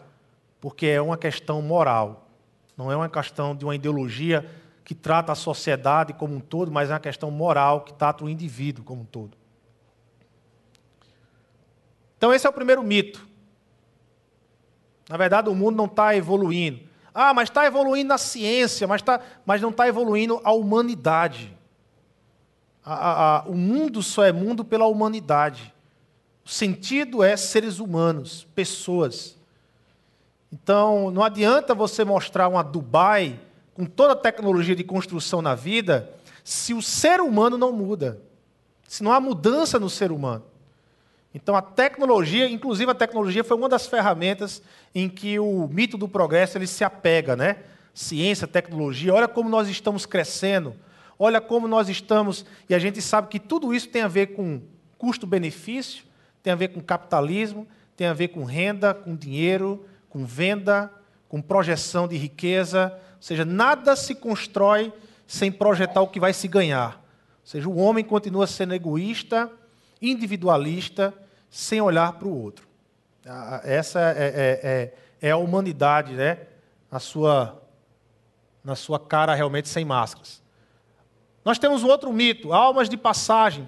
porque 0.59 0.87
é 0.87 1.01
uma 1.01 1.17
questão 1.17 1.61
moral. 1.61 2.27
Não 2.75 2.91
é 2.91 2.95
uma 2.95 3.09
questão 3.09 3.55
de 3.55 3.65
uma 3.65 3.75
ideologia 3.75 4.45
que 4.83 4.95
trata 4.95 5.31
a 5.31 5.35
sociedade 5.35 6.13
como 6.13 6.35
um 6.35 6.39
todo, 6.39 6.71
mas 6.71 6.89
é 6.89 6.93
uma 6.93 6.99
questão 6.99 7.29
moral 7.29 7.81
que 7.81 7.93
trata 7.93 8.23
o 8.23 8.29
indivíduo 8.29 8.85
como 8.85 9.01
um 9.01 9.05
todo. 9.05 9.35
Então, 12.17 12.33
esse 12.33 12.47
é 12.47 12.49
o 12.49 12.53
primeiro 12.53 12.81
mito. 12.83 13.27
Na 15.09 15.17
verdade, 15.17 15.49
o 15.49 15.55
mundo 15.55 15.75
não 15.75 15.85
está 15.85 16.15
evoluindo. 16.15 16.81
Ah, 17.13 17.33
mas 17.33 17.49
está 17.49 17.65
evoluindo 17.65 18.13
a 18.13 18.17
ciência, 18.17 18.87
mas, 18.87 19.01
tá, 19.01 19.19
mas 19.45 19.61
não 19.61 19.69
está 19.69 19.87
evoluindo 19.87 20.39
a 20.43 20.51
humanidade. 20.51 21.57
A, 22.85 22.93
a, 22.93 23.37
a, 23.37 23.43
o 23.47 23.55
mundo 23.55 24.03
só 24.03 24.23
é 24.23 24.31
mundo 24.31 24.63
pela 24.63 24.85
humanidade. 24.85 25.73
O 26.45 26.49
sentido 26.49 27.23
é 27.23 27.35
seres 27.35 27.79
humanos, 27.79 28.47
pessoas. 28.53 29.35
Então, 30.51 31.11
não 31.11 31.23
adianta 31.23 31.73
você 31.73 32.05
mostrar 32.05 32.47
uma 32.47 32.63
Dubai 32.63 33.39
com 33.73 33.85
toda 33.85 34.13
a 34.13 34.15
tecnologia 34.15 34.75
de 34.75 34.83
construção 34.83 35.41
na 35.41 35.53
vida, 35.53 36.13
se 36.43 36.73
o 36.73 36.81
ser 36.81 37.19
humano 37.19 37.57
não 37.57 37.71
muda. 37.71 38.21
Se 38.87 39.03
não 39.03 39.11
há 39.11 39.19
mudança 39.19 39.77
no 39.77 39.89
ser 39.89 40.11
humano. 40.11 40.43
Então, 41.37 41.55
a 41.55 41.61
tecnologia, 41.61 42.49
inclusive 42.49 42.89
a 42.89 42.95
tecnologia, 42.95 43.43
foi 43.43 43.55
uma 43.55 43.69
das 43.69 43.85
ferramentas 43.85 44.59
em 44.93 45.07
que 45.07 45.37
o 45.37 45.67
mito 45.71 45.95
do 45.95 46.07
progresso 46.07 46.57
ele 46.57 46.65
se 46.65 46.83
apega, 46.83 47.35
né? 47.35 47.57
Ciência, 47.93 48.47
tecnologia, 48.47 49.13
olha 49.13 49.27
como 49.27 49.47
nós 49.47 49.69
estamos 49.69 50.03
crescendo, 50.07 50.75
olha 51.17 51.39
como 51.39 51.67
nós 51.67 51.89
estamos. 51.89 52.43
E 52.67 52.73
a 52.73 52.79
gente 52.79 53.03
sabe 53.03 53.27
que 53.27 53.39
tudo 53.39 53.71
isso 53.71 53.87
tem 53.87 54.01
a 54.01 54.07
ver 54.07 54.33
com 54.33 54.59
custo-benefício, 54.97 56.05
tem 56.41 56.51
a 56.51 56.55
ver 56.55 56.69
com 56.69 56.81
capitalismo, 56.81 57.67
tem 57.95 58.07
a 58.07 58.13
ver 58.13 58.29
com 58.29 58.43
renda, 58.43 58.95
com 58.95 59.15
dinheiro, 59.15 59.85
com 60.09 60.25
venda, 60.25 60.91
com 61.29 61.39
projeção 61.39 62.07
de 62.07 62.17
riqueza. 62.17 62.91
Ou 63.17 63.21
seja, 63.21 63.45
nada 63.45 63.95
se 63.95 64.15
constrói 64.15 64.91
sem 65.27 65.51
projetar 65.51 66.01
o 66.01 66.07
que 66.07 66.19
vai 66.19 66.33
se 66.33 66.47
ganhar. 66.47 66.95
Ou 66.95 67.47
seja, 67.47 67.69
o 67.69 67.77
homem 67.77 68.03
continua 68.03 68.47
sendo 68.47 68.73
egoísta, 68.73 69.51
individualista, 70.01 71.13
sem 71.49 71.81
olhar 71.81 72.13
para 72.13 72.27
o 72.27 72.43
outro. 72.43 72.67
Essa 73.63 73.99
é, 73.99 74.03
é, 74.03 74.59
é, 75.21 75.27
é, 75.27 75.31
a 75.31 75.37
humanidade, 75.37 76.13
né? 76.13 76.47
Na 76.89 76.99
sua, 76.99 77.61
na 78.63 78.75
sua 78.75 78.99
cara 78.99 79.35
realmente 79.35 79.67
sem 79.67 79.83
máscaras. 79.83 80.41
Nós 81.43 81.59
temos 81.59 81.83
um 81.83 81.87
outro 81.87 82.11
mito, 82.13 82.53
almas 82.53 82.89
de 82.89 82.95
passagem 82.95 83.67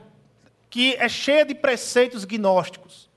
que 0.70 0.96
é 0.96 1.10
cheia 1.10 1.44
de 1.44 1.56
preceitos 1.56 2.24
gnósticos. 2.24 3.10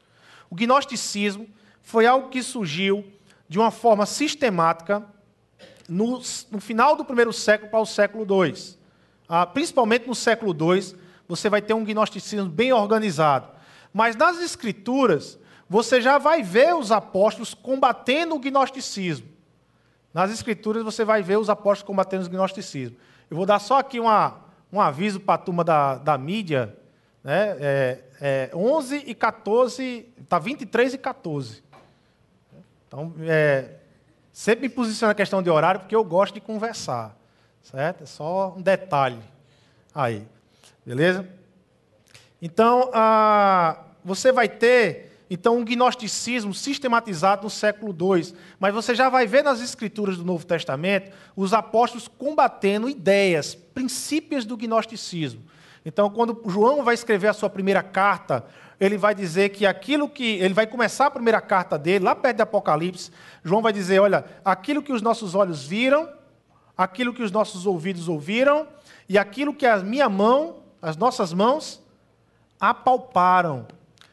O 0.50 0.54
gnosticismo 0.54 1.46
foi 1.82 2.06
algo 2.06 2.28
que 2.28 2.42
surgiu 2.42 3.04
de 3.48 3.58
uma 3.58 3.70
forma 3.70 4.06
sistemática 4.06 5.04
no, 5.88 6.20
no 6.50 6.60
final 6.60 6.96
do 6.96 7.04
primeiro 7.04 7.32
século 7.32 7.70
para 7.70 7.80
o 7.80 7.86
século 7.86 8.44
II. 8.44 8.54
Ah, 9.28 9.46
principalmente 9.46 10.06
no 10.06 10.14
século 10.14 10.52
II, 10.52 10.96
você 11.28 11.48
vai 11.48 11.62
ter 11.62 11.74
um 11.74 11.84
gnosticismo 11.84 12.48
bem 12.48 12.72
organizado. 12.72 13.48
Mas 13.92 14.16
nas 14.16 14.40
escrituras, 14.40 15.38
você 15.68 16.00
já 16.00 16.18
vai 16.18 16.42
ver 16.42 16.74
os 16.74 16.90
apóstolos 16.92 17.54
combatendo 17.54 18.34
o 18.34 18.38
gnosticismo. 18.38 19.28
Nas 20.12 20.30
escrituras, 20.30 20.82
você 20.82 21.04
vai 21.04 21.22
ver 21.22 21.38
os 21.38 21.48
apóstolos 21.48 21.86
combatendo 21.86 22.26
o 22.26 22.30
gnosticismo. 22.30 22.96
Eu 23.30 23.36
vou 23.36 23.46
dar 23.46 23.58
só 23.58 23.78
aqui 23.78 23.98
uma, 23.98 24.40
um 24.72 24.80
aviso 24.80 25.20
para 25.20 25.34
a 25.34 25.38
turma 25.38 25.64
da, 25.64 25.96
da 25.96 26.18
mídia 26.18 26.76
né? 27.22 27.56
É, 27.60 27.98
é 28.20 28.50
11 28.54 29.04
e 29.06 29.14
14, 29.14 30.08
está 30.20 30.38
23 30.38 30.94
e 30.94 30.98
14. 30.98 31.62
Então, 32.88 33.14
é, 33.20 33.76
sempre 34.32 34.62
me 34.62 34.68
posiciono 34.68 35.10
na 35.10 35.14
questão 35.14 35.42
de 35.42 35.48
horário, 35.48 35.80
porque 35.80 35.94
eu 35.94 36.04
gosto 36.04 36.34
de 36.34 36.40
conversar. 36.40 37.16
Certo? 37.62 38.02
É 38.02 38.06
só 38.06 38.54
um 38.56 38.60
detalhe 38.60 39.20
aí. 39.94 40.26
Beleza? 40.84 41.26
Então, 42.42 42.90
ah, 42.92 43.78
você 44.04 44.32
vai 44.32 44.48
ter 44.48 45.12
então 45.30 45.56
um 45.56 45.64
gnosticismo 45.64 46.52
sistematizado 46.52 47.44
no 47.44 47.48
século 47.48 47.96
II. 47.98 48.34
Mas 48.60 48.74
você 48.74 48.94
já 48.94 49.08
vai 49.08 49.26
ver 49.26 49.42
nas 49.42 49.62
escrituras 49.62 50.18
do 50.18 50.24
Novo 50.24 50.44
Testamento 50.44 51.10
os 51.34 51.54
apóstolos 51.54 52.06
combatendo 52.06 52.86
ideias, 52.86 53.54
princípios 53.54 54.44
do 54.44 54.58
gnosticismo. 54.58 55.42
Então, 55.86 56.10
quando 56.10 56.42
João 56.48 56.84
vai 56.84 56.94
escrever 56.94 57.28
a 57.28 57.32
sua 57.32 57.48
primeira 57.48 57.82
carta, 57.82 58.44
ele 58.78 58.98
vai 58.98 59.14
dizer 59.14 59.48
que 59.48 59.64
aquilo 59.64 60.08
que. 60.08 60.36
Ele 60.36 60.52
vai 60.52 60.66
começar 60.66 61.06
a 61.06 61.10
primeira 61.10 61.40
carta 61.40 61.78
dele, 61.78 62.04
lá 62.04 62.14
perto 62.14 62.36
de 62.36 62.42
Apocalipse. 62.42 63.10
João 63.42 63.62
vai 63.62 63.72
dizer: 63.72 64.00
olha, 64.00 64.24
aquilo 64.44 64.82
que 64.82 64.92
os 64.92 65.00
nossos 65.00 65.34
olhos 65.34 65.64
viram, 65.64 66.08
aquilo 66.76 67.14
que 67.14 67.22
os 67.22 67.32
nossos 67.32 67.66
ouvidos 67.66 68.06
ouviram, 68.06 68.68
e 69.08 69.16
aquilo 69.16 69.54
que 69.54 69.66
a 69.66 69.78
minha 69.78 70.08
mão, 70.08 70.58
as 70.80 70.96
nossas 70.96 71.32
mãos, 71.32 71.81
apalparam. 72.62 73.66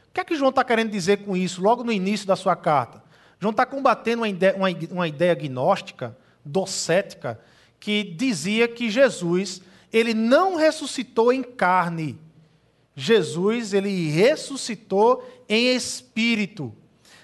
O 0.09 0.12
que 0.12 0.19
é 0.19 0.23
que 0.23 0.35
João 0.35 0.49
está 0.49 0.63
querendo 0.63 0.89
dizer 0.89 1.17
com 1.17 1.38
isso, 1.38 1.62
logo 1.62 1.83
no 1.83 1.91
início 1.91 2.25
da 2.25 2.35
sua 2.35 2.55
carta? 2.55 3.03
João 3.39 3.51
está 3.51 3.63
combatendo 3.63 4.23
uma 4.23 4.27
ideia, 4.27 4.55
uma, 4.55 4.67
uma 4.91 5.07
ideia 5.07 5.35
gnóstica, 5.35 6.17
docética, 6.43 7.39
que 7.79 8.03
dizia 8.03 8.67
que 8.67 8.89
Jesus 8.89 9.62
ele 9.93 10.15
não 10.15 10.55
ressuscitou 10.55 11.31
em 11.31 11.43
carne. 11.43 12.19
Jesus, 12.95 13.71
ele 13.71 14.09
ressuscitou 14.09 15.23
em 15.47 15.75
espírito. 15.75 16.73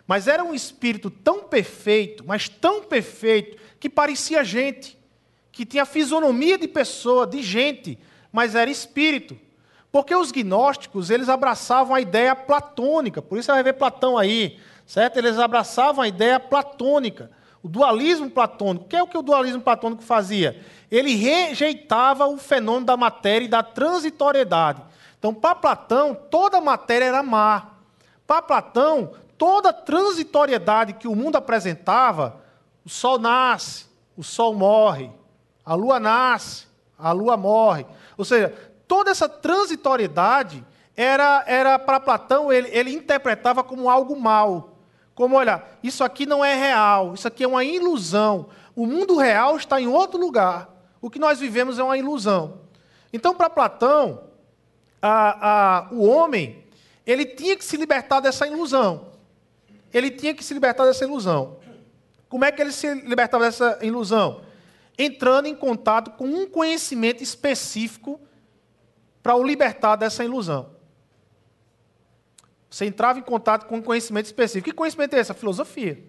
Mas 0.07 0.27
era 0.27 0.43
um 0.43 0.53
espírito 0.53 1.09
tão 1.09 1.43
perfeito, 1.43 2.23
mas 2.25 2.47
tão 2.47 2.83
perfeito, 2.83 3.57
que 3.79 3.89
parecia 3.89 4.43
gente, 4.43 4.97
que 5.51 5.65
tinha 5.65 5.85
fisionomia 5.85 6.57
de 6.57 6.67
pessoa, 6.67 7.25
de 7.25 7.41
gente, 7.41 7.97
mas 8.31 8.53
era 8.55 8.69
espírito. 8.69 9.38
Porque 9.95 10.13
os 10.13 10.29
gnósticos, 10.29 11.10
eles 11.10 11.29
abraçavam 11.29 11.95
a 11.95 12.01
ideia 12.01 12.36
platônica, 12.36 13.21
por 13.21 13.38
isso 13.38 13.45
você 13.45 13.53
vai 13.53 13.63
ver 13.63 13.75
Platão 13.75 14.17
aí, 14.17 14.60
certo? 14.86 15.15
Eles 15.15 15.39
abraçavam 15.39 16.03
a 16.03 16.08
ideia 16.10 16.38
platônica, 16.38 17.31
o 17.63 17.69
dualismo 17.69 18.29
platônico. 18.29 18.84
O 18.84 18.88
que 18.89 18.95
é 18.97 19.01
o 19.01 19.08
que 19.08 19.17
o 19.17 19.21
dualismo 19.21 19.62
platônico 19.62 20.03
fazia? 20.03 20.62
ele 20.91 21.15
rejeitava 21.15 22.27
o 22.27 22.38
fenômeno 22.38 22.88
da 22.88 22.97
matéria 22.97 23.45
e 23.45 23.47
da 23.47 23.63
transitoriedade. 23.63 24.81
Então, 25.17 25.34
para 25.34 25.55
Platão, 25.55 26.13
toda 26.13 26.60
matéria 26.60 27.05
era 27.05 27.23
má. 27.23 27.67
Para 28.27 28.41
Platão, 28.41 29.13
toda 29.38 29.71
transitoriedade 29.71 30.91
que 30.91 31.08
o 31.08 31.15
mundo 31.15 31.38
apresentava, 31.38 32.41
o 32.86 32.89
sol 32.89 33.17
nasce, 33.17 33.86
o 34.17 34.23
sol 34.25 34.53
morre, 34.55 35.10
a 35.65 35.73
lua 35.73 36.01
nasce, 36.01 36.67
a 36.99 37.13
lua 37.13 37.38
morre. 37.38 37.86
Ou 38.17 38.25
seja, 38.25 38.53
toda 38.87 39.11
essa 39.11 39.27
transitoriedade 39.27 40.65
era, 40.95 41.43
era 41.47 41.79
para 41.79 41.99
Platão, 41.99 42.51
ele, 42.51 42.69
ele 42.71 42.91
interpretava 42.91 43.63
como 43.63 43.89
algo 43.89 44.19
mal. 44.19 44.77
Como, 45.13 45.35
olha, 45.35 45.63
isso 45.83 46.03
aqui 46.03 46.25
não 46.25 46.43
é 46.43 46.55
real, 46.55 47.13
isso 47.13 47.27
aqui 47.27 47.43
é 47.43 47.47
uma 47.47 47.63
ilusão. 47.63 48.47
O 48.75 48.85
mundo 48.85 49.17
real 49.17 49.55
está 49.55 49.79
em 49.79 49.87
outro 49.87 50.19
lugar. 50.19 50.69
O 51.01 51.09
que 51.09 51.19
nós 51.19 51.39
vivemos 51.39 51.79
é 51.79 51.83
uma 51.83 51.97
ilusão. 51.97 52.61
Então, 53.13 53.33
para 53.33 53.49
Platão, 53.49 54.23
a, 55.01 55.85
a, 55.85 55.87
o 55.91 56.03
homem 56.03 56.65
ele 57.05 57.25
tinha 57.25 57.55
que 57.55 57.63
se 57.63 57.77
libertar 57.77 58.19
dessa 58.19 58.47
ilusão. 58.47 59.11
Ele 59.93 60.09
tinha 60.09 60.33
que 60.33 60.43
se 60.43 60.53
libertar 60.53 60.85
dessa 60.85 61.05
ilusão. 61.05 61.57
Como 62.27 62.43
é 62.43 62.51
que 62.51 62.61
ele 62.61 62.71
se 62.71 62.93
libertava 62.93 63.45
dessa 63.45 63.79
ilusão? 63.81 64.41
Entrando 64.97 65.45
em 65.45 65.55
contato 65.55 66.11
com 66.11 66.25
um 66.25 66.47
conhecimento 66.47 67.21
específico 67.21 68.19
para 69.25 69.35
o 69.35 69.43
libertar 69.43 69.95
dessa 69.95 70.23
ilusão. 70.23 70.69
Você 72.69 72.85
entrava 72.85 73.17
em 73.17 73.23
contato 73.23 73.65
com 73.65 73.77
um 73.77 73.81
conhecimento 73.81 74.27
específico. 74.27 74.69
Que 74.69 74.75
conhecimento 74.75 75.15
é 75.15 75.19
esse? 75.19 75.31
A 75.31 75.33
filosofia. 75.33 75.99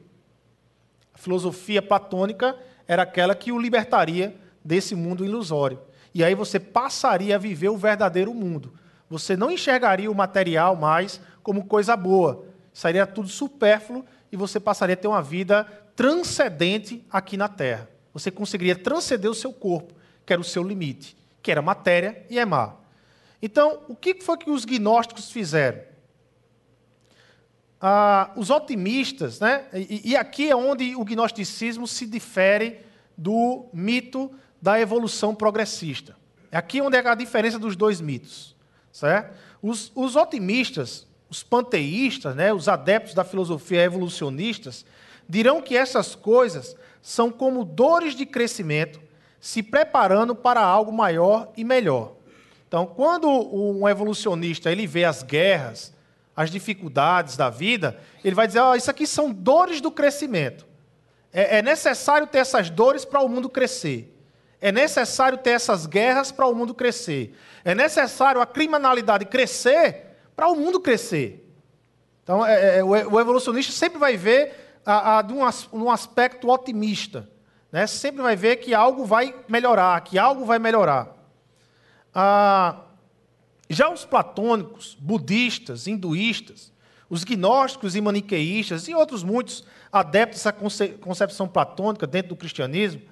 A 1.14 1.16
filosofia 1.16 1.80
platônica 1.80 2.54
era 2.86 3.04
aquela 3.04 3.34
que 3.34 3.50
o 3.50 3.58
libertaria 3.58 4.36
desse 4.62 4.94
mundo 4.94 5.24
ilusório. 5.24 5.80
E 6.12 6.22
aí 6.22 6.34
você 6.34 6.60
passaria 6.60 7.36
a 7.36 7.38
viver 7.38 7.70
o 7.70 7.78
verdadeiro 7.78 8.34
mundo. 8.34 8.74
Você 9.08 9.34
não 9.34 9.50
enxergaria 9.50 10.10
o 10.10 10.14
material 10.14 10.76
mais 10.76 11.18
como 11.42 11.64
coisa 11.64 11.96
boa. 11.96 12.44
Seria 12.70 13.06
tudo 13.06 13.28
supérfluo 13.28 14.04
e 14.30 14.36
você 14.36 14.60
passaria 14.60 14.92
a 14.92 14.98
ter 14.98 15.08
uma 15.08 15.22
vida 15.22 15.64
transcendente 15.96 17.02
aqui 17.10 17.38
na 17.38 17.48
Terra. 17.48 17.88
Você 18.12 18.30
conseguiria 18.30 18.76
transcender 18.76 19.30
o 19.30 19.34
seu 19.34 19.54
corpo, 19.54 19.94
que 20.26 20.34
era 20.34 20.42
o 20.42 20.44
seu 20.44 20.62
limite, 20.62 21.16
que 21.42 21.50
era 21.50 21.62
matéria 21.62 22.22
e 22.28 22.38
é 22.38 22.44
má. 22.44 22.74
Então, 23.40 23.82
o 23.88 23.94
que 23.94 24.20
foi 24.20 24.36
que 24.38 24.50
os 24.50 24.64
gnósticos 24.64 25.30
fizeram? 25.30 25.80
Ah, 27.80 28.32
os 28.36 28.50
otimistas, 28.50 29.38
né? 29.38 29.66
E, 29.74 30.10
e 30.10 30.16
aqui 30.16 30.48
é 30.48 30.56
onde 30.56 30.96
o 30.96 31.04
gnosticismo 31.04 31.86
se 31.86 32.06
difere 32.06 32.80
do 33.16 33.66
mito 33.72 34.30
da 34.60 34.80
evolução 34.80 35.34
progressista. 35.34 36.16
É 36.50 36.56
aqui 36.56 36.80
onde 36.80 36.96
é 36.96 37.06
a 37.06 37.14
diferença 37.14 37.58
dos 37.58 37.76
dois 37.76 38.00
mitos. 38.00 38.56
Certo? 38.90 39.36
Os, 39.60 39.92
os 39.94 40.16
otimistas, 40.16 41.06
os 41.28 41.42
panteístas, 41.42 42.34
né, 42.34 42.52
os 42.52 42.66
adeptos 42.66 43.14
da 43.14 43.24
filosofia 43.24 43.82
evolucionistas, 43.82 44.86
dirão 45.28 45.60
que 45.60 45.76
essas 45.76 46.14
coisas 46.14 46.74
são 47.02 47.30
como 47.30 47.64
dores 47.64 48.14
de 48.14 48.24
crescimento 48.24 49.00
se 49.38 49.62
preparando 49.62 50.34
para 50.34 50.60
algo 50.60 50.90
maior 50.90 51.52
e 51.56 51.62
melhor. 51.62 52.15
Então, 52.76 52.84
quando 52.84 53.26
um 53.26 53.88
evolucionista 53.88 54.70
ele 54.70 54.86
vê 54.86 55.06
as 55.06 55.22
guerras, 55.22 55.94
as 56.36 56.50
dificuldades 56.50 57.34
da 57.34 57.48
vida, 57.48 57.98
ele 58.22 58.34
vai 58.34 58.46
dizer: 58.46 58.60
oh, 58.60 58.74
isso 58.74 58.90
aqui 58.90 59.06
são 59.06 59.32
dores 59.32 59.80
do 59.80 59.90
crescimento. 59.90 60.66
É, 61.32 61.56
é 61.56 61.62
necessário 61.62 62.26
ter 62.26 62.36
essas 62.36 62.68
dores 62.68 63.02
para 63.02 63.22
o 63.22 63.30
mundo 63.30 63.48
crescer. 63.48 64.14
É 64.60 64.70
necessário 64.70 65.38
ter 65.38 65.52
essas 65.52 65.86
guerras 65.86 66.30
para 66.30 66.46
o 66.46 66.54
mundo 66.54 66.74
crescer. 66.74 67.34
É 67.64 67.74
necessário 67.74 68.42
a 68.42 68.46
criminalidade 68.46 69.24
crescer 69.24 70.14
para 70.36 70.46
o 70.46 70.54
mundo 70.54 70.78
crescer. 70.78 71.50
Então, 72.24 72.44
é, 72.44 72.80
é, 72.80 72.84
o 72.84 73.18
evolucionista 73.18 73.72
sempre 73.72 73.98
vai 73.98 74.18
ver 74.18 74.80
a, 74.84 75.16
a, 75.16 75.22
de, 75.22 75.32
um, 75.32 75.40
um 75.72 75.90
aspecto 75.90 76.50
otimista. 76.50 77.26
Né? 77.72 77.86
Sempre 77.86 78.20
vai 78.20 78.36
ver 78.36 78.56
que 78.56 78.74
algo 78.74 79.06
vai 79.06 79.34
melhorar, 79.48 79.98
que 80.02 80.18
algo 80.18 80.44
vai 80.44 80.58
melhorar. 80.58 81.15
Ah, 82.18 82.80
já 83.68 83.90
os 83.90 84.06
platônicos, 84.06 84.96
budistas, 84.98 85.86
hinduístas, 85.86 86.72
os 87.10 87.24
gnósticos 87.24 87.94
e 87.94 88.00
maniqueístas 88.00 88.88
e 88.88 88.94
outros 88.94 89.22
muitos 89.22 89.66
adeptos 89.92 90.42
dessa 90.42 90.52
concepção 90.98 91.46
platônica 91.46 92.06
dentro 92.06 92.30
do 92.30 92.36
cristianismo, 92.36 93.02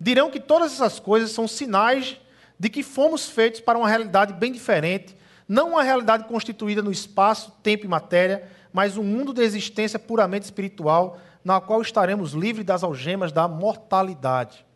dirão 0.00 0.28
que 0.28 0.40
todas 0.40 0.72
essas 0.72 0.98
coisas 0.98 1.30
são 1.30 1.46
sinais 1.46 2.16
de 2.58 2.68
que 2.68 2.82
fomos 2.82 3.28
feitos 3.28 3.60
para 3.60 3.78
uma 3.78 3.88
realidade 3.88 4.32
bem 4.32 4.50
diferente, 4.50 5.16
não 5.46 5.70
uma 5.70 5.84
realidade 5.84 6.24
constituída 6.24 6.82
no 6.82 6.90
espaço, 6.90 7.52
tempo 7.62 7.84
e 7.84 7.88
matéria, 7.88 8.50
mas 8.72 8.96
um 8.96 9.04
mundo 9.04 9.32
de 9.32 9.40
existência 9.40 10.00
puramente 10.00 10.46
espiritual, 10.46 11.20
na 11.44 11.60
qual 11.60 11.80
estaremos 11.80 12.32
livres 12.32 12.66
das 12.66 12.82
algemas 12.82 13.30
da 13.30 13.46
mortalidade. 13.46 14.66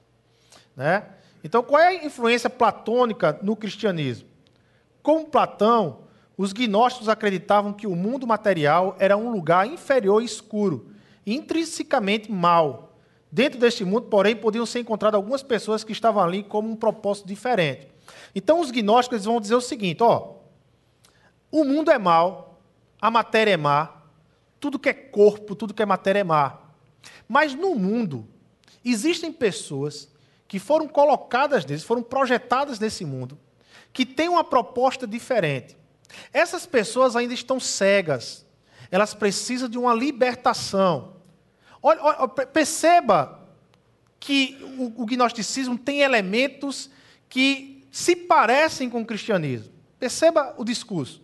Né? 0.77 1.03
Então, 1.45 1.63
qual 1.63 1.81
é 1.81 1.89
a 1.89 2.05
influência 2.05 2.49
platônica 2.49 3.39
no 3.43 3.57
cristianismo? 3.57 4.29
Com 5.03 5.25
Platão, 5.25 6.05
os 6.37 6.53
gnósticos 6.53 7.09
acreditavam 7.09 7.73
que 7.73 7.87
o 7.87 7.97
mundo 7.97 8.27
material 8.27 8.97
era 8.99 9.17
um 9.17 9.31
lugar 9.31 9.67
inferior 9.67 10.23
e 10.23 10.27
escuro, 10.27 10.91
intrinsecamente 11.27 12.31
mau, 12.31 12.93
Dentro 13.35 13.59
deste 13.59 13.83
mundo, 13.83 14.09
porém, 14.09 14.37
podiam 14.37 14.67
ser 14.67 14.81
encontradas 14.81 15.17
algumas 15.17 15.43
pessoas 15.43 15.83
que 15.83 15.93
estavam 15.93 16.23
ali 16.23 16.43
como 16.43 16.71
um 16.71 16.77
propósito 16.77 17.27
diferente. 17.27 17.89
Então, 18.35 18.61
os 18.61 18.71
gnósticos 18.71 19.25
vão 19.25 19.41
dizer 19.41 19.55
o 19.55 19.61
seguinte: 19.63 20.03
ó, 20.03 20.35
o 21.51 21.65
mundo 21.65 21.91
é 21.91 21.99
mau, 21.99 22.61
a 23.01 23.11
matéria 23.11 23.53
é 23.53 23.57
má, 23.57 24.03
tudo 24.61 24.79
que 24.79 24.91
é 24.91 24.93
corpo, 24.93 25.55
tudo 25.55 25.73
que 25.73 25.83
é 25.83 25.87
matéria 25.87 26.21
é 26.21 26.25
má. 26.25 26.59
Mas 27.27 27.55
no 27.55 27.75
mundo, 27.75 28.29
existem 28.85 29.33
pessoas 29.33 30.12
que 30.53 30.59
foram 30.59 30.87
colocadas 30.87 31.65
nesse, 31.65 31.83
foram 31.83 32.03
projetadas 32.03 32.79
nesse 32.79 33.07
mundo, 33.07 33.39
que 33.91 34.05
têm 34.05 34.29
uma 34.29 34.45
proposta 34.45 35.07
diferente. 35.07 35.75
Essas 36.31 36.67
pessoas 36.67 37.17
ainda 37.17 37.33
estão 37.33 37.59
cegas, 37.59 38.45
elas 38.91 39.15
precisam 39.15 39.67
de 39.67 39.79
uma 39.79 39.95
libertação. 39.95 41.17
Olha, 41.83 42.03
olha, 42.03 42.29
perceba 42.29 43.49
que 44.21 44.59
o, 44.77 45.05
o 45.05 45.07
gnosticismo 45.07 45.79
tem 45.79 46.03
elementos 46.03 46.91
que 47.31 47.89
se 47.91 48.15
parecem 48.15 48.91
com 48.91 49.01
o 49.01 49.07
cristianismo. 49.07 49.73
Perceba 49.99 50.55
o 50.59 50.65
discurso. 50.67 51.23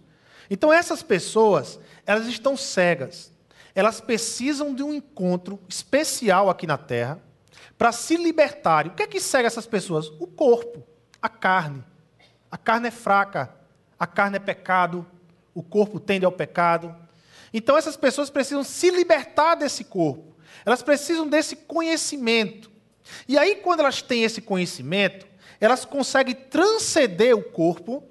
Então 0.49 0.73
essas 0.73 1.03
pessoas, 1.03 1.79
elas 2.07 2.27
estão 2.27 2.57
cegas. 2.57 3.31
Elas 3.75 4.01
precisam 4.01 4.75
de 4.75 4.83
um 4.83 4.95
encontro 4.95 5.61
especial 5.69 6.49
aqui 6.49 6.67
na 6.67 6.79
Terra 6.79 7.28
para 7.79 7.93
se 7.93 8.17
libertarem. 8.17 8.91
O 8.91 8.95
que 8.95 9.05
é 9.05 9.07
que 9.07 9.21
cega 9.21 9.47
essas 9.47 9.67
pessoas? 9.67 10.09
O 10.19 10.27
corpo, 10.27 10.85
a 11.23 11.29
carne. 11.29 11.85
A 12.51 12.59
carne 12.59 12.88
é 12.88 12.91
fraca, 12.91 13.55
a 13.99 14.07
carne 14.07 14.37
é 14.37 14.41
pecado, 14.41 15.07
o 15.55 15.62
corpo 15.62 16.01
tende 16.01 16.25
ao 16.25 16.33
pecado. 16.33 16.95
Então 17.55 17.77
essas 17.77 17.97
pessoas 17.97 18.29
precisam 18.29 18.64
se 18.64 18.91
libertar 18.91 19.55
desse 19.55 19.85
corpo. 19.85 20.37
Elas 20.67 20.83
precisam 20.83 21.27
desse 21.27 21.55
conhecimento. 21.55 22.71
E 23.27 23.38
aí, 23.38 23.57
quando 23.57 23.81
elas 23.81 24.03
têm 24.03 24.25
esse 24.25 24.41
conhecimento, 24.41 25.27
elas 25.61 25.85
conseguem 25.85 26.35
transcender 26.35 27.35
o 27.37 27.43
corpo 27.43 28.03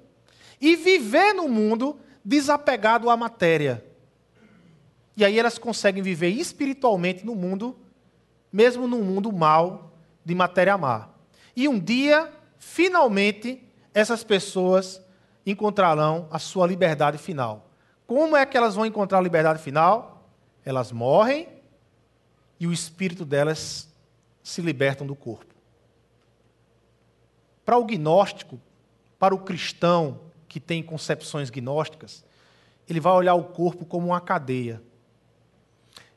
e 0.60 0.74
viver 0.74 1.32
no 1.34 1.48
mundo 1.48 2.00
desapegado 2.24 3.08
à 3.08 3.16
matéria. 3.16 3.84
E 5.16 5.24
aí 5.24 5.38
elas 5.38 5.58
conseguem 5.58 6.02
viver 6.02 6.28
espiritualmente 6.28 7.24
no 7.24 7.34
mundo, 7.34 7.76
mesmo 8.52 8.86
num 8.86 9.02
mundo 9.02 9.32
mal, 9.32 9.92
de 10.24 10.34
matéria 10.34 10.76
má. 10.76 11.08
E 11.56 11.68
um 11.68 11.78
dia, 11.78 12.32
finalmente, 12.58 13.62
essas 13.94 14.22
pessoas 14.22 15.00
encontrarão 15.44 16.28
a 16.30 16.38
sua 16.38 16.66
liberdade 16.66 17.18
final. 17.18 17.68
Como 18.06 18.36
é 18.36 18.46
que 18.46 18.56
elas 18.56 18.74
vão 18.74 18.86
encontrar 18.86 19.18
a 19.18 19.22
liberdade 19.22 19.62
final? 19.62 20.28
Elas 20.64 20.92
morrem 20.92 21.48
e 22.60 22.66
o 22.66 22.72
espírito 22.72 23.24
delas 23.24 23.88
se 24.42 24.60
libertam 24.60 25.06
do 25.06 25.14
corpo. 25.14 25.54
Para 27.64 27.76
o 27.76 27.84
gnóstico, 27.84 28.60
para 29.18 29.34
o 29.34 29.38
cristão 29.38 30.20
que 30.48 30.58
tem 30.58 30.82
concepções 30.82 31.50
gnósticas, 31.50 32.24
ele 32.88 33.00
vai 33.00 33.12
olhar 33.12 33.34
o 33.34 33.44
corpo 33.44 33.84
como 33.84 34.06
uma 34.06 34.20
cadeia. 34.20 34.82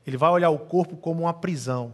Ele 0.07 0.17
vai 0.17 0.29
olhar 0.29 0.49
o 0.49 0.59
corpo 0.59 0.95
como 0.95 1.23
uma 1.23 1.33
prisão. 1.33 1.93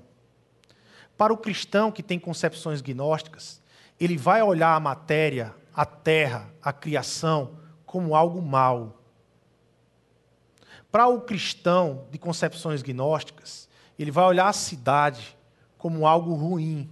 Para 1.17 1.33
o 1.33 1.37
cristão 1.37 1.91
que 1.91 2.03
tem 2.03 2.19
concepções 2.19 2.81
gnósticas, 2.81 3.59
ele 3.99 4.15
vai 4.15 4.41
olhar 4.43 4.75
a 4.75 4.79
matéria, 4.79 5.55
a 5.73 5.85
terra, 5.85 6.53
a 6.61 6.71
criação, 6.71 7.57
como 7.85 8.15
algo 8.15 8.41
mal. 8.41 9.01
Para 10.91 11.07
o 11.07 11.21
cristão 11.21 12.05
de 12.11 12.17
concepções 12.17 12.83
gnósticas, 12.83 13.67
ele 13.97 14.11
vai 14.11 14.25
olhar 14.25 14.47
a 14.47 14.53
cidade 14.53 15.35
como 15.77 16.05
algo 16.05 16.33
ruim. 16.33 16.89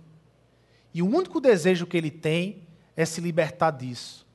E 0.93 1.01
o 1.01 1.07
único 1.07 1.39
desejo 1.39 1.85
que 1.85 1.97
ele 1.97 2.11
tem 2.11 2.63
é 2.95 3.05
se 3.05 3.21
libertar 3.21 3.71
disso. 3.71 4.25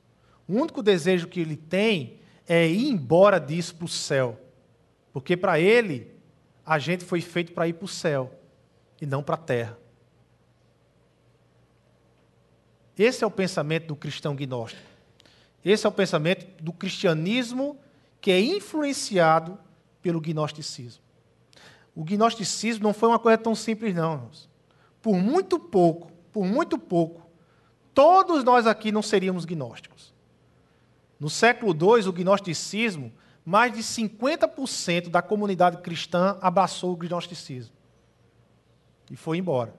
O 0.47 0.53
único 0.53 0.81
desejo 0.81 1.27
que 1.27 1.39
ele 1.39 1.57
tem 1.57 2.19
é 2.47 2.67
ir 2.67 2.89
embora 2.89 3.39
disso 3.39 3.75
para 3.75 3.85
o 3.85 3.89
céu. 3.89 4.39
Porque 5.11 5.35
para 5.35 5.59
ele, 5.59 6.13
a 6.65 6.79
gente 6.79 7.03
foi 7.03 7.19
feito 7.21 7.51
para 7.51 7.67
ir 7.67 7.73
para 7.73 7.85
o 7.85 7.89
céu 7.89 8.31
e 9.01 9.05
não 9.05 9.21
para 9.23 9.35
a 9.35 9.37
terra. 9.37 9.80
Esse 12.97 13.23
é 13.23 13.27
o 13.27 13.31
pensamento 13.31 13.87
do 13.87 13.95
cristão 13.95 14.35
gnóstico. 14.35 14.81
Esse 15.63 15.85
é 15.85 15.89
o 15.89 15.91
pensamento 15.91 16.45
do 16.61 16.73
cristianismo 16.73 17.77
que 18.19 18.31
é 18.31 18.39
influenciado 18.39 19.57
pelo 20.01 20.19
gnosticismo. 20.19 21.01
O 21.95 22.03
gnosticismo 22.03 22.83
não 22.83 22.93
foi 22.93 23.09
uma 23.09 23.19
coisa 23.19 23.37
tão 23.37 23.55
simples, 23.55 23.93
não. 23.93 24.13
Irmãos. 24.13 24.49
Por 25.01 25.15
muito 25.15 25.59
pouco, 25.59 26.11
por 26.31 26.45
muito 26.45 26.77
pouco, 26.77 27.27
todos 27.93 28.43
nós 28.43 28.67
aqui 28.67 28.91
não 28.91 29.01
seríamos 29.01 29.45
gnósticos. 29.45 30.13
No 31.19 31.29
século 31.29 31.73
II, 31.73 32.07
o 32.07 32.13
gnosticismo, 32.13 33.11
mais 33.43 33.73
de 33.73 33.79
50% 33.79 35.09
da 35.09 35.21
comunidade 35.21 35.77
cristã 35.77 36.37
abraçou 36.41 36.93
o 36.93 36.95
gnosticismo 36.95 37.75
e 39.11 39.15
foi 39.17 39.37
embora. 39.37 39.75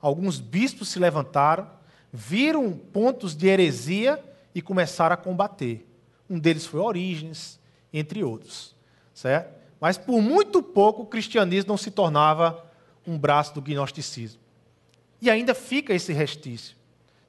Alguns 0.00 0.40
bispos 0.40 0.88
se 0.88 0.98
levantaram, 0.98 1.68
viram 2.16 2.70
pontos 2.70 3.34
de 3.34 3.48
heresia 3.48 4.22
e 4.54 4.62
começaram 4.62 5.14
a 5.14 5.16
combater. 5.16 5.84
Um 6.30 6.38
deles 6.38 6.64
foi 6.64 6.78
Orígenes, 6.78 7.58
entre 7.92 8.22
outros. 8.22 8.72
Certo? 9.12 9.52
Mas 9.80 9.98
por 9.98 10.22
muito 10.22 10.62
pouco 10.62 11.02
o 11.02 11.06
cristianismo 11.06 11.70
não 11.70 11.76
se 11.76 11.90
tornava 11.90 12.64
um 13.04 13.18
braço 13.18 13.52
do 13.52 13.60
gnosticismo. 13.60 14.40
E 15.20 15.28
ainda 15.28 15.54
fica 15.54 15.92
esse 15.92 16.12
restício. 16.12 16.76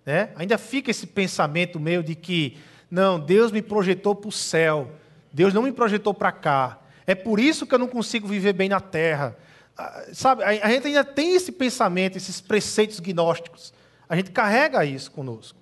Né? 0.06 0.30
Ainda 0.36 0.56
fica 0.56 0.92
esse 0.92 1.08
pensamento 1.08 1.80
meu 1.80 2.04
de 2.04 2.14
que, 2.14 2.56
não, 2.90 3.20
Deus 3.20 3.52
me 3.52 3.64
projetou 3.64 4.14
para 4.14 4.30
o 4.30 4.32
céu, 4.32 4.92
Deus 5.34 5.52
não 5.52 5.64
me 5.64 5.72
projetou 5.72 6.14
para 6.14 6.32
cá. 6.32 6.80
É 7.08 7.16
por 7.16 7.40
isso 7.40 7.66
que 7.66 7.74
eu 7.74 7.80
não 7.80 7.88
consigo 7.88 8.28
viver 8.28 8.54
bem 8.54 8.70
na 8.70 8.80
terra. 8.80 9.36
Ah, 9.76 10.06
sabe, 10.14 10.44
a 10.44 10.70
gente 10.70 10.88
ainda 10.88 11.04
tem 11.04 11.34
esse 11.34 11.52
pensamento, 11.52 12.18
esses 12.18 12.40
preceitos 12.40 13.00
gnósticos. 13.00 13.74
A 14.08 14.16
gente 14.16 14.32
carrega 14.32 14.86
isso 14.86 15.12
conosco. 15.12 15.58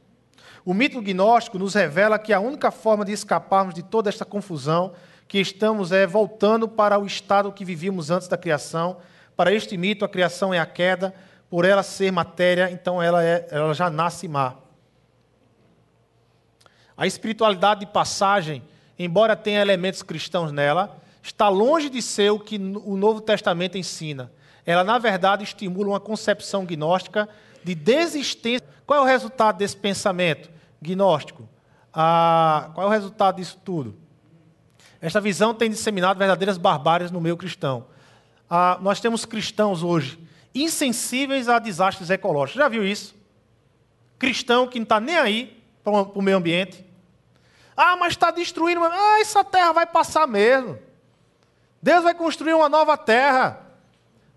O 0.66 0.74
mito 0.74 1.02
gnóstico 1.02 1.60
nos 1.60 1.74
revela 1.74 2.18
que 2.18 2.32
a 2.32 2.40
única 2.40 2.72
forma 2.72 3.04
de 3.04 3.12
escaparmos 3.12 3.74
de 3.74 3.84
toda 3.84 4.10
esta 4.10 4.24
confusão 4.24 4.94
que 5.28 5.40
estamos 5.40 5.92
é 5.92 6.06
voltando 6.06 6.68
para 6.68 6.98
o 6.98 7.06
estado 7.06 7.52
que 7.52 7.66
vivíamos 7.66 8.10
antes 8.10 8.28
da 8.28 8.38
criação. 8.38 8.98
Para 9.36 9.52
este 9.52 9.76
mito, 9.78 10.06
a 10.06 10.10
criação 10.10 10.54
é 10.54 10.60
a 10.60 10.66
queda, 10.66 11.14
por 11.50 11.66
ela 11.66 11.84
ser 11.84 12.12
matéria, 12.12 12.70
então 12.72 13.02
ela, 13.02 13.24
é, 13.24 13.48
ela 13.52 13.74
já 13.74 13.90
nasce 13.90 14.28
má. 14.28 14.56
A 16.96 17.08
espiritualidade 17.08 17.82
de 17.82 17.88
passagem, 17.88 18.64
embora 18.98 19.36
tenha 19.36 19.62
elementos 19.62 20.04
cristãos 20.04 20.52
nela, 20.52 20.98
está 21.22 21.50
longe 21.50 21.90
de 21.90 22.02
ser 22.02 22.32
o 22.32 22.40
que 22.40 22.58
o 22.58 22.96
Novo 22.96 23.20
Testamento 23.20 23.78
ensina. 23.78 24.32
Ela, 24.66 24.84
na 24.84 24.98
verdade, 24.98 25.44
estimula 25.44 25.90
uma 25.90 26.00
concepção 26.00 26.66
gnóstica 26.66 27.28
de 27.64 27.76
desistência. 27.76 28.68
Qual 28.86 29.00
é 29.00 29.02
o 29.02 29.06
resultado 29.06 29.58
desse 29.58 29.78
pensamento 29.78 30.50
gnóstico? 30.82 31.48
Ah, 31.94 32.72
qual 32.74 32.88
é 32.88 32.90
o 32.90 32.92
resultado 32.92 33.38
disso 33.38 33.60
tudo? 33.64 33.96
Esta 35.00 35.20
visão 35.20 35.54
tem 35.54 35.70
disseminado 35.70 36.18
verdadeiras 36.18 36.58
barbáries 36.58 37.12
no 37.12 37.22
meio 37.22 37.38
cristão. 37.38 37.86
Ah, 38.50 38.78
nós 38.82 39.00
temos 39.00 39.26
cristãos 39.26 39.84
hoje 39.84 40.20
insensíveis 40.56 41.50
a 41.50 41.60
desastres 41.60 42.10
ecológicos. 42.10 42.62
Já 42.62 42.68
viu 42.68 42.86
isso? 42.86 43.16
Cristão 44.20 44.68
que 44.68 44.80
não 44.80 44.84
está 44.84 45.00
nem 45.00 45.18
aí 45.18 45.64
para 45.84 45.92
o 45.92 46.22
meio 46.22 46.38
ambiente. 46.38 46.86
Ah, 47.76 47.96
mas 47.98 48.14
está 48.14 48.32
destruindo. 48.32 48.84
Ah, 48.84 49.20
essa 49.20 49.44
terra 49.44 49.74
vai 49.74 49.86
passar 49.86 50.28
mesmo. 50.28 50.78
Deus 51.82 52.04
vai 52.04 52.14
construir 52.14 52.54
uma 52.54 52.70
nova 52.70 52.96
terra. 52.96 53.63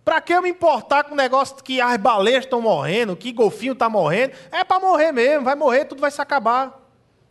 Para 0.06 0.20
que 0.20 0.32
eu 0.32 0.40
me 0.40 0.50
importar 0.50 1.02
com 1.02 1.14
o 1.14 1.16
negócio 1.16 1.56
que 1.56 1.80
as 1.80 1.96
baleias 1.96 2.44
estão 2.44 2.60
morrendo, 2.60 3.16
que 3.16 3.32
golfinho 3.32 3.72
está 3.72 3.88
morrendo? 3.88 4.34
É 4.52 4.62
para 4.62 4.78
morrer 4.78 5.10
mesmo, 5.10 5.44
vai 5.44 5.56
morrer, 5.56 5.86
tudo 5.86 6.00
vai 6.00 6.12
se 6.12 6.22
acabar. 6.22 6.80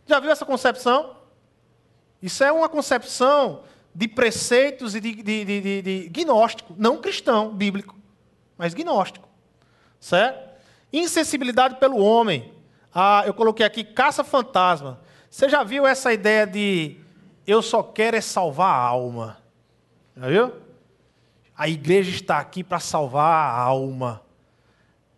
Já 0.04 0.20
viu 0.20 0.30
essa 0.30 0.44
concepção? 0.44 1.16
Isso 2.20 2.44
é 2.44 2.52
uma 2.52 2.68
concepção 2.68 3.62
de 3.94 4.06
preceitos 4.06 4.94
e 4.94 5.00
de, 5.00 5.14
de, 5.22 5.44
de, 5.46 5.82
de 5.82 6.08
gnóstico, 6.10 6.74
não 6.76 6.98
cristão, 6.98 7.48
bíblico 7.48 7.96
mas 8.58 8.74
gnóstico. 8.74 9.26
Certo? 9.98 10.54
Insensibilidade 10.92 11.76
pelo 11.76 11.96
homem. 11.96 12.52
Ah, 12.94 13.22
eu 13.24 13.32
coloquei 13.32 13.64
aqui 13.64 13.84
caça-fantasma. 13.84 15.00
Você 15.30 15.48
já 15.48 15.64
viu 15.64 15.86
essa 15.86 16.12
ideia 16.12 16.46
de 16.46 16.98
eu 17.46 17.62
só 17.62 17.82
quero 17.82 18.18
é 18.18 18.20
salvar 18.20 18.68
a 18.68 18.82
alma? 18.82 19.38
Já 20.14 20.28
viu? 20.28 20.65
A 21.56 21.68
igreja 21.68 22.10
está 22.10 22.38
aqui 22.38 22.62
para 22.62 22.78
salvar 22.78 23.24
a 23.24 23.58
alma. 23.58 24.22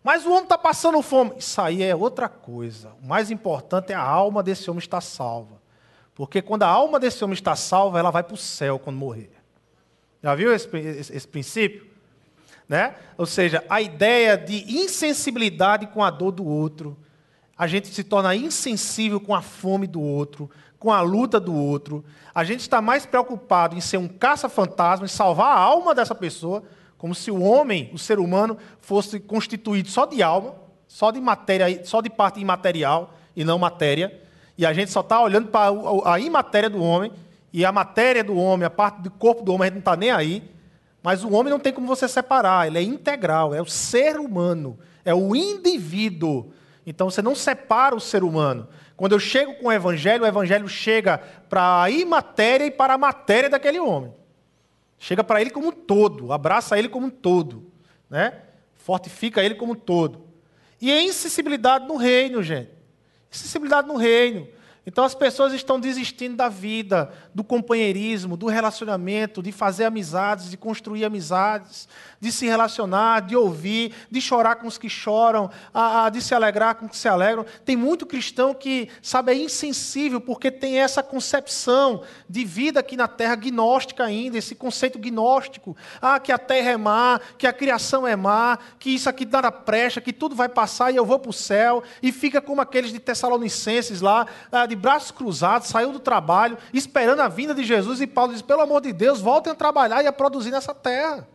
Mas 0.03 0.25
o 0.25 0.31
homem 0.31 0.43
está 0.43 0.57
passando 0.57 1.01
fome. 1.01 1.33
Isso 1.37 1.61
aí 1.61 1.83
é 1.83 1.95
outra 1.95 2.29
coisa. 2.29 2.93
O 3.03 3.07
mais 3.07 3.29
importante 3.29 3.91
é 3.91 3.95
a 3.95 4.01
alma 4.01 4.41
desse 4.41 4.69
homem 4.69 4.79
estar 4.79 5.01
salva. 5.01 5.59
Porque 6.15 6.41
quando 6.41 6.63
a 6.63 6.67
alma 6.67 6.99
desse 6.99 7.23
homem 7.23 7.33
está 7.33 7.55
salva, 7.55 7.99
ela 7.99 8.11
vai 8.11 8.23
para 8.23 8.33
o 8.33 8.37
céu 8.37 8.79
quando 8.79 8.97
morrer. 8.97 9.31
Já 10.21 10.35
viu 10.35 10.53
esse, 10.53 10.67
esse, 10.77 11.15
esse 11.15 11.27
princípio? 11.27 11.87
Né? 12.67 12.95
Ou 13.17 13.25
seja, 13.25 13.63
a 13.69 13.81
ideia 13.81 14.37
de 14.37 14.79
insensibilidade 14.79 15.87
com 15.87 16.03
a 16.03 16.09
dor 16.09 16.31
do 16.31 16.45
outro. 16.45 16.97
A 17.57 17.67
gente 17.67 17.89
se 17.89 18.03
torna 18.03 18.35
insensível 18.35 19.19
com 19.19 19.35
a 19.35 19.41
fome 19.41 19.85
do 19.85 20.01
outro, 20.01 20.49
com 20.79 20.91
a 20.91 21.01
luta 21.01 21.39
do 21.39 21.53
outro. 21.53 22.03
A 22.33 22.43
gente 22.43 22.61
está 22.61 22.81
mais 22.81 23.05
preocupado 23.05 23.75
em 23.75 23.81
ser 23.81 23.97
um 23.97 24.07
caça-fantasma, 24.07 25.05
em 25.05 25.09
salvar 25.09 25.57
a 25.57 25.59
alma 25.59 25.93
dessa 25.93 26.15
pessoa, 26.15 26.63
como 26.97 27.13
se 27.13 27.29
o 27.29 27.41
homem, 27.41 27.91
o 27.93 27.97
ser 27.97 28.17
humano, 28.17 28.57
fosse 28.79 29.19
constituído 29.19 29.89
só 29.89 30.05
de 30.05 30.23
alma, 30.23 30.55
só 30.87 31.11
de 31.11 31.19
matéria, 31.19 31.85
só 31.85 32.01
de 32.01 32.09
parte 32.09 32.39
imaterial 32.39 33.13
e 33.35 33.43
não 33.43 33.59
matéria. 33.59 34.21
E 34.57 34.65
a 34.65 34.73
gente 34.73 34.89
só 34.91 35.01
está 35.01 35.21
olhando 35.21 35.49
para 35.49 35.69
a 36.05 36.19
imatéria 36.19 36.69
do 36.69 36.81
homem, 36.81 37.11
e 37.51 37.65
a 37.65 37.71
matéria 37.71 38.23
do 38.23 38.35
homem, 38.35 38.65
a 38.65 38.69
parte 38.69 39.01
do 39.01 39.11
corpo 39.11 39.43
do 39.43 39.53
homem, 39.53 39.63
a 39.63 39.65
gente 39.65 39.75
não 39.75 39.79
está 39.79 39.95
nem 39.95 40.11
aí. 40.11 40.43
Mas 41.01 41.23
o 41.23 41.31
homem 41.31 41.49
não 41.51 41.59
tem 41.59 41.73
como 41.73 41.87
você 41.87 42.07
separar, 42.07 42.67
ele 42.67 42.77
é 42.77 42.83
integral, 42.83 43.53
é 43.53 43.61
o 43.61 43.65
ser 43.65 44.19
humano, 44.19 44.77
é 45.05 45.13
o 45.13 45.35
indivíduo. 45.35 46.51
Então 46.85 47.09
você 47.09 47.21
não 47.21 47.35
separa 47.35 47.95
o 47.95 47.99
ser 47.99 48.23
humano. 48.23 48.67
Quando 48.99 49.13
eu 49.13 49.19
chego 49.19 49.53
com 49.53 49.67
o 49.67 49.71
evangelho, 49.71 50.25
o 50.25 50.27
evangelho 50.27 50.67
chega 50.67 51.19
para 51.47 51.83
a 51.83 51.89
imatéria 51.89 52.65
e 52.65 52.69
para 52.69 52.95
a 52.95 52.97
matéria 52.97 53.49
daquele 53.49 53.79
homem. 53.79 54.13
Chega 54.97 55.23
para 55.23 55.39
ele 55.39 55.51
como 55.51 55.69
um 55.69 55.71
todo, 55.71 56.33
abraça 56.33 56.77
ele 56.77 56.89
como 56.89 57.07
um 57.07 57.09
todo, 57.09 57.71
né? 58.09 58.33
Fortifica 58.75 59.41
ele 59.41 59.55
como 59.55 59.71
um 59.71 59.75
todo. 59.75 60.25
E 60.81 60.91
é 60.91 61.01
insensibilidade 61.01 61.87
no 61.87 61.95
reino, 61.95 62.43
gente. 62.43 62.71
Insensibilidade 63.31 63.87
no 63.87 63.95
reino. 63.95 64.49
Então 64.85 65.05
as 65.05 65.15
pessoas 65.15 65.53
estão 65.53 65.79
desistindo 65.79 66.35
da 66.35 66.49
vida, 66.49 67.09
do 67.33 67.41
companheirismo, 67.41 68.35
do 68.35 68.47
relacionamento, 68.47 69.41
de 69.41 69.53
fazer 69.53 69.85
amizades, 69.85 70.49
de 70.49 70.57
construir 70.57 71.05
amizades, 71.05 71.87
de 72.19 72.31
se 72.31 72.45
relacionar, 72.45 73.21
de 73.21 73.35
ouvir, 73.35 73.93
de 74.09 74.21
chorar 74.21 74.55
com 74.55 74.67
os 74.67 74.77
que 74.77 74.89
choram, 74.89 75.49
de 76.11 76.21
se 76.21 76.35
alegrar 76.35 76.75
com 76.75 76.85
os 76.85 76.91
que 76.91 76.97
se 76.97 77.07
alegram. 77.07 77.45
Tem 77.63 77.75
muito 77.75 78.05
cristão 78.05 78.53
que, 78.53 78.89
sabe, 79.01 79.31
é 79.31 79.35
insensível 79.35 80.19
porque 80.19 80.51
tem 80.51 80.79
essa 80.79 81.01
concepção 81.01 82.03
de 82.27 82.43
vida 82.43 82.79
aqui 82.79 82.97
na 82.97 83.07
terra 83.07 83.35
gnóstica 83.35 84.03
ainda, 84.03 84.37
esse 84.37 84.55
conceito 84.55 84.99
gnóstico. 84.99 85.75
Ah, 86.01 86.19
que 86.19 86.31
a 86.31 86.37
terra 86.37 86.71
é 86.71 86.77
má, 86.77 87.19
que 87.37 87.47
a 87.47 87.53
criação 87.53 88.07
é 88.07 88.15
má, 88.15 88.57
que 88.77 88.89
isso 88.89 89.09
aqui 89.09 89.25
nada 89.25 89.51
presta, 89.51 90.01
que 90.01 90.13
tudo 90.13 90.35
vai 90.35 90.49
passar 90.49 90.91
e 90.91 90.95
eu 90.95 91.05
vou 91.05 91.19
para 91.19 91.29
o 91.29 91.33
céu. 91.33 91.83
E 92.01 92.11
fica 92.11 92.41
como 92.41 92.61
aqueles 92.61 92.91
de 92.91 92.99
Tessalonicenses 92.99 94.01
lá, 94.01 94.27
ah, 94.51 94.65
de 94.65 94.75
braços 94.75 95.11
cruzados, 95.11 95.67
saiu 95.67 95.91
do 95.91 95.99
trabalho, 95.99 96.57
esperando 96.73 97.21
a 97.21 97.27
vinda 97.27 97.53
de 97.55 97.63
Jesus, 97.63 98.01
e 98.01 98.07
Paulo 98.07 98.33
diz: 98.33 98.41
pelo 98.41 98.61
amor 98.61 98.81
de 98.81 98.91
Deus, 98.91 99.21
voltem 99.21 99.53
a 99.53 99.55
trabalhar 99.55 100.03
e 100.03 100.07
a 100.07 100.13
produzir 100.13 100.51
nessa 100.51 100.73
terra. 100.73 101.27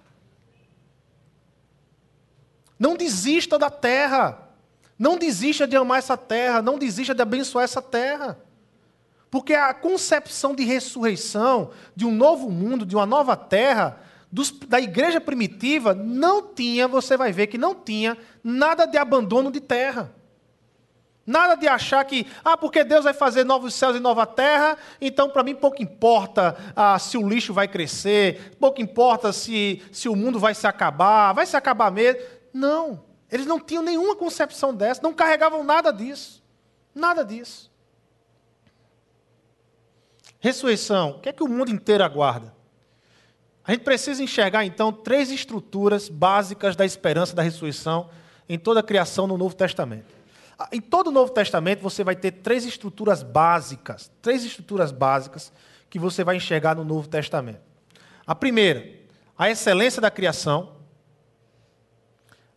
Não 2.85 2.95
desista 2.95 3.59
da 3.59 3.71
terra. 3.71 4.47
Não 4.99 5.17
desista 5.17 5.67
de 5.67 5.75
amar 5.75 6.01
essa 6.01 6.19
terra. 6.19 6.61
Não 6.61 6.79
desista 6.79 7.15
de 7.15 7.23
abençoar 7.23 7.65
essa 7.65 7.81
terra. 7.81 8.39
Porque 9.31 9.55
a 9.55 9.73
concepção 9.73 10.55
de 10.55 10.65
ressurreição, 10.65 11.71
de 11.97 12.05
um 12.05 12.11
novo 12.11 12.51
mundo, 12.51 12.85
de 12.85 12.95
uma 12.95 13.07
nova 13.07 13.35
terra, 13.39 13.99
dos, 14.31 14.51
da 14.51 14.79
igreja 14.79 15.19
primitiva, 15.19 15.95
não 15.95 16.43
tinha, 16.55 16.87
você 16.87 17.17
vai 17.17 17.33
ver 17.33 17.47
que 17.47 17.57
não 17.57 17.75
tinha, 17.75 18.19
nada 18.45 18.85
de 18.85 18.99
abandono 18.99 19.51
de 19.51 19.61
terra. 19.61 20.13
Nada 21.27 21.55
de 21.55 21.67
achar 21.67 22.05
que, 22.05 22.27
ah, 22.45 22.55
porque 22.55 22.85
Deus 22.85 23.05
vai 23.05 23.15
fazer 23.15 23.45
novos 23.45 23.73
céus 23.73 23.97
e 23.97 24.01
nova 24.01 24.27
terra, 24.27 24.77
então 25.01 25.31
para 25.31 25.43
mim 25.43 25.55
pouco 25.55 25.83
importa 25.83 26.55
ah, 26.77 26.99
se 26.99 27.17
o 27.17 27.27
lixo 27.27 27.55
vai 27.55 27.67
crescer, 27.67 28.55
pouco 28.61 28.83
importa 28.83 29.33
se, 29.33 29.83
se 29.91 30.07
o 30.07 30.15
mundo 30.15 30.39
vai 30.39 30.55
se 30.55 30.67
acabar, 30.67 31.33
vai 31.33 31.47
se 31.47 31.57
acabar 31.57 31.91
mesmo. 31.91 32.21
Não, 32.55 33.05
eles 33.31 33.47
não 33.47 33.59
tinham 33.59 33.83
nenhuma 33.83 34.15
concepção 34.15 34.73
dessa, 34.73 35.03
não 35.03 35.13
carregavam 35.13 35.65
nada 35.65 35.91
disso. 35.91 36.41
Nada 36.95 37.25
disso. 37.25 37.69
Ressurreição, 40.39 41.11
o 41.11 41.19
que 41.21 41.29
é 41.29 41.33
que 41.33 41.43
o 41.43 41.49
mundo 41.49 41.71
inteiro 41.71 42.05
aguarda? 42.05 42.55
A 43.67 43.73
gente 43.73 43.83
precisa 43.83 44.23
enxergar 44.23 44.65
então 44.65 44.93
três 44.93 45.33
estruturas 45.33 46.09
básicas 46.09 46.77
da 46.77 46.85
esperança 46.85 47.35
da 47.35 47.43
ressurreição 47.43 48.09
em 48.49 48.59
toda 48.59 48.81
a 48.81 48.83
criação 48.83 49.27
no 49.27 49.37
Novo 49.37 49.57
Testamento. 49.57 50.15
Ah, 50.57 50.69
em 50.71 50.81
todo 50.81 51.09
o 51.09 51.11
Novo 51.11 51.33
Testamento 51.33 51.81
você 51.81 52.05
vai 52.05 52.15
ter 52.15 52.31
três 52.31 52.65
estruturas 52.65 53.23
básicas, 53.23 54.13
três 54.23 54.45
estruturas 54.45 54.93
básicas 54.93 55.51
que 55.91 55.99
você 55.99 56.23
vai 56.23 56.37
enxergar 56.37 56.77
no 56.77 56.85
Novo 56.85 57.09
Testamento. 57.09 57.63
A 58.27 58.35
primeira, 58.35 58.87
a 59.37 59.51
excelência 59.51 60.01
da 60.01 60.11
criação. 60.11 60.74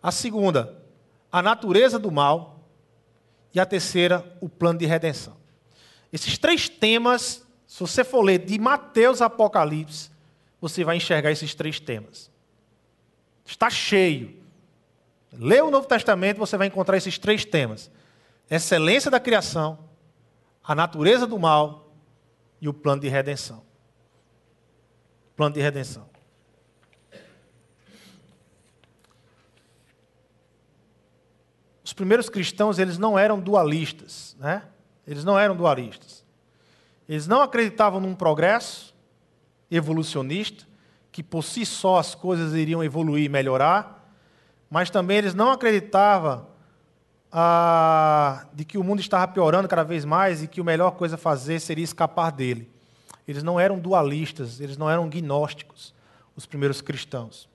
A 0.02 0.12
segunda, 0.12 0.78
a 1.32 1.42
natureza 1.42 1.98
do 1.98 2.12
mal. 2.12 2.56
E 3.54 3.60
a 3.60 3.66
terceira, 3.66 4.24
o 4.40 4.48
plano 4.48 4.78
de 4.78 4.86
redenção. 4.86 5.36
Esses 6.14 6.38
três 6.38 6.70
temas, 6.70 7.44
se 7.66 7.80
você 7.80 8.04
for 8.04 8.22
ler 8.22 8.40
de 8.40 8.60
Mateus 8.60 9.22
Apocalipse, 9.22 10.12
você 10.62 10.84
vai 10.84 10.98
enxergar 10.98 11.32
esses 11.32 11.56
três 11.56 11.80
temas. 11.80 12.30
Está 13.46 13.70
cheio. 13.70 14.42
Lê 15.32 15.62
o 15.62 15.72
Novo 15.72 15.88
Testamento, 15.88 16.38
você 16.38 16.58
vai 16.58 16.68
encontrar 16.68 16.98
esses 16.98 17.18
três 17.18 17.46
temas: 17.46 17.90
excelência 18.50 19.10
da 19.10 19.20
criação, 19.20 19.80
a 20.64 20.76
natureza 20.76 21.26
do 21.26 21.40
mal 21.40 21.92
e 22.62 22.68
o 22.68 22.74
plano 22.74 23.02
de 23.02 23.08
redenção. 23.08 23.64
Plano 25.36 25.56
de 25.56 25.62
redenção. 25.62 26.07
Os 31.88 31.94
primeiros 31.94 32.28
cristãos, 32.28 32.80
eles 32.80 32.98
não 32.98 33.18
eram 33.18 33.40
dualistas, 33.40 34.36
né? 34.42 34.62
Eles 35.08 35.24
não 35.24 35.40
eram 35.40 35.56
dualistas. 35.56 36.22
Eles 37.08 37.28
não 37.28 37.40
acreditavam 37.42 38.02
num 38.02 38.14
progresso 38.14 38.94
evolucionista, 39.72 40.66
que 41.14 41.24
por 41.24 41.46
si 41.46 41.66
só 41.66 41.98
as 41.98 42.14
coisas 42.14 42.54
iriam 42.54 42.84
evoluir 42.84 43.24
e 43.24 43.30
melhorar, 43.30 44.06
mas 44.70 44.90
também 44.90 45.16
eles 45.16 45.34
não 45.34 45.50
acreditavam 45.50 46.46
ah, 47.32 48.46
de 48.52 48.66
que 48.66 48.78
o 48.78 48.84
mundo 48.84 49.00
estava 49.00 49.26
piorando 49.26 49.70
cada 49.70 49.86
vez 49.86 50.04
mais 50.04 50.44
e 50.44 50.48
que 50.50 50.60
a 50.60 50.66
melhor 50.66 50.92
coisa 50.92 51.16
a 51.16 51.18
fazer 51.18 51.58
seria 51.62 51.86
escapar 51.86 52.34
dele. 52.34 52.70
Eles 53.26 53.44
não 53.44 53.58
eram 53.58 53.80
dualistas, 53.80 54.60
eles 54.60 54.76
não 54.76 54.90
eram 54.90 55.08
gnósticos, 55.08 55.94
os 56.36 56.46
primeiros 56.46 56.82
cristãos. 56.82 57.48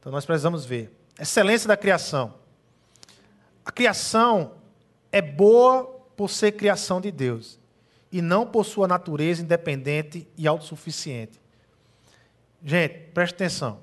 Então 0.00 0.10
nós 0.10 0.24
precisamos 0.24 0.64
ver. 0.64 0.90
Excelência 1.20 1.68
da 1.68 1.76
criação. 1.76 2.42
A 3.64 3.72
criação 3.72 4.52
é 5.10 5.22
boa 5.22 5.84
por 6.16 6.28
ser 6.28 6.52
criação 6.52 7.00
de 7.00 7.10
Deus 7.10 7.58
e 8.12 8.20
não 8.20 8.46
por 8.46 8.64
sua 8.64 8.86
natureza 8.86 9.42
independente 9.42 10.28
e 10.36 10.46
autossuficiente. 10.46 11.40
Gente, 12.64 13.10
preste 13.12 13.34
atenção. 13.34 13.80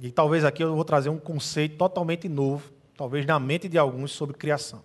E 0.00 0.10
talvez 0.10 0.44
aqui 0.44 0.62
eu 0.62 0.74
vou 0.74 0.84
trazer 0.84 1.08
um 1.08 1.18
conceito 1.18 1.76
totalmente 1.76 2.28
novo, 2.28 2.72
talvez 2.96 3.26
na 3.26 3.38
mente 3.38 3.68
de 3.68 3.76
alguns, 3.76 4.12
sobre 4.12 4.36
criação. 4.36 4.82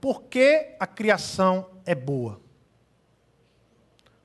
Por 0.00 0.22
que 0.22 0.76
a 0.78 0.86
criação 0.86 1.66
é 1.84 1.94
boa? 1.94 2.40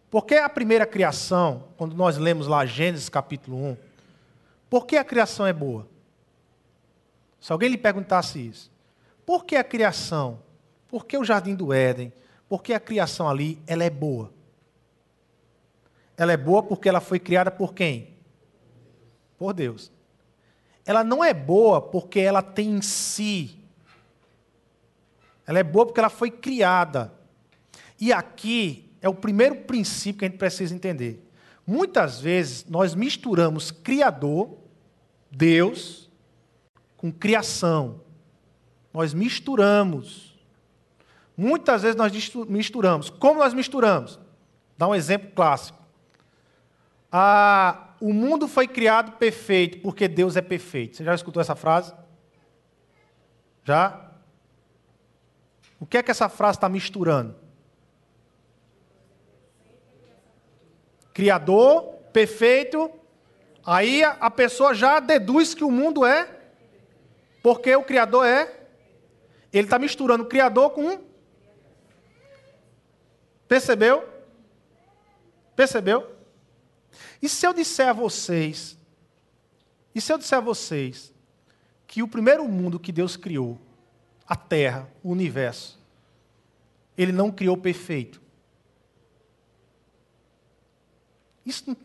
Por 0.10 0.26
que 0.26 0.36
a 0.36 0.50
primeira 0.50 0.86
criação, 0.86 1.66
quando 1.76 1.96
nós 1.96 2.18
lemos 2.18 2.48
lá 2.48 2.66
Gênesis 2.66 3.10
capítulo 3.10 3.58
1, 3.58 3.78
por 4.70 4.86
que 4.86 4.96
a 4.96 5.04
criação 5.04 5.46
é 5.46 5.52
boa? 5.52 5.88
Se 7.46 7.52
alguém 7.52 7.70
lhe 7.70 7.78
perguntasse 7.78 8.40
isso, 8.40 8.72
por 9.24 9.46
que 9.46 9.56
a 9.56 9.64
criação? 9.64 10.40
Por 10.88 11.06
que 11.06 11.16
o 11.16 11.24
jardim 11.24 11.54
do 11.54 11.72
Éden? 11.72 12.12
Porque 12.50 12.74
a 12.74 12.80
criação 12.80 13.30
ali, 13.30 13.62
ela 13.68 13.84
é 13.84 13.90
boa. 13.92 14.34
Ela 16.18 16.32
é 16.34 16.38
boa 16.38 16.64
porque 16.64 16.90
ela 16.90 17.00
foi 17.00 17.20
criada 17.20 17.52
por 17.52 17.76
quem? 17.76 18.16
Por 19.38 19.54
Deus. 19.54 19.92
Ela 20.88 21.04
não 21.04 21.24
é 21.24 21.36
boa 21.36 21.80
porque 21.80 22.20
ela 22.20 22.42
tem 22.42 22.78
em 22.78 22.82
si. 22.82 23.60
Ela 25.46 25.60
é 25.60 25.64
boa 25.64 25.86
porque 25.86 26.00
ela 26.00 26.10
foi 26.10 26.32
criada. 26.32 27.14
E 28.02 28.12
aqui 28.12 28.92
é 29.00 29.08
o 29.08 29.14
primeiro 29.14 29.58
princípio 29.58 30.18
que 30.18 30.26
a 30.26 30.30
gente 30.30 30.40
precisa 30.40 30.74
entender. 30.74 31.24
Muitas 31.64 32.20
vezes 32.20 32.66
nós 32.68 32.96
misturamos 32.96 33.70
Criador, 33.70 34.50
Deus, 35.30 36.05
com 37.06 37.12
criação. 37.12 38.02
Nós 38.92 39.14
misturamos. 39.14 40.36
Muitas 41.38 41.84
vezes 41.84 41.96
nós 41.96 42.12
misturamos. 42.48 43.12
Como 43.12 43.40
nós 43.40 43.54
misturamos? 43.54 44.20
Dá 44.76 44.88
um 44.88 44.96
exemplo 44.96 45.30
clássico. 45.36 45.78
Ah, 47.12 47.90
o 48.02 48.12
mundo 48.12 48.48
foi 48.48 48.68
criado 48.68 49.18
perfeito 49.18 49.80
porque 49.82 50.08
Deus 50.08 50.36
é 50.36 50.42
perfeito. 50.42 50.98
Você 50.98 51.04
já 51.04 51.14
escutou 51.14 51.40
essa 51.40 51.56
frase? 51.56 51.94
Já? 53.64 54.10
O 55.80 55.86
que 55.86 55.98
é 55.98 56.04
que 56.04 56.10
essa 56.10 56.28
frase 56.28 56.58
está 56.58 56.68
misturando? 56.68 57.36
Criador, 61.14 61.84
perfeito. 62.12 62.90
Aí 63.64 64.04
a 64.04 64.32
pessoa 64.32 64.74
já 64.74 65.00
deduz 65.00 65.54
que 65.54 65.64
o 65.64 65.70
mundo 65.70 66.04
é 66.04 66.35
porque 67.46 67.76
o 67.76 67.84
Criador 67.84 68.26
é. 68.26 68.68
Ele 69.54 69.68
está 69.68 69.78
misturando 69.78 70.24
o 70.24 70.28
Criador 70.28 70.72
com 70.72 71.00
Percebeu? 73.48 74.04
Percebeu? 75.56 76.12
E 77.22 77.30
se 77.30 77.46
eu 77.46 77.54
disser 77.54 77.90
a 77.90 77.94
vocês, 77.94 78.76
e 79.94 80.02
se 80.02 80.12
eu 80.12 80.18
disser 80.18 80.40
a 80.40 80.42
vocês 80.42 81.14
que 81.86 82.02
o 82.02 82.08
primeiro 82.08 82.48
mundo 82.48 82.80
que 82.80 82.92
Deus 82.92 83.16
criou, 83.16 83.60
a 84.28 84.36
Terra, 84.36 84.90
o 85.04 85.12
universo, 85.12 85.80
ele 86.98 87.12
não 87.12 87.32
criou 87.32 87.56
perfeito. 87.56 88.20
Isso, 91.46 91.78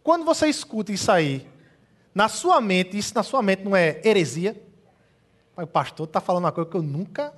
quando 0.00 0.24
você 0.24 0.46
escuta 0.46 0.92
isso 0.92 1.10
aí, 1.10 1.50
na 2.14 2.28
sua 2.28 2.60
mente, 2.60 2.96
isso 2.96 3.14
na 3.14 3.22
sua 3.22 3.42
mente 3.42 3.62
não 3.62 3.74
é 3.74 4.00
heresia? 4.04 4.60
O 5.56 5.66
pastor 5.66 6.06
está 6.06 6.20
falando 6.20 6.44
uma 6.44 6.52
coisa 6.52 6.70
que 6.70 6.76
eu 6.76 6.82
nunca 6.82 7.32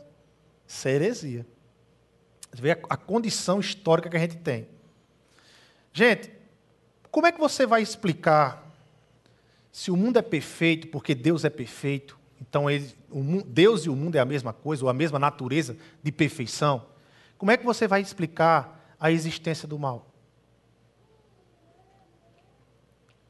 sei 0.67 0.95
heresia. 0.95 1.47
Você 2.53 2.63
vê 2.63 2.71
a 2.71 2.97
condição 2.97 3.59
histórica 3.59 4.09
que 4.09 4.17
a 4.17 4.21
gente 4.21 4.37
tem. 4.37 4.69
Gente, 5.93 6.31
como 7.11 7.27
é 7.27 7.33
que 7.33 7.39
você 7.39 7.67
vai 7.67 7.83
explicar 7.83 8.65
se 9.71 9.91
o 9.91 9.97
mundo 9.97 10.19
é 10.19 10.23
perfeito 10.23 10.89
porque 10.89 11.15
Deus 11.15 11.45
é 11.45 11.51
perfeito? 11.51 12.19
Então 12.41 12.71
ele, 12.71 12.93
Deus 13.47 13.85
e 13.85 13.89
o 13.89 13.97
mundo 13.97 14.17
é 14.17 14.21
a 14.21 14.25
mesma 14.25 14.53
coisa, 14.53 14.85
ou 14.85 14.89
a 14.89 14.95
mesma 14.95 15.19
natureza 15.19 15.77
de 16.03 16.13
perfeição? 16.13 16.87
Como 17.39 17.51
é 17.51 17.57
que 17.57 17.65
você 17.65 17.87
vai 17.87 18.01
explicar 18.01 18.95
a 18.99 19.11
existência 19.11 19.67
do 19.67 19.79
mal? 19.79 20.14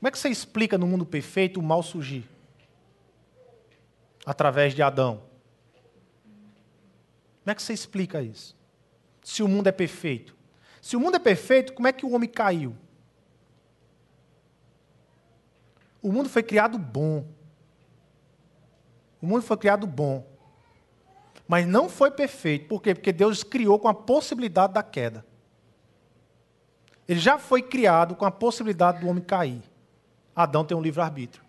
Como 0.05 0.11
é 0.11 0.13
que 0.13 0.19
você 0.19 0.29
explica 0.29 0.77
no 0.77 0.87
mundo 0.87 1.07
perfeito 1.07 1.59
o 1.59 1.63
mal 1.63 1.83
surgir? 1.83 2.29
Através 4.27 4.75
de 4.75 4.83
Adão. 4.83 5.23
Como 7.43 7.51
é 7.51 7.55
que 7.55 7.63
você 7.63 7.73
explica 7.73 8.21
isso? 8.21 8.55
se 9.23 9.43
o 9.43 9.49
mundo 9.49 9.67
é 9.67 9.73
perfeito? 9.73 10.37
Se 10.83 10.95
o 10.95 11.01
mundo 11.01 11.17
é 11.17 11.19
perfeito, 11.19 11.73
como 11.73 11.89
é 11.89 11.93
que 11.93 12.05
o 12.05 12.13
homem 12.13 12.29
caiu? 12.29 12.77
O 16.03 16.13
mundo 16.13 16.29
foi 16.29 16.43
criado 16.43 16.77
bom. 16.77 17.27
O 19.23 19.27
mundo 19.27 19.41
foi 19.41 19.57
criado 19.57 19.87
bom. 19.87 20.23
Mas 21.49 21.67
não 21.67 21.89
foi 21.89 22.11
perfeito. 22.11 22.69
Por 22.69 22.83
quê? 22.83 22.95
Porque 22.95 23.11
Deus 23.11 23.43
criou 23.43 23.79
com 23.79 23.89
a 23.89 23.95
possibilidade 23.95 24.75
da 24.75 24.83
queda. 24.83 25.25
Ele 27.09 27.21
já 27.21 27.39
foi 27.39 27.63
criado 27.63 28.15
com 28.15 28.27
a 28.27 28.31
possibilidade 28.31 29.01
do 29.01 29.09
homem 29.09 29.25
cair. 29.25 29.63
Adão 30.35 30.65
tem 30.65 30.77
um 30.77 30.83
livre-arbítrio. 30.83 31.45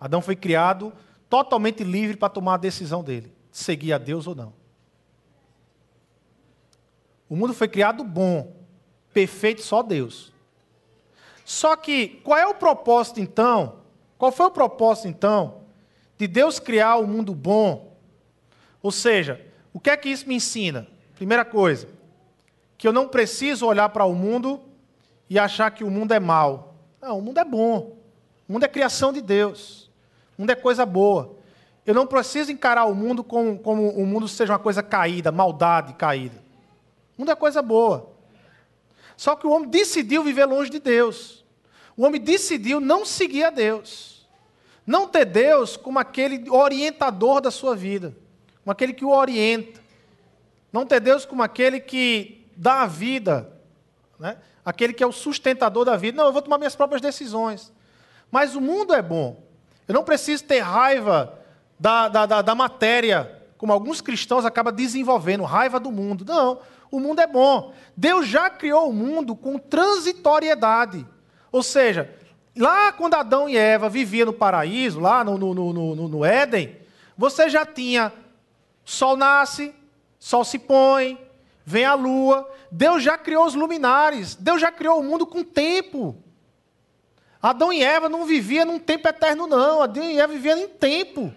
Adão 0.00 0.22
foi 0.22 0.36
criado 0.36 0.92
totalmente 1.28 1.84
livre 1.84 2.16
para 2.16 2.28
tomar 2.28 2.54
a 2.54 2.58
decisão 2.58 3.04
dele, 3.04 3.32
de 3.50 3.58
seguir 3.58 3.92
a 3.92 3.98
Deus 3.98 4.26
ou 4.26 4.34
não. 4.34 4.52
O 7.28 7.36
mundo 7.36 7.54
foi 7.54 7.68
criado 7.68 8.02
bom, 8.02 8.56
perfeito 9.12 9.62
só 9.62 9.82
Deus. 9.82 10.32
Só 11.44 11.76
que 11.76 12.20
qual 12.24 12.38
é 12.38 12.46
o 12.46 12.54
propósito 12.54 13.20
então? 13.20 13.80
Qual 14.18 14.32
foi 14.32 14.46
o 14.46 14.50
propósito 14.50 15.08
então 15.08 15.60
de 16.18 16.26
Deus 16.26 16.58
criar 16.58 16.96
o 16.96 17.04
um 17.04 17.06
mundo 17.06 17.34
bom? 17.34 17.96
Ou 18.82 18.90
seja, 18.90 19.44
o 19.72 19.78
que 19.78 19.90
é 19.90 19.96
que 19.96 20.08
isso 20.08 20.28
me 20.28 20.34
ensina? 20.34 20.86
Primeira 21.14 21.44
coisa, 21.44 21.88
que 22.76 22.88
eu 22.88 22.92
não 22.92 23.06
preciso 23.06 23.66
olhar 23.66 23.88
para 23.90 24.04
o 24.04 24.14
mundo 24.14 24.60
e 25.28 25.38
achar 25.38 25.70
que 25.70 25.84
o 25.84 25.90
mundo 25.90 26.12
é 26.12 26.20
mal. 26.20 26.69
Não, 27.00 27.18
o 27.18 27.22
mundo 27.22 27.38
é 27.38 27.44
bom. 27.44 27.96
O 28.48 28.52
mundo 28.52 28.64
é 28.64 28.68
criação 28.68 29.12
de 29.12 29.20
Deus. 29.20 29.90
O 30.36 30.42
mundo 30.42 30.50
é 30.50 30.54
coisa 30.54 30.84
boa. 30.84 31.36
Eu 31.86 31.94
não 31.94 32.06
preciso 32.06 32.52
encarar 32.52 32.84
o 32.84 32.94
mundo 32.94 33.24
como, 33.24 33.58
como 33.58 33.88
o 33.88 34.06
mundo 34.06 34.28
seja 34.28 34.52
uma 34.52 34.58
coisa 34.58 34.82
caída, 34.82 35.32
maldade 35.32 35.94
caída 35.94 36.50
mundo 37.20 37.30
é 37.30 37.36
coisa 37.36 37.60
boa. 37.60 38.10
Só 39.16 39.36
que 39.36 39.46
o 39.46 39.50
homem 39.50 39.68
decidiu 39.68 40.24
viver 40.24 40.46
longe 40.46 40.70
de 40.70 40.80
Deus. 40.80 41.44
O 41.96 42.04
homem 42.04 42.20
decidiu 42.20 42.80
não 42.80 43.04
seguir 43.04 43.44
a 43.44 43.50
Deus. 43.50 44.26
Não 44.86 45.06
ter 45.06 45.26
Deus 45.26 45.76
como 45.76 45.98
aquele 45.98 46.48
orientador 46.48 47.40
da 47.42 47.50
sua 47.50 47.76
vida, 47.76 48.16
como 48.64 48.72
aquele 48.72 48.94
que 48.94 49.04
o 49.04 49.10
orienta. 49.10 49.80
Não 50.72 50.86
ter 50.86 51.00
Deus 51.00 51.26
como 51.26 51.42
aquele 51.42 51.78
que 51.78 52.46
dá 52.56 52.82
a 52.82 52.86
vida, 52.86 53.52
né? 54.18 54.38
Aquele 54.70 54.92
que 54.92 55.02
é 55.02 55.06
o 55.06 55.12
sustentador 55.12 55.84
da 55.84 55.96
vida. 55.96 56.16
Não, 56.16 56.26
eu 56.26 56.32
vou 56.32 56.40
tomar 56.40 56.56
minhas 56.56 56.76
próprias 56.76 57.02
decisões. 57.02 57.72
Mas 58.30 58.54
o 58.54 58.60
mundo 58.60 58.94
é 58.94 59.02
bom. 59.02 59.42
Eu 59.86 59.94
não 59.94 60.04
preciso 60.04 60.44
ter 60.44 60.60
raiva 60.60 61.38
da, 61.78 62.08
da, 62.08 62.26
da, 62.26 62.42
da 62.42 62.54
matéria 62.54 63.36
como 63.58 63.72
alguns 63.72 64.00
cristãos 64.00 64.46
acabam 64.46 64.72
desenvolvendo, 64.72 65.42
raiva 65.42 65.78
do 65.78 65.90
mundo. 65.90 66.24
Não, 66.24 66.60
o 66.90 66.98
mundo 67.00 67.20
é 67.20 67.26
bom. 67.26 67.74
Deus 67.96 68.26
já 68.26 68.48
criou 68.48 68.88
o 68.88 68.92
mundo 68.92 69.36
com 69.36 69.58
transitoriedade. 69.58 71.06
Ou 71.52 71.62
seja, 71.62 72.14
lá 72.56 72.92
quando 72.92 73.14
Adão 73.14 73.48
e 73.48 73.56
Eva 73.56 73.88
viviam 73.88 74.26
no 74.26 74.32
paraíso, 74.32 75.00
lá 75.00 75.24
no, 75.24 75.36
no, 75.36 75.54
no, 75.54 76.08
no 76.08 76.24
Éden, 76.24 76.76
você 77.18 77.50
já 77.50 77.66
tinha 77.66 78.12
sol 78.84 79.16
nasce, 79.16 79.74
sol 80.18 80.44
se 80.44 80.58
põe, 80.58 81.18
vem 81.70 81.84
a 81.84 81.94
lua. 81.94 82.50
Deus 82.70 83.02
já 83.02 83.16
criou 83.16 83.46
os 83.46 83.54
luminares. 83.54 84.34
Deus 84.34 84.60
já 84.60 84.72
criou 84.72 84.98
o 84.98 85.02
mundo 85.02 85.26
com 85.26 85.44
tempo. 85.44 86.16
Adão 87.40 87.72
e 87.72 87.82
Eva 87.82 88.08
não 88.08 88.26
viviam 88.26 88.66
num 88.66 88.78
tempo 88.78 89.08
eterno, 89.08 89.46
não. 89.46 89.80
Adão 89.80 90.02
e 90.02 90.20
Eva 90.20 90.32
viviam 90.32 90.58
em 90.58 90.68
tempo. 90.68 91.32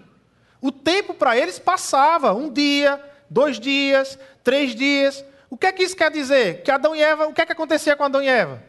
O 0.59 0.71
tempo 0.71 1.13
para 1.13 1.37
eles 1.37 1.59
passava. 1.59 2.33
Um 2.33 2.51
dia, 2.51 3.01
dois 3.29 3.59
dias, 3.59 4.17
três 4.43 4.75
dias. 4.75 5.23
O 5.49 5.55
que 5.55 5.67
é 5.67 5.71
que 5.71 5.83
isso 5.83 5.95
quer 5.95 6.09
dizer? 6.09 6.63
Que 6.63 6.71
Adão 6.71 6.95
e 6.95 7.01
Eva, 7.01 7.27
o 7.27 7.33
que 7.33 7.41
é 7.41 7.45
que 7.45 7.51
acontecia 7.51 7.95
com 7.95 8.03
Adão 8.03 8.21
e 8.21 8.27
Eva? 8.27 8.61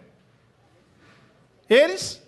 Eles. 1.69 2.23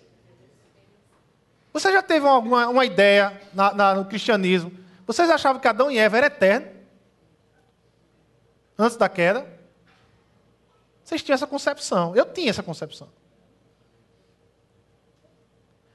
Você 1.71 1.91
já 1.91 2.01
teve 2.01 2.27
alguma 2.27 2.67
uma 2.67 2.85
ideia 2.85 3.39
na, 3.53 3.73
na, 3.73 3.93
no 3.93 4.05
cristianismo? 4.05 4.71
Vocês 5.05 5.29
achavam 5.29 5.61
que 5.61 5.67
Adão 5.67 5.91
e 5.91 5.99
Eva 5.99 6.17
era 6.17 6.27
eterno? 6.27 6.76
Antes 8.77 8.97
da 8.97 9.09
queda? 9.09 9.45
Vocês 11.03 11.23
tinham 11.23 11.35
essa 11.35 11.47
concepção. 11.47 12.15
Eu 12.15 12.25
tinha 12.25 12.49
essa 12.49 12.61
concepção. 12.61 13.09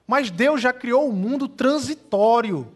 Mas 0.07 0.31
Deus 0.31 0.61
já 0.61 0.73
criou 0.73 1.09
um 1.09 1.13
mundo 1.13 1.49
transitório. 1.49 2.71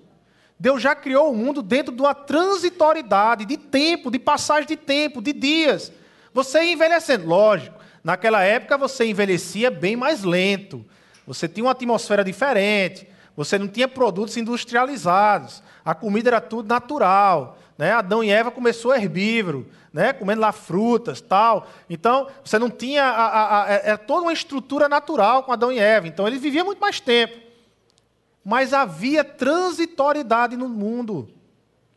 Deus 0.59 0.81
já 0.81 0.95
criou 0.95 1.31
o 1.31 1.35
mundo 1.35 1.61
dentro 1.61 1.95
de 1.95 2.01
uma 2.01 2.15
transitoriedade, 2.15 3.45
de 3.45 3.57
tempo, 3.57 4.11
de 4.11 4.19
passagem 4.19 4.67
de 4.67 4.77
tempo, 4.77 5.21
de 5.21 5.33
dias. 5.33 5.93
Você 6.33 6.63
ia 6.63 6.73
envelhecendo. 6.73 7.27
Lógico, 7.27 7.79
naquela 8.03 8.43
época 8.43 8.79
você 8.79 9.05
envelhecia 9.07 9.71
bem 9.71 9.97
mais 9.97 10.23
lento. 10.23 10.85
Você 11.27 11.49
tinha 11.49 11.65
uma 11.65 11.73
atmosfera 11.73 12.23
diferente. 12.23 13.09
Você 13.37 13.59
não 13.59 13.69
tinha 13.69 13.89
produtos 13.89 14.37
industrializados. 14.37 15.63
A 15.87 15.95
comida 15.95 16.31
era 16.31 16.41
tudo 16.41 16.69
natural. 16.69 17.57
Né? 17.79 17.93
Adão 17.93 18.25
e 18.25 18.29
Eva 18.29 18.51
começou 18.51 18.93
herbívoro, 18.93 19.71
né? 19.93 20.13
comendo 20.13 20.41
lá 20.41 20.51
frutas 20.51 21.21
tal. 21.21 21.69
Então, 21.89 22.27
você 22.45 22.59
não 22.59 22.69
tinha. 22.69 23.05
A, 23.05 23.27
a, 23.27 23.63
a, 23.63 23.71
era 23.71 23.97
toda 23.97 24.23
uma 24.23 24.33
estrutura 24.33 24.89
natural 24.89 25.45
com 25.45 25.53
Adão 25.53 25.71
e 25.71 25.79
Eva. 25.79 26.09
Então, 26.09 26.27
ele 26.27 26.39
vivia 26.39 26.65
muito 26.65 26.81
mais 26.81 26.99
tempo. 26.99 27.39
Mas 28.45 28.73
havia 28.73 29.23
transitoriedade 29.23 30.57
no 30.57 30.69
mundo. 30.69 31.31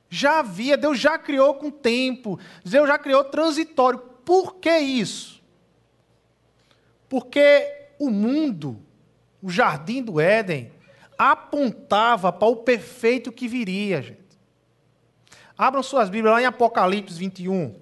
Já 0.08 0.40
havia, 0.40 0.78
Deus 0.78 1.00
já 1.00 1.18
criou 1.18 1.56
com 1.56 1.72
tempo. 1.72 2.40
Deus 2.64 2.88
já 2.88 2.98
criou 3.00 3.24
transitório. 3.24 3.98
Por 4.24 4.56
que 4.56 4.78
isso? 4.78 5.42
Porque 7.08 7.90
o 7.98 8.12
mundo, 8.12 8.80
o 9.42 9.50
jardim 9.50 10.04
do 10.04 10.20
Éden, 10.20 10.72
apontava 11.20 12.32
para 12.32 12.48
o 12.48 12.56
perfeito 12.56 13.30
que 13.30 13.46
viria, 13.46 14.02
gente. 14.02 14.40
Abram 15.58 15.84
suas 15.84 16.10
Bíblias 16.10 16.36
lá 16.36 16.42
em 16.42 16.46
Apocalipse 16.46 17.20
21. 17.20 17.76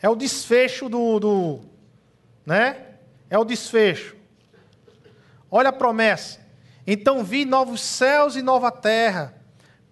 É 0.00 0.08
o 0.08 0.16
desfecho 0.16 0.88
do, 0.88 1.20
do 1.20 1.60
né? 2.46 2.94
É 3.28 3.38
o 3.38 3.44
desfecho. 3.44 4.16
Olha 5.50 5.68
a 5.68 5.72
promessa. 5.72 6.40
Então 6.86 7.22
vi 7.22 7.44
novos 7.44 7.82
céus 7.82 8.34
e 8.34 8.40
nova 8.40 8.70
terra, 8.70 9.34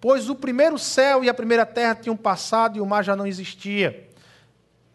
pois 0.01 0.27
o 0.27 0.35
primeiro 0.35 0.79
céu 0.79 1.23
e 1.23 1.29
a 1.29 1.33
primeira 1.35 1.67
terra 1.67 1.93
tinham 1.93 2.17
passado 2.17 2.77
e 2.77 2.81
o 2.81 2.85
mar 2.85 3.03
já 3.03 3.15
não 3.15 3.27
existia. 3.27 4.09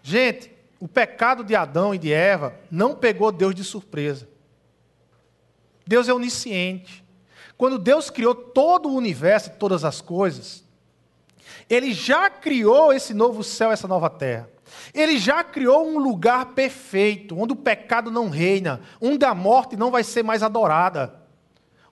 Gente, 0.02 0.52
o 0.80 0.88
pecado 0.88 1.44
de 1.44 1.54
Adão 1.54 1.94
e 1.94 1.98
de 1.98 2.12
Eva 2.12 2.54
não 2.68 2.96
pegou 2.96 3.30
Deus 3.30 3.54
de 3.54 3.62
surpresa. 3.62 4.28
Deus 5.86 6.08
é 6.08 6.14
onisciente. 6.14 7.04
Quando 7.56 7.78
Deus 7.78 8.10
criou 8.10 8.34
todo 8.34 8.88
o 8.88 8.94
universo 8.94 9.48
e 9.48 9.52
todas 9.52 9.84
as 9.84 10.00
coisas, 10.00 10.64
Ele 11.70 11.92
já 11.92 12.28
criou 12.28 12.92
esse 12.92 13.14
novo 13.14 13.42
céu, 13.42 13.70
essa 13.70 13.88
nova 13.88 14.10
terra. 14.10 14.48
Ele 14.92 15.16
já 15.18 15.44
criou 15.44 15.86
um 15.86 15.98
lugar 15.98 16.46
perfeito, 16.46 17.38
onde 17.38 17.52
o 17.52 17.56
pecado 17.56 18.10
não 18.10 18.28
reina, 18.28 18.80
onde 19.00 19.24
a 19.24 19.34
morte 19.34 19.76
não 19.76 19.90
vai 19.90 20.02
ser 20.02 20.22
mais 20.22 20.42
adorada, 20.42 21.14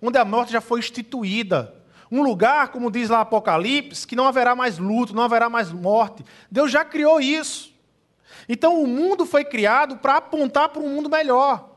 onde 0.03 0.19
a 0.19 0.25
morte 0.25 0.53
já 0.53 0.61
foi 0.61 0.81
instituída. 0.81 1.75
Um 2.11 2.23
lugar, 2.23 2.69
como 2.69 2.91
diz 2.91 3.09
lá 3.09 3.21
Apocalipse, 3.21 4.07
que 4.07 4.17
não 4.17 4.27
haverá 4.27 4.55
mais 4.55 4.79
luto, 4.79 5.15
não 5.15 5.23
haverá 5.23 5.49
mais 5.49 5.73
morte. 5.73 6.25
Deus 6.51 6.71
já 6.71 6.85
criou 6.85 7.21
isso. 7.21 7.73
Então 8.49 8.83
o 8.83 8.87
mundo 8.87 9.25
foi 9.25 9.45
criado 9.45 9.97
para 9.97 10.17
apontar 10.17 10.69
para 10.69 10.83
um 10.83 10.89
mundo 10.89 11.09
melhor. 11.09 11.74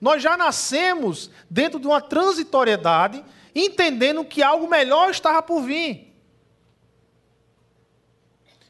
Nós 0.00 0.22
já 0.22 0.36
nascemos 0.36 1.30
dentro 1.48 1.80
de 1.80 1.86
uma 1.86 2.00
transitoriedade, 2.00 3.24
entendendo 3.54 4.24
que 4.24 4.42
algo 4.42 4.68
melhor 4.68 5.10
estava 5.10 5.42
por 5.42 5.62
vir. 5.62 6.14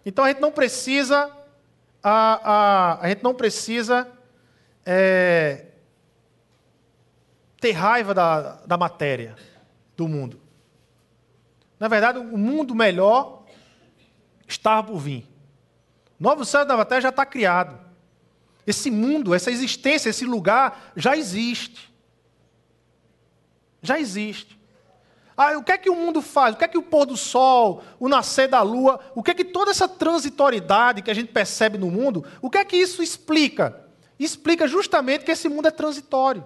Então 0.04 0.24
a 0.24 0.28
gente 0.28 0.40
não 0.40 0.52
precisa, 0.52 1.30
a, 2.02 2.52
a, 2.52 3.04
a 3.04 3.08
gente 3.08 3.24
não 3.24 3.34
precisa 3.34 4.06
é, 4.84 5.66
ter 7.60 7.72
raiva 7.72 8.14
da, 8.14 8.60
da 8.64 8.76
matéria, 8.76 9.34
do 9.96 10.06
mundo. 10.06 10.40
Na 11.78 11.88
verdade, 11.88 12.18
o 12.18 12.38
mundo 12.38 12.74
melhor 12.74 13.44
estava 14.46 14.86
por 14.86 14.98
vir. 14.98 15.26
Novo 16.18 16.44
céu 16.44 16.64
nova 16.64 16.84
terra 16.84 17.00
já 17.02 17.08
está 17.10 17.26
criado. 17.26 17.85
Esse 18.66 18.90
mundo, 18.90 19.34
essa 19.34 19.50
existência, 19.50 20.10
esse 20.10 20.24
lugar 20.24 20.92
já 20.96 21.16
existe. 21.16 21.92
Já 23.80 23.98
existe. 23.98 24.58
Ah, 25.36 25.56
o 25.58 25.62
que 25.62 25.72
é 25.72 25.78
que 25.78 25.90
o 25.90 25.94
mundo 25.94 26.22
faz? 26.22 26.54
O 26.54 26.58
que 26.58 26.64
é 26.64 26.68
que 26.68 26.78
o 26.78 26.82
pôr 26.82 27.04
do 27.04 27.16
sol, 27.16 27.82
o 28.00 28.08
nascer 28.08 28.48
da 28.48 28.62
lua, 28.62 28.98
o 29.14 29.22
que 29.22 29.30
é 29.30 29.34
que 29.34 29.44
toda 29.44 29.70
essa 29.70 29.86
transitoriedade 29.86 31.02
que 31.02 31.10
a 31.10 31.14
gente 31.14 31.30
percebe 31.30 31.76
no 31.76 31.90
mundo, 31.90 32.24
o 32.40 32.48
que 32.48 32.58
é 32.58 32.64
que 32.64 32.76
isso 32.76 33.02
explica? 33.02 33.84
Explica 34.18 34.66
justamente 34.66 35.24
que 35.24 35.30
esse 35.30 35.48
mundo 35.48 35.68
é 35.68 35.70
transitório, 35.70 36.44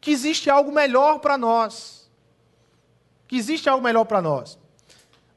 que 0.00 0.10
existe 0.10 0.48
algo 0.48 0.72
melhor 0.72 1.18
para 1.18 1.36
nós. 1.36 2.10
Que 3.28 3.36
existe 3.36 3.68
algo 3.68 3.84
melhor 3.84 4.04
para 4.04 4.22
nós. 4.22 4.58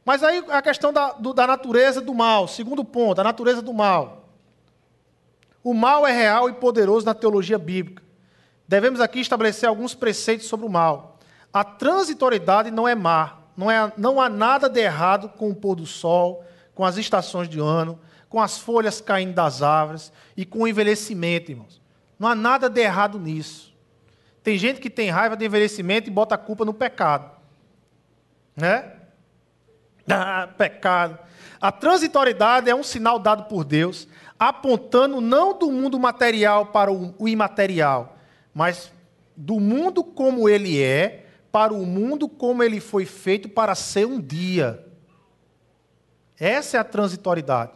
Mas 0.05 0.23
aí 0.23 0.43
a 0.49 0.61
questão 0.61 0.93
da, 0.93 1.11
do, 1.13 1.34
da 1.34 1.45
natureza 1.45 1.99
do 1.99 2.13
mal, 2.13 2.47
segundo 2.47 2.84
ponto, 2.86 3.19
a 3.19 3.23
natureza 3.23 3.61
do 3.61 3.73
mal. 3.73 4.24
O 5.66 5.74
mal 5.74 6.05
é 6.05 6.11
real 6.11 6.47
e 6.47 6.53
poderoso 6.53 7.07
na 7.07 7.16
teologia 7.16 7.57
bíblica. 7.57 8.03
Devemos 8.68 9.01
aqui 9.01 9.20
estabelecer 9.20 9.68
alguns 9.68 9.95
preceitos 9.95 10.45
sobre 10.45 10.63
o 10.63 10.70
mal. 10.70 11.18
A 11.51 11.63
transitoriedade 11.63 12.70
não 12.70 12.88
é 12.88 12.93
má. 12.93 13.39
Não, 13.57 13.72
é, 13.72 13.91
não 13.97 14.22
há 14.22 14.30
nada 14.30 14.70
de 14.70 14.80
errado 14.80 15.28
com 15.28 15.49
o 15.49 15.55
pôr 15.55 15.74
do 15.74 15.88
sol, 15.88 16.45
com 16.76 16.86
as 16.86 16.97
estações 16.97 17.49
de 17.49 17.59
ano, 17.59 17.99
com 18.30 18.39
as 18.39 18.59
folhas 18.59 19.01
caindo 19.01 19.34
das 19.34 19.63
árvores 19.63 20.13
e 20.38 20.45
com 20.45 20.59
o 20.59 20.68
envelhecimento, 20.68 21.49
irmãos. 21.49 21.82
Não 22.20 22.28
há 22.28 22.36
nada 22.36 22.70
de 22.70 22.82
errado 22.82 23.18
nisso. 23.18 23.74
Tem 24.43 24.59
gente 24.59 24.80
que 24.80 24.89
tem 24.89 25.09
raiva 25.09 25.36
de 25.36 25.47
envelhecimento 25.47 26.07
e 26.07 26.13
bota 26.13 26.36
a 26.36 26.38
culpa 26.38 26.63
no 26.63 26.76
pecado. 26.76 27.32
Né? 28.55 28.91
Ah, 30.07 30.47
pecado. 30.55 31.18
A 31.59 31.72
transitoriedade 31.72 32.70
é 32.70 32.76
um 32.76 32.84
sinal 32.84 33.18
dado 33.18 33.45
por 33.45 33.63
Deus 33.63 34.07
apontando 34.38 35.21
não 35.21 35.57
do 35.57 35.71
mundo 35.71 35.99
material 35.99 36.67
para 36.67 36.91
o 36.91 37.27
imaterial, 37.27 38.17
mas 38.53 38.91
do 39.36 39.59
mundo 39.59 40.03
como 40.03 40.47
ele 40.47 40.81
é 40.81 41.25
para 41.51 41.73
o 41.73 41.86
mundo 41.86 42.27
como 42.27 42.61
ele 42.61 42.79
foi 42.79 43.05
feito 43.05 43.47
para 43.47 43.75
ser 43.75 44.05
um 44.05 44.19
dia. 44.19 44.86
Essa 46.38 46.77
é 46.77 46.79
a 46.79 46.83
transitoriedade. 46.83 47.73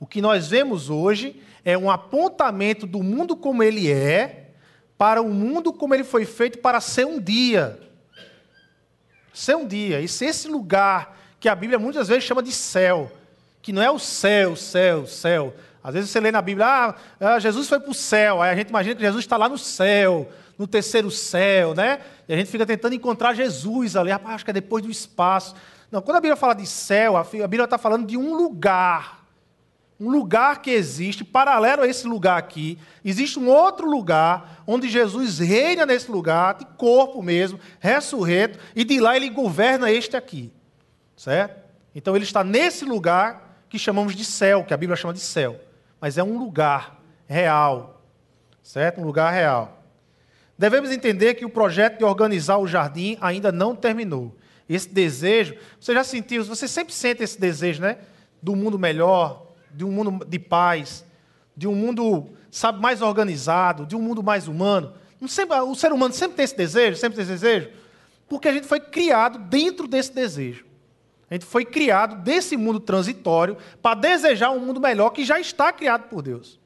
O 0.00 0.06
que 0.06 0.22
nós 0.22 0.48
vemos 0.48 0.88
hoje 0.88 1.42
é 1.64 1.76
um 1.76 1.90
apontamento 1.90 2.86
do 2.86 3.02
mundo 3.02 3.36
como 3.36 3.62
ele 3.62 3.90
é 3.90 4.50
para 4.96 5.20
o 5.20 5.28
mundo 5.28 5.72
como 5.72 5.94
ele 5.94 6.04
foi 6.04 6.24
feito 6.24 6.58
para 6.58 6.80
ser 6.80 7.06
um 7.06 7.20
dia. 7.20 7.78
Ser 9.32 9.56
um 9.56 9.66
dia. 9.66 10.00
E 10.00 10.08
se 10.08 10.24
esse 10.24 10.48
lugar 10.48 11.16
que 11.38 11.48
a 11.48 11.54
Bíblia 11.54 11.78
muitas 11.78 12.08
vezes 12.08 12.24
chama 12.24 12.42
de 12.42 12.52
céu, 12.52 13.12
que 13.60 13.72
não 13.72 13.82
é 13.82 13.90
o 13.90 13.98
céu, 13.98 14.56
céu, 14.56 15.06
céu, 15.06 15.54
às 15.82 15.94
vezes 15.94 16.10
você 16.10 16.20
lê 16.20 16.30
na 16.30 16.42
Bíblia, 16.42 16.66
ah, 16.66 16.94
ah 17.20 17.38
Jesus 17.38 17.68
foi 17.68 17.80
para 17.80 17.90
o 17.90 17.94
céu, 17.94 18.42
aí 18.42 18.50
a 18.50 18.56
gente 18.56 18.68
imagina 18.68 18.94
que 18.94 19.02
Jesus 19.02 19.24
está 19.24 19.36
lá 19.36 19.48
no 19.48 19.58
céu, 19.58 20.28
no 20.58 20.66
terceiro 20.66 21.10
céu, 21.10 21.74
né? 21.74 22.00
E 22.28 22.34
a 22.34 22.36
gente 22.36 22.50
fica 22.50 22.66
tentando 22.66 22.94
encontrar 22.94 23.34
Jesus 23.34 23.96
ali, 23.96 24.10
ah, 24.10 24.20
acho 24.24 24.44
que 24.44 24.50
é 24.50 24.54
depois 24.54 24.82
do 24.82 24.90
espaço. 24.90 25.54
Não, 25.90 26.02
quando 26.02 26.16
a 26.16 26.20
Bíblia 26.20 26.36
fala 26.36 26.54
de 26.54 26.66
céu, 26.66 27.16
a 27.16 27.22
Bíblia 27.22 27.64
está 27.64 27.78
falando 27.78 28.06
de 28.06 28.16
um 28.16 28.34
lugar. 28.34 29.18
Um 30.00 30.10
lugar 30.10 30.62
que 30.62 30.70
existe, 30.70 31.24
paralelo 31.24 31.82
a 31.82 31.88
esse 31.88 32.06
lugar 32.06 32.38
aqui, 32.38 32.78
existe 33.04 33.38
um 33.38 33.48
outro 33.48 33.88
lugar 33.90 34.62
onde 34.66 34.88
Jesus 34.88 35.40
reina 35.40 35.84
nesse 35.84 36.10
lugar, 36.10 36.54
de 36.54 36.64
corpo 36.76 37.20
mesmo, 37.20 37.58
ressurreto, 37.80 38.58
e 38.76 38.84
de 38.84 39.00
lá 39.00 39.16
ele 39.16 39.28
governa 39.28 39.90
este 39.90 40.16
aqui. 40.16 40.52
certo? 41.16 41.64
Então 41.94 42.14
ele 42.14 42.24
está 42.24 42.44
nesse 42.44 42.84
lugar 42.84 43.64
que 43.68 43.78
chamamos 43.78 44.14
de 44.14 44.24
céu, 44.24 44.64
que 44.64 44.72
a 44.72 44.76
Bíblia 44.76 44.96
chama 44.96 45.14
de 45.14 45.20
céu, 45.20 45.58
mas 46.00 46.18
é 46.18 46.22
um 46.22 46.38
lugar 46.38 47.00
real, 47.26 48.02
certo? 48.62 49.00
Um 49.00 49.04
lugar 49.04 49.32
real. 49.32 49.82
Devemos 50.56 50.90
entender 50.90 51.34
que 51.34 51.44
o 51.44 51.50
projeto 51.50 51.98
de 51.98 52.04
organizar 52.04 52.58
o 52.58 52.66
jardim 52.66 53.16
ainda 53.20 53.52
não 53.52 53.76
terminou. 53.76 54.34
Esse 54.68 54.88
desejo, 54.88 55.56
você 55.80 55.94
já 55.94 56.04
sentiu, 56.04 56.44
você 56.44 56.68
sempre 56.68 56.92
sente 56.92 57.22
esse 57.22 57.40
desejo, 57.40 57.80
né? 57.80 57.98
Do 58.42 58.54
mundo 58.54 58.78
melhor, 58.78 59.46
de 59.72 59.84
um 59.84 59.90
mundo 59.90 60.24
de 60.26 60.38
paz, 60.38 61.04
de 61.56 61.66
um 61.66 61.74
mundo, 61.74 62.28
sabe, 62.50 62.80
mais 62.80 63.00
organizado, 63.00 63.86
de 63.86 63.96
um 63.96 64.02
mundo 64.02 64.22
mais 64.22 64.46
humano. 64.46 64.92
Sempre, 65.26 65.58
o 65.60 65.74
ser 65.74 65.92
humano 65.92 66.12
sempre 66.14 66.36
tem 66.36 66.44
esse 66.44 66.56
desejo, 66.56 66.96
sempre 66.96 67.16
tem 67.16 67.22
esse 67.22 67.32
desejo, 67.32 67.70
porque 68.28 68.48
a 68.48 68.52
gente 68.52 68.66
foi 68.66 68.78
criado 68.78 69.38
dentro 69.38 69.88
desse 69.88 70.12
desejo. 70.12 70.67
A 71.30 71.34
gente 71.34 71.44
foi 71.44 71.64
criado 71.64 72.16
desse 72.22 72.56
mundo 72.56 72.80
transitório 72.80 73.56
para 73.82 73.98
desejar 73.98 74.50
um 74.50 74.60
mundo 74.60 74.80
melhor 74.80 75.10
que 75.10 75.24
já 75.24 75.38
está 75.38 75.72
criado 75.72 76.08
por 76.08 76.22
Deus. 76.22 76.58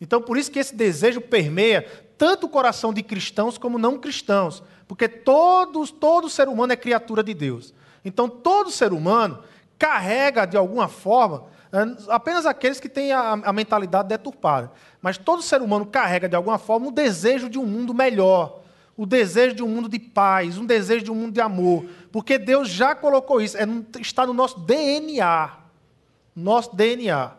Então, 0.00 0.20
por 0.22 0.38
isso 0.38 0.50
que 0.50 0.58
esse 0.58 0.74
desejo 0.74 1.20
permeia 1.20 1.82
tanto 2.16 2.46
o 2.46 2.48
coração 2.48 2.92
de 2.92 3.02
cristãos 3.02 3.58
como 3.58 3.78
não 3.78 3.98
cristãos, 3.98 4.62
porque 4.88 5.08
todos, 5.08 5.90
todo 5.90 6.28
ser 6.28 6.48
humano 6.48 6.72
é 6.72 6.76
criatura 6.76 7.22
de 7.22 7.34
Deus. 7.34 7.74
Então, 8.04 8.28
todo 8.28 8.70
ser 8.70 8.92
humano 8.92 9.42
carrega, 9.78 10.46
de 10.46 10.56
alguma 10.56 10.88
forma, 10.88 11.44
apenas 12.08 12.46
aqueles 12.46 12.80
que 12.80 12.88
têm 12.88 13.12
a, 13.12 13.32
a 13.32 13.52
mentalidade 13.52 14.08
deturpada, 14.08 14.72
mas 15.00 15.16
todo 15.16 15.42
ser 15.42 15.62
humano 15.62 15.86
carrega, 15.86 16.28
de 16.28 16.36
alguma 16.36 16.58
forma, 16.58 16.88
o 16.88 16.92
desejo 16.92 17.48
de 17.48 17.58
um 17.58 17.66
mundo 17.66 17.94
melhor, 17.94 18.59
o 19.00 19.06
desejo 19.06 19.54
de 19.54 19.62
um 19.62 19.68
mundo 19.68 19.88
de 19.88 19.98
paz, 19.98 20.58
um 20.58 20.66
desejo 20.66 21.06
de 21.06 21.10
um 21.10 21.14
mundo 21.14 21.32
de 21.32 21.40
amor, 21.40 21.86
porque 22.12 22.36
Deus 22.36 22.68
já 22.68 22.94
colocou 22.94 23.40
isso, 23.40 23.56
é, 23.56 23.62
está 23.98 24.26
no 24.26 24.34
nosso 24.34 24.60
DNA. 24.60 25.52
Nosso 26.36 26.76
DNA. 26.76 27.32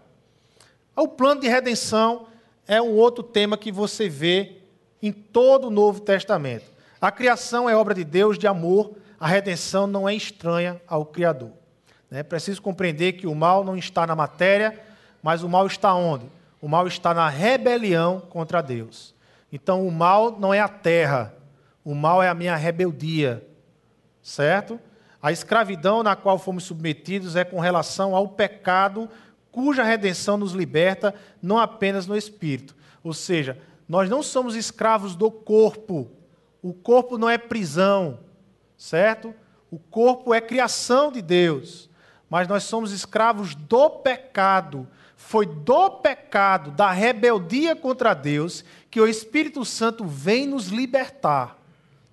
O 0.95 1.07
plano 1.07 1.39
de 1.39 1.47
redenção 1.47 2.25
é 2.67 2.81
um 2.81 2.95
outro 2.95 3.23
tema 3.23 3.59
que 3.59 3.71
você 3.71 4.09
vê 4.09 4.53
em 5.03 5.11
todo 5.11 5.67
o 5.67 5.69
Novo 5.69 5.99
Testamento. 5.99 6.65
A 6.99 7.11
criação 7.11 7.69
é 7.69 7.75
obra 7.75 7.93
de 7.93 8.03
Deus 8.03 8.39
de 8.39 8.47
amor, 8.47 8.95
a 9.19 9.27
redenção 9.27 9.85
não 9.85 10.09
é 10.09 10.15
estranha 10.15 10.81
ao 10.87 11.05
Criador. 11.05 11.51
É 12.09 12.23
preciso 12.23 12.59
compreender 12.59 13.13
que 13.13 13.27
o 13.27 13.35
mal 13.35 13.63
não 13.63 13.77
está 13.77 14.07
na 14.07 14.15
matéria, 14.15 14.83
mas 15.21 15.43
o 15.43 15.47
mal 15.47 15.67
está 15.67 15.93
onde? 15.93 16.25
O 16.59 16.67
mal 16.67 16.87
está 16.87 17.13
na 17.13 17.29
rebelião 17.29 18.19
contra 18.19 18.63
Deus. 18.63 19.13
Então 19.53 19.87
o 19.87 19.91
mal 19.91 20.39
não 20.39 20.51
é 20.51 20.59
a 20.59 20.67
terra, 20.67 21.35
o 21.83 21.95
mal 21.95 22.21
é 22.21 22.29
a 22.29 22.33
minha 22.33 22.55
rebeldia, 22.55 23.45
certo? 24.21 24.79
A 25.21 25.31
escravidão 25.31 26.03
na 26.03 26.15
qual 26.15 26.39
fomos 26.39 26.63
submetidos 26.63 27.35
é 27.35 27.43
com 27.43 27.59
relação 27.59 28.15
ao 28.15 28.27
pecado, 28.27 29.09
cuja 29.51 29.83
redenção 29.83 30.37
nos 30.37 30.53
liberta, 30.53 31.13
não 31.41 31.59
apenas 31.59 32.07
no 32.07 32.15
espírito. 32.15 32.75
Ou 33.03 33.13
seja, 33.13 33.57
nós 33.87 34.09
não 34.09 34.23
somos 34.23 34.55
escravos 34.55 35.15
do 35.15 35.29
corpo. 35.29 36.09
O 36.61 36.73
corpo 36.73 37.17
não 37.17 37.29
é 37.29 37.37
prisão, 37.37 38.19
certo? 38.77 39.33
O 39.69 39.77
corpo 39.77 40.33
é 40.33 40.41
criação 40.41 41.11
de 41.11 41.21
Deus. 41.21 41.89
Mas 42.29 42.47
nós 42.47 42.63
somos 42.63 42.91
escravos 42.91 43.53
do 43.53 43.89
pecado. 43.89 44.87
Foi 45.15 45.45
do 45.45 45.89
pecado, 45.89 46.71
da 46.71 46.91
rebeldia 46.91 47.75
contra 47.75 48.13
Deus, 48.13 48.63
que 48.89 48.99
o 48.99 49.07
Espírito 49.07 49.63
Santo 49.65 50.05
vem 50.05 50.47
nos 50.47 50.67
libertar. 50.67 51.60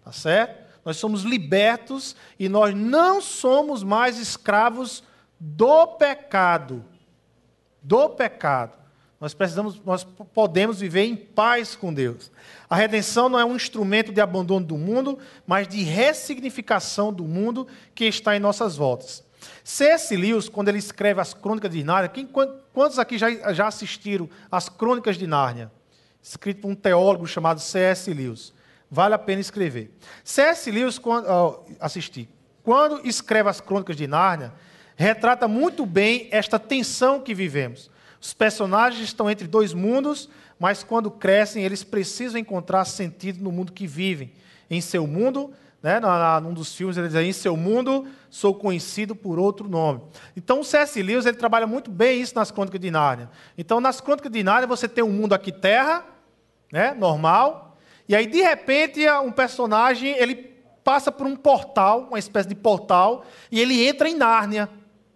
Tá 0.09 0.13
certo? 0.13 0.67
Nós 0.87 0.97
somos 0.97 1.23
libertos 1.23 2.17
e 2.39 2.49
nós 2.49 2.75
não 2.75 3.21
somos 3.21 3.83
mais 3.83 4.19
escravos 4.19 5.05
do 5.39 5.87
pecado. 5.87 6.83
Do 7.83 8.09
pecado. 8.09 8.73
Nós 9.21 9.35
precisamos, 9.35 9.79
nós 9.85 10.05
podemos 10.33 10.81
viver 10.81 11.05
em 11.05 11.15
paz 11.15 11.77
com 11.77 11.93
Deus. 11.93 12.33
A 12.71 12.75
redenção 12.75 13.29
não 13.29 13.39
é 13.39 13.45
um 13.45 13.55
instrumento 13.55 14.11
de 14.11 14.19
abandono 14.19 14.65
do 14.65 14.79
mundo, 14.79 15.19
mas 15.47 15.69
de 15.69 15.83
ressignificação 15.83 17.13
do 17.13 17.25
mundo 17.25 17.69
que 17.95 18.07
está 18.07 18.35
em 18.35 18.41
nossas 18.41 18.75
voltas. 18.77 19.23
C.S. 19.63 20.17
Lewis, 20.17 20.49
quando 20.49 20.69
ele 20.69 20.79
escreve 20.79 21.21
as 21.21 21.35
Crônicas 21.35 21.71
de 21.71 21.85
Nárnia, 21.85 22.09
quem, 22.09 22.27
quantos 22.73 22.99
aqui 22.99 23.19
já, 23.19 23.53
já 23.53 23.67
assistiram 23.67 24.27
às 24.51 24.71
Crônicas 24.71 25.19
de 25.19 25.27
Nárnia? 25.27 25.71
Escrito 26.23 26.63
por 26.63 26.71
um 26.71 26.75
teólogo 26.75 27.27
chamado 27.27 27.61
C.S. 27.61 28.11
Lewis. 28.15 28.57
Vale 28.91 29.14
a 29.14 29.18
pena 29.18 29.41
escrever. 29.41 29.91
C.S. 30.24 30.70
Lewis, 30.70 30.99
quando, 30.99 31.26
oh, 31.28 31.64
assistir, 31.78 32.28
quando 32.62 33.07
escreve 33.07 33.49
as 33.49 33.61
Crônicas 33.61 33.97
de 33.97 34.07
Nárnia, 34.07 34.53
retrata 34.97 35.47
muito 35.47 35.84
bem 35.86 36.28
esta 36.30 36.59
tensão 36.59 37.20
que 37.20 37.34
vivemos. 37.34 37.91
Os 38.20 38.32
personagens 38.32 39.03
estão 39.03 39.30
entre 39.30 39.47
dois 39.47 39.72
mundos, 39.72 40.28
mas 40.59 40.82
quando 40.82 41.11
crescem, 41.11 41.64
eles 41.64 41.84
precisam 41.84 42.41
encontrar 42.41 42.84
sentido 42.84 43.43
no 43.43 43.53
mundo 43.53 43.72
que 43.72 43.86
vivem. 43.86 44.32
Em 44.68 44.80
seu 44.80 45.07
mundo, 45.07 45.53
né, 45.82 46.01
num 46.43 46.53
dos 46.53 46.74
filmes, 46.74 46.97
ele 46.97 47.09
diz 47.09 47.16
em 47.16 47.32
seu 47.32 47.57
mundo 47.57 48.07
sou 48.30 48.55
conhecido 48.55 49.14
por 49.14 49.39
outro 49.39 49.68
nome. 49.68 50.03
Então, 50.36 50.61
o 50.61 50.64
C.S. 50.64 51.01
Lewis 51.01 51.26
ele 51.26 51.36
trabalha 51.36 51.66
muito 51.66 51.91
bem 51.91 52.20
isso 52.20 52.34
nas 52.34 52.51
Crônicas 52.51 52.80
de 52.80 52.91
Nárnia. 52.91 53.30
Então, 53.57 53.80
nas 53.80 54.01
Crônicas 54.01 54.30
de 54.30 54.43
Nárnia, 54.43 54.66
você 54.66 54.89
tem 54.89 55.05
um 55.05 55.12
mundo 55.12 55.32
aqui 55.32 55.53
terra, 55.53 56.05
né, 56.72 56.93
normal, 56.93 57.68
e 58.09 58.17
aí, 58.17 58.27
de 58.27 58.41
repente, 58.41 59.07
um 59.11 59.31
personagem 59.31 60.17
ele 60.17 60.35
passa 60.83 61.13
por 61.13 61.27
um 61.27 61.37
portal, 61.37 62.07
uma 62.09 62.19
espécie 62.19 62.49
de 62.49 62.55
portal, 62.55 63.27
e 63.53 63.61
ele 63.61 63.87
entra 63.87 64.09
em 64.09 64.15
Nárnia, 64.15 64.71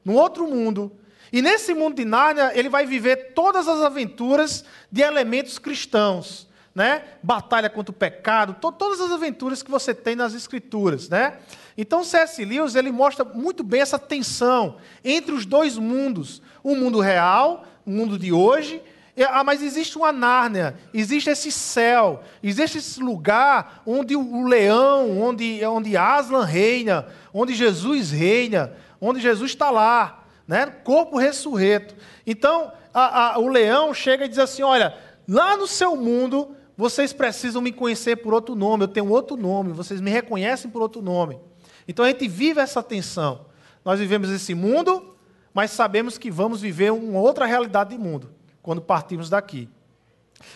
num 0.04 0.14
outro 0.14 0.46
mundo. 0.46 0.92
E 1.32 1.40
nesse 1.40 1.72
mundo 1.72 1.96
de 1.96 2.04
Nárnia, 2.04 2.52
ele 2.54 2.68
vai 2.68 2.84
viver 2.84 3.32
todas 3.32 3.66
as 3.66 3.80
aventuras 3.80 4.66
de 4.90 5.00
elementos 5.00 5.58
cristãos. 5.58 6.46
Né? 6.74 7.04
Batalha 7.22 7.70
contra 7.70 7.90
o 7.90 7.94
pecado, 7.94 8.54
to 8.54 8.72
todas 8.72 9.00
as 9.00 9.10
aventuras 9.10 9.62
que 9.62 9.70
você 9.70 9.94
tem 9.94 10.16
nas 10.16 10.32
escrituras, 10.32 11.06
né? 11.06 11.38
Então 11.76 12.02
C.S. 12.02 12.42
Lewis 12.42 12.74
ele 12.74 12.90
mostra 12.90 13.26
muito 13.26 13.62
bem 13.62 13.82
essa 13.82 13.98
tensão 13.98 14.78
entre 15.04 15.34
os 15.34 15.44
dois 15.44 15.76
mundos, 15.76 16.40
o 16.64 16.74
mundo 16.74 16.98
real, 16.98 17.66
o 17.84 17.90
mundo 17.90 18.18
de 18.18 18.32
hoje, 18.32 18.82
ah, 19.28 19.44
mas 19.44 19.62
existe 19.62 19.98
uma 19.98 20.10
Nárnia, 20.10 20.74
existe 20.92 21.28
esse 21.28 21.52
céu, 21.52 22.22
existe 22.42 22.78
esse 22.78 22.98
lugar 22.98 23.82
onde 23.84 24.16
o 24.16 24.46
leão, 24.46 25.20
onde 25.20 25.62
onde 25.66 25.96
Aslan 25.98 26.44
reina, 26.44 27.06
onde 27.32 27.54
Jesus 27.54 28.10
reina, 28.10 28.72
onde 28.98 29.20
Jesus 29.20 29.50
está 29.50 29.70
lá, 29.70 30.24
né? 30.48 30.64
corpo 30.82 31.18
ressurreto. 31.18 31.94
Então, 32.26 32.72
a, 32.92 33.34
a, 33.34 33.38
o 33.38 33.48
leão 33.48 33.92
chega 33.92 34.24
e 34.24 34.28
diz 34.28 34.38
assim: 34.38 34.62
Olha, 34.62 34.96
lá 35.28 35.58
no 35.58 35.66
seu 35.66 35.94
mundo, 35.94 36.56
vocês 36.74 37.12
precisam 37.12 37.60
me 37.60 37.70
conhecer 37.70 38.16
por 38.16 38.32
outro 38.32 38.54
nome, 38.54 38.84
eu 38.84 38.88
tenho 38.88 39.10
outro 39.10 39.36
nome, 39.36 39.74
vocês 39.74 40.00
me 40.00 40.10
reconhecem 40.10 40.70
por 40.70 40.80
outro 40.80 41.02
nome. 41.02 41.38
Então 41.86 42.02
a 42.02 42.08
gente 42.08 42.26
vive 42.26 42.60
essa 42.60 42.82
tensão. 42.82 43.44
Nós 43.84 44.00
vivemos 44.00 44.30
esse 44.30 44.54
mundo, 44.54 45.14
mas 45.52 45.70
sabemos 45.70 46.16
que 46.16 46.30
vamos 46.30 46.62
viver 46.62 46.92
uma 46.92 47.20
outra 47.20 47.44
realidade 47.44 47.90
de 47.90 47.98
mundo 47.98 48.40
quando 48.62 48.80
partirmos 48.80 49.28
daqui. 49.28 49.68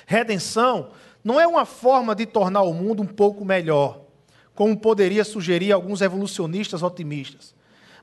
Redenção 0.07 0.91
não 1.23 1.41
é 1.41 1.47
uma 1.47 1.65
forma 1.65 2.15
de 2.15 2.25
tornar 2.25 2.63
o 2.63 2.73
mundo 2.73 3.03
um 3.03 3.07
pouco 3.07 3.45
melhor, 3.45 4.01
como 4.55 4.77
poderia 4.77 5.25
sugerir 5.25 5.73
alguns 5.73 6.01
evolucionistas 6.01 6.83
otimistas. 6.83 7.55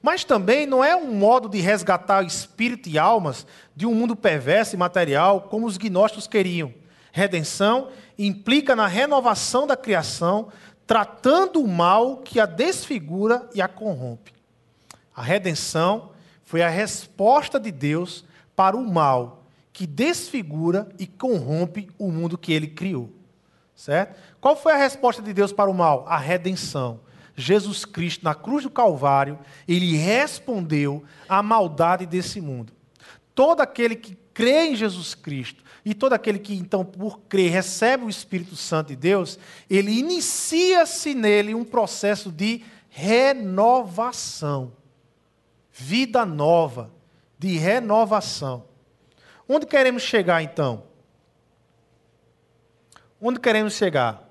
Mas 0.02 0.26
também 0.26 0.66
não 0.68 0.84
é 0.84 0.94
um 0.94 1.14
modo 1.14 1.48
de 1.48 1.62
resgatar 1.62 2.26
espírito 2.26 2.90
e 2.90 3.00
almas 3.00 3.48
de 3.74 3.86
um 3.86 3.96
mundo 3.96 4.16
perverso 4.16 4.76
e 4.76 4.78
material, 4.78 5.44
como 5.44 5.66
os 5.66 5.78
gnósticos 5.78 6.28
queriam. 6.28 6.74
Redenção 7.14 7.88
implica 8.20 8.76
na 8.76 8.88
renovação 8.88 9.66
da 9.66 9.78
criação, 9.78 10.50
tratando 10.86 11.62
o 11.62 11.68
mal 11.68 12.18
que 12.18 12.40
a 12.42 12.46
desfigura 12.46 13.50
e 13.56 13.62
a 13.62 13.68
corrompe. 13.70 14.34
A 15.16 15.22
redenção 15.22 16.10
foi 16.44 16.62
a 16.62 16.68
resposta 16.68 17.58
de 17.58 17.72
Deus 17.72 18.26
para 18.54 18.76
o 18.76 18.86
mal 18.86 19.43
que 19.74 19.88
desfigura 19.88 20.88
e 21.00 21.08
corrompe 21.08 21.90
o 21.98 22.12
mundo 22.12 22.38
que 22.38 22.54
ele 22.54 22.68
criou. 22.68 23.12
Certo? 23.76 24.16
Qual 24.40 24.56
foi 24.56 24.72
a 24.72 24.78
resposta 24.78 25.22
de 25.22 25.34
Deus 25.34 25.52
para 25.52 25.70
o 25.70 25.74
mal? 25.74 26.06
A 26.08 26.18
redenção. 26.18 27.00
Jesus 27.36 27.84
Cristo, 27.84 28.24
na 28.24 28.36
cruz 28.36 28.64
do 28.64 28.70
Calvário, 28.70 29.40
ele 29.68 29.98
respondeu 29.98 31.04
à 31.28 31.42
maldade 31.42 32.06
desse 32.06 32.40
mundo. 32.40 32.72
Todo 33.34 33.62
aquele 33.62 33.96
que 33.96 34.16
crê 34.32 34.68
em 34.68 34.76
Jesus 34.76 35.16
Cristo 35.16 35.64
e 35.84 35.96
todo 35.96 36.14
aquele 36.14 36.38
que, 36.38 36.56
então, 36.56 36.86
por 36.86 37.22
crer, 37.22 37.52
recebe 37.52 38.06
o 38.06 38.10
Espírito 38.10 38.56
Santo 38.56 38.90
de 38.90 38.96
Deus, 38.96 39.40
ele 39.68 39.92
inicia-se 39.92 41.16
nele 41.16 41.56
um 41.56 41.66
processo 41.66 42.32
de 42.32 42.64
renovação. 42.90 44.72
Vida 45.72 46.24
nova, 46.24 46.92
de 47.40 47.58
renovação. 47.58 48.66
Onde 49.56 49.68
queremos 49.68 50.02
chegar, 50.02 50.42
então? 50.42 50.82
Onde 53.22 53.40
queremos 53.40 53.76
chegar? 53.76 54.28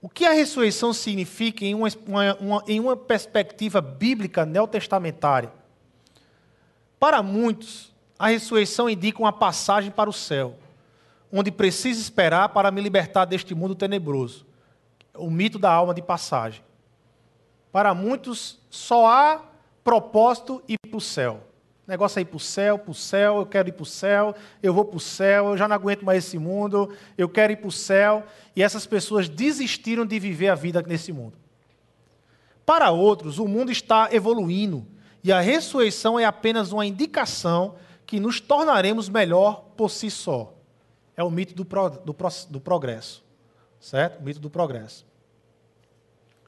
O 0.00 0.08
que 0.08 0.24
a 0.24 0.30
ressurreição 0.30 0.92
significa 0.92 1.64
em 1.64 1.74
uma, 1.74 1.88
uma, 2.38 2.64
em 2.68 2.78
uma 2.78 2.96
perspectiva 2.96 3.80
bíblica 3.80 4.46
neotestamentária? 4.46 5.52
Para 6.96 7.24
muitos, 7.24 7.92
a 8.16 8.28
ressurreição 8.28 8.88
indica 8.88 9.18
uma 9.18 9.32
passagem 9.32 9.90
para 9.90 10.08
o 10.08 10.12
céu, 10.12 10.56
onde 11.32 11.50
preciso 11.50 12.00
esperar 12.00 12.50
para 12.50 12.70
me 12.70 12.80
libertar 12.80 13.24
deste 13.24 13.52
mundo 13.52 13.74
tenebroso. 13.74 14.46
O 15.12 15.28
mito 15.28 15.58
da 15.58 15.72
alma 15.72 15.92
de 15.92 16.02
passagem. 16.02 16.62
Para 17.72 17.92
muitos, 17.94 18.60
só 18.70 19.08
há 19.08 19.42
propósito 19.82 20.62
ir 20.68 20.78
para 20.88 20.98
o 20.98 21.00
céu. 21.00 21.49
Negócio 21.90 22.20
é 22.20 22.22
ir 22.22 22.26
para 22.26 22.36
o 22.36 22.40
céu, 22.40 22.78
para 22.78 22.92
o 22.92 22.94
céu, 22.94 23.38
eu 23.38 23.46
quero 23.46 23.68
ir 23.68 23.72
para 23.72 23.82
o 23.82 23.86
céu, 23.86 24.32
eu 24.62 24.72
vou 24.72 24.84
para 24.84 24.96
o 24.96 25.00
céu, 25.00 25.48
eu 25.48 25.56
já 25.56 25.66
não 25.66 25.74
aguento 25.74 26.04
mais 26.04 26.24
esse 26.24 26.38
mundo, 26.38 26.94
eu 27.18 27.28
quero 27.28 27.52
ir 27.52 27.56
para 27.56 27.66
o 27.66 27.72
céu. 27.72 28.24
E 28.54 28.62
essas 28.62 28.86
pessoas 28.86 29.28
desistiram 29.28 30.06
de 30.06 30.16
viver 30.20 30.50
a 30.50 30.54
vida 30.54 30.80
nesse 30.82 31.12
mundo. 31.12 31.36
Para 32.64 32.92
outros, 32.92 33.40
o 33.40 33.48
mundo 33.48 33.72
está 33.72 34.08
evoluindo 34.12 34.86
e 35.24 35.32
a 35.32 35.40
ressurreição 35.40 36.16
é 36.16 36.24
apenas 36.24 36.70
uma 36.70 36.86
indicação 36.86 37.74
que 38.06 38.20
nos 38.20 38.40
tornaremos 38.40 39.08
melhor 39.08 39.64
por 39.76 39.90
si 39.90 40.12
só. 40.12 40.54
É 41.16 41.24
o 41.24 41.30
mito 41.30 41.54
do, 41.54 41.64
pro, 41.64 41.90
do, 41.90 42.16
do 42.50 42.60
progresso. 42.60 43.24
Certo? 43.80 44.20
O 44.20 44.22
mito 44.22 44.38
do 44.38 44.48
progresso. 44.48 45.04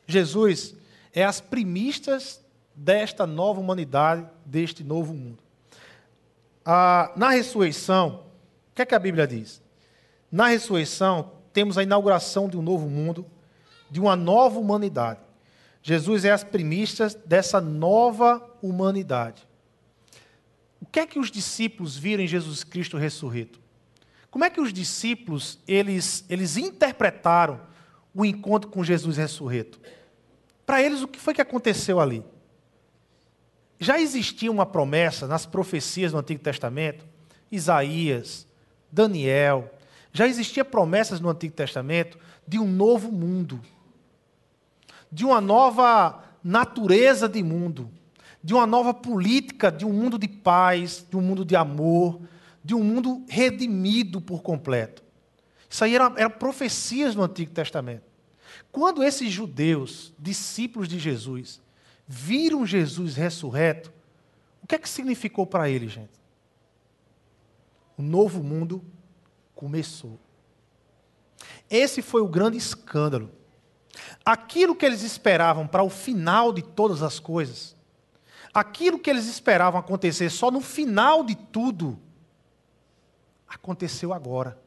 Jesus 0.06 0.76
é 1.12 1.24
as 1.24 1.40
primícias 1.40 2.41
desta 2.74 3.26
nova 3.26 3.60
humanidade, 3.60 4.26
deste 4.44 4.82
novo 4.82 5.12
mundo. 5.12 5.38
Ah, 6.64 7.12
na 7.16 7.30
ressurreição, 7.30 8.24
o 8.70 8.74
que 8.74 8.82
é 8.82 8.86
que 8.86 8.94
a 8.94 8.98
Bíblia 8.98 9.26
diz? 9.26 9.60
Na 10.30 10.46
ressurreição, 10.46 11.32
temos 11.52 11.76
a 11.76 11.82
inauguração 11.82 12.48
de 12.48 12.56
um 12.56 12.62
novo 12.62 12.88
mundo, 12.88 13.26
de 13.90 14.00
uma 14.00 14.16
nova 14.16 14.58
humanidade. 14.58 15.20
Jesus 15.82 16.24
é 16.24 16.30
as 16.30 16.44
primícias 16.44 17.14
dessa 17.14 17.60
nova 17.60 18.42
humanidade. 18.62 19.46
O 20.80 20.86
que 20.86 21.00
é 21.00 21.06
que 21.06 21.18
os 21.18 21.30
discípulos 21.30 21.96
viram 21.96 22.22
em 22.22 22.28
Jesus 22.28 22.64
Cristo 22.64 22.96
ressurreto? 22.96 23.60
Como 24.30 24.44
é 24.44 24.50
que 24.50 24.60
os 24.60 24.72
discípulos 24.72 25.58
eles, 25.68 26.24
eles 26.28 26.56
interpretaram 26.56 27.60
o 28.14 28.24
encontro 28.24 28.70
com 28.70 28.82
Jesus 28.82 29.16
ressurreto? 29.16 29.78
Para 30.64 30.82
eles, 30.82 31.02
o 31.02 31.08
que 31.08 31.20
foi 31.20 31.34
que 31.34 31.42
aconteceu 31.42 32.00
ali? 32.00 32.24
Já 33.82 34.00
existia 34.00 34.48
uma 34.48 34.64
promessa 34.64 35.26
nas 35.26 35.44
profecias 35.44 36.12
do 36.12 36.18
Antigo 36.18 36.40
Testamento, 36.40 37.04
Isaías, 37.50 38.46
Daniel, 38.92 39.74
já 40.12 40.24
existia 40.24 40.64
promessas 40.64 41.18
no 41.18 41.28
Antigo 41.28 41.52
Testamento 41.52 42.16
de 42.46 42.60
um 42.60 42.68
novo 42.68 43.10
mundo, 43.10 43.60
de 45.10 45.24
uma 45.24 45.40
nova 45.40 46.22
natureza 46.44 47.28
de 47.28 47.42
mundo, 47.42 47.90
de 48.40 48.54
uma 48.54 48.68
nova 48.68 48.94
política, 48.94 49.68
de 49.68 49.84
um 49.84 49.92
mundo 49.92 50.16
de 50.16 50.28
paz, 50.28 51.04
de 51.10 51.16
um 51.16 51.20
mundo 51.20 51.44
de 51.44 51.56
amor, 51.56 52.20
de 52.62 52.76
um 52.76 52.84
mundo 52.84 53.24
redimido 53.28 54.20
por 54.20 54.42
completo. 54.42 55.02
Isso 55.68 55.82
aí 55.82 55.96
eram, 55.96 56.16
eram 56.16 56.30
profecias 56.30 57.16
no 57.16 57.24
Antigo 57.24 57.50
Testamento. 57.50 58.04
Quando 58.70 59.02
esses 59.02 59.32
judeus, 59.32 60.12
discípulos 60.16 60.86
de 60.86 61.00
Jesus, 61.00 61.60
viram 62.14 62.66
Jesus 62.66 63.16
ressurreto, 63.16 63.92
o 64.62 64.66
que 64.66 64.74
é 64.74 64.78
que 64.78 64.88
significou 64.88 65.46
para 65.46 65.68
eles, 65.70 65.92
gente? 65.92 66.20
O 67.96 68.02
novo 68.02 68.42
mundo 68.42 68.84
começou. 69.54 70.18
Esse 71.70 72.02
foi 72.02 72.20
o 72.20 72.28
grande 72.28 72.58
escândalo. 72.58 73.30
Aquilo 74.24 74.74
que 74.74 74.84
eles 74.84 75.02
esperavam 75.02 75.66
para 75.66 75.82
o 75.82 75.88
final 75.88 76.52
de 76.52 76.62
todas 76.62 77.02
as 77.02 77.18
coisas, 77.18 77.74
aquilo 78.52 78.98
que 78.98 79.08
eles 79.08 79.26
esperavam 79.26 79.80
acontecer 79.80 80.30
só 80.30 80.50
no 80.50 80.60
final 80.60 81.24
de 81.24 81.34
tudo, 81.34 81.98
aconteceu 83.48 84.12
agora 84.12 84.60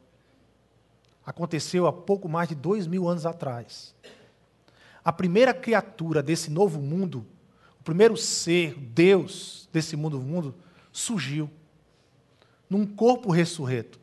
aconteceu 1.26 1.88
há 1.88 1.94
pouco 1.94 2.30
mais 2.30 2.48
de 2.48 2.56
dois 2.56 2.86
mil 2.86 3.08
anos 3.08 3.26
atrás. 3.26 3.96
A 5.04 5.12
primeira 5.12 5.54
criatura 5.54 6.22
desse 6.22 6.52
novo 6.52 6.80
mundo, 6.80 7.26
primeiro 7.86 8.18
ser, 8.18 8.76
Deus 8.78 9.70
desse 9.72 9.96
mundo, 9.96 10.20
mundo 10.20 10.54
surgiu 10.92 11.50
num 12.70 12.86
corpo 12.86 13.32
ressurreto. 13.32 13.98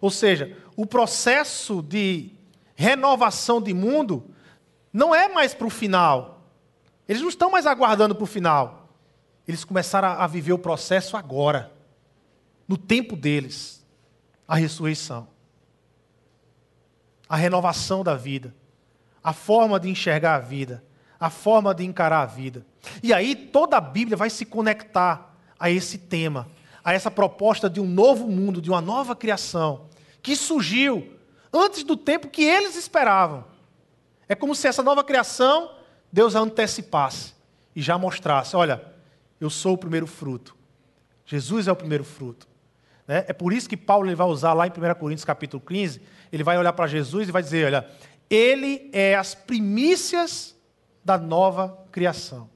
Ou 0.00 0.10
seja, 0.10 0.54
o 0.76 0.84
processo 0.84 1.80
de 1.80 2.30
renovação 2.76 3.62
de 3.62 3.72
mundo 3.72 4.22
não 4.92 5.14
é 5.14 5.28
mais 5.28 5.54
para 5.54 5.66
o 5.66 5.70
final. 5.70 6.44
Eles 7.08 7.22
não 7.22 7.30
estão 7.30 7.50
mais 7.50 7.64
aguardando 7.64 8.14
para 8.14 8.24
o 8.24 8.26
final. 8.26 8.92
Eles 9.46 9.64
começaram 9.64 10.08
a 10.08 10.26
viver 10.26 10.52
o 10.52 10.58
processo 10.58 11.16
agora, 11.16 11.72
no 12.66 12.76
tempo 12.76 13.16
deles, 13.16 13.82
a 14.46 14.56
ressurreição 14.56 15.26
a 17.28 17.36
renovação 17.36 18.02
da 18.02 18.14
vida, 18.14 18.54
a 19.22 19.32
forma 19.32 19.78
de 19.78 19.90
enxergar 19.90 20.36
a 20.36 20.40
vida, 20.40 20.82
a 21.20 21.28
forma 21.28 21.74
de 21.74 21.84
encarar 21.84 22.22
a 22.22 22.26
vida. 22.26 22.64
E 23.02 23.12
aí 23.12 23.34
toda 23.34 23.76
a 23.76 23.80
Bíblia 23.80 24.16
vai 24.16 24.30
se 24.30 24.44
conectar 24.44 25.34
a 25.58 25.70
esse 25.70 25.98
tema, 25.98 26.48
a 26.84 26.92
essa 26.92 27.10
proposta 27.10 27.68
de 27.68 27.80
um 27.80 27.86
novo 27.86 28.28
mundo, 28.28 28.60
de 28.60 28.70
uma 28.70 28.80
nova 28.80 29.14
criação, 29.14 29.86
que 30.22 30.36
surgiu 30.36 31.12
antes 31.52 31.82
do 31.82 31.96
tempo 31.96 32.28
que 32.28 32.42
eles 32.42 32.76
esperavam. 32.76 33.44
É 34.28 34.34
como 34.34 34.54
se 34.54 34.68
essa 34.68 34.82
nova 34.82 35.02
criação 35.02 35.70
Deus 36.12 36.36
a 36.36 36.40
antecipasse 36.40 37.34
e 37.74 37.82
já 37.82 37.98
mostrasse: 37.98 38.56
olha, 38.56 38.82
eu 39.40 39.50
sou 39.50 39.74
o 39.74 39.78
primeiro 39.78 40.06
fruto. 40.06 40.56
Jesus 41.24 41.68
é 41.68 41.72
o 41.72 41.76
primeiro 41.76 42.04
fruto. 42.04 42.48
Né? 43.06 43.24
É 43.28 43.32
por 43.32 43.52
isso 43.52 43.68
que 43.68 43.76
Paulo 43.76 44.06
ele 44.06 44.14
vai 44.14 44.26
usar 44.26 44.52
lá 44.52 44.66
em 44.66 44.70
1 44.70 44.94
Coríntios 44.98 45.24
capítulo 45.24 45.62
15 45.62 46.00
ele 46.32 46.44
vai 46.44 46.58
olhar 46.58 46.72
para 46.72 46.86
Jesus 46.86 47.28
e 47.28 47.32
vai 47.32 47.42
dizer: 47.42 47.66
olha, 47.66 47.88
ele 48.28 48.88
é 48.92 49.14
as 49.14 49.34
primícias 49.34 50.54
da 51.04 51.16
nova 51.16 51.78
criação. 51.90 52.48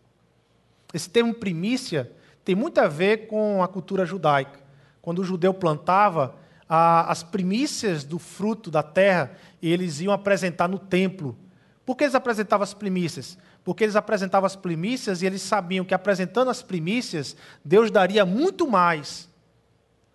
Esse 0.92 1.08
termo 1.08 1.34
primícia 1.34 2.10
tem 2.44 2.54
muito 2.54 2.78
a 2.78 2.88
ver 2.88 3.26
com 3.26 3.62
a 3.62 3.68
cultura 3.68 4.04
judaica. 4.04 4.60
Quando 5.00 5.20
o 5.20 5.24
judeu 5.24 5.52
plantava, 5.54 6.34
as 6.68 7.22
primícias 7.22 8.04
do 8.04 8.18
fruto 8.18 8.70
da 8.70 8.82
terra, 8.82 9.32
eles 9.62 10.00
iam 10.00 10.12
apresentar 10.12 10.68
no 10.68 10.78
templo. 10.78 11.36
Por 11.84 11.96
que 11.96 12.04
eles 12.04 12.14
apresentavam 12.14 12.62
as 12.64 12.74
primícias? 12.74 13.36
Porque 13.64 13.84
eles 13.84 13.96
apresentavam 13.96 14.46
as 14.46 14.56
primícias 14.56 15.22
e 15.22 15.26
eles 15.26 15.42
sabiam 15.42 15.84
que 15.84 15.94
apresentando 15.94 16.50
as 16.50 16.62
primícias, 16.62 17.36
Deus 17.64 17.90
daria 17.90 18.24
muito 18.24 18.68
mais. 18.68 19.28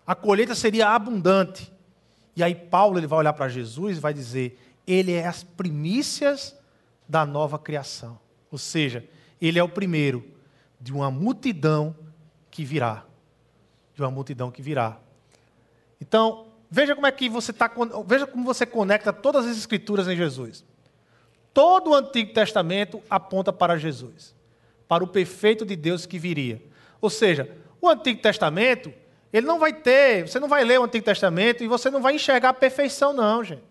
A 0.06 0.14
colheita 0.14 0.54
seria 0.54 0.88
abundante. 0.88 1.72
E 2.34 2.42
aí 2.42 2.54
Paulo 2.54 2.98
ele 2.98 3.06
vai 3.06 3.18
olhar 3.18 3.32
para 3.32 3.48
Jesus 3.48 3.98
e 3.98 4.00
vai 4.00 4.14
dizer: 4.14 4.58
ele 4.86 5.12
é 5.12 5.26
as 5.26 5.42
primícias 5.42 6.56
da 7.08 7.26
nova 7.26 7.58
criação. 7.58 8.18
Ou 8.50 8.58
seja, 8.58 9.04
ele 9.40 9.58
é 9.58 9.62
o 9.62 9.68
primeiro 9.68 10.37
de 10.80 10.92
uma 10.92 11.10
multidão 11.10 11.94
que 12.50 12.64
virá. 12.64 13.04
De 13.94 14.02
uma 14.02 14.10
multidão 14.10 14.50
que 14.50 14.62
virá. 14.62 14.98
Então, 16.00 16.46
veja 16.70 16.94
como 16.94 17.06
é 17.06 17.12
que 17.12 17.28
você 17.28 17.50
está. 17.50 17.70
Veja 18.06 18.26
como 18.26 18.44
você 18.44 18.64
conecta 18.64 19.12
todas 19.12 19.46
as 19.46 19.56
escrituras 19.56 20.06
em 20.08 20.16
Jesus. 20.16 20.64
Todo 21.52 21.90
o 21.90 21.94
Antigo 21.94 22.32
Testamento 22.32 23.02
aponta 23.10 23.52
para 23.52 23.76
Jesus, 23.76 24.34
para 24.86 25.02
o 25.02 25.08
perfeito 25.08 25.66
de 25.66 25.74
Deus 25.74 26.06
que 26.06 26.18
viria. 26.18 26.62
Ou 27.00 27.10
seja, 27.10 27.50
o 27.80 27.88
Antigo 27.88 28.20
Testamento 28.20 28.92
ele 29.32 29.46
não 29.46 29.58
vai 29.58 29.72
ter, 29.72 30.26
você 30.26 30.40
não 30.40 30.48
vai 30.48 30.64
ler 30.64 30.80
o 30.80 30.84
Antigo 30.84 31.04
Testamento 31.04 31.62
e 31.62 31.68
você 31.68 31.90
não 31.90 32.00
vai 32.00 32.14
enxergar 32.14 32.50
a 32.50 32.54
perfeição, 32.54 33.12
não, 33.12 33.44
gente. 33.44 33.62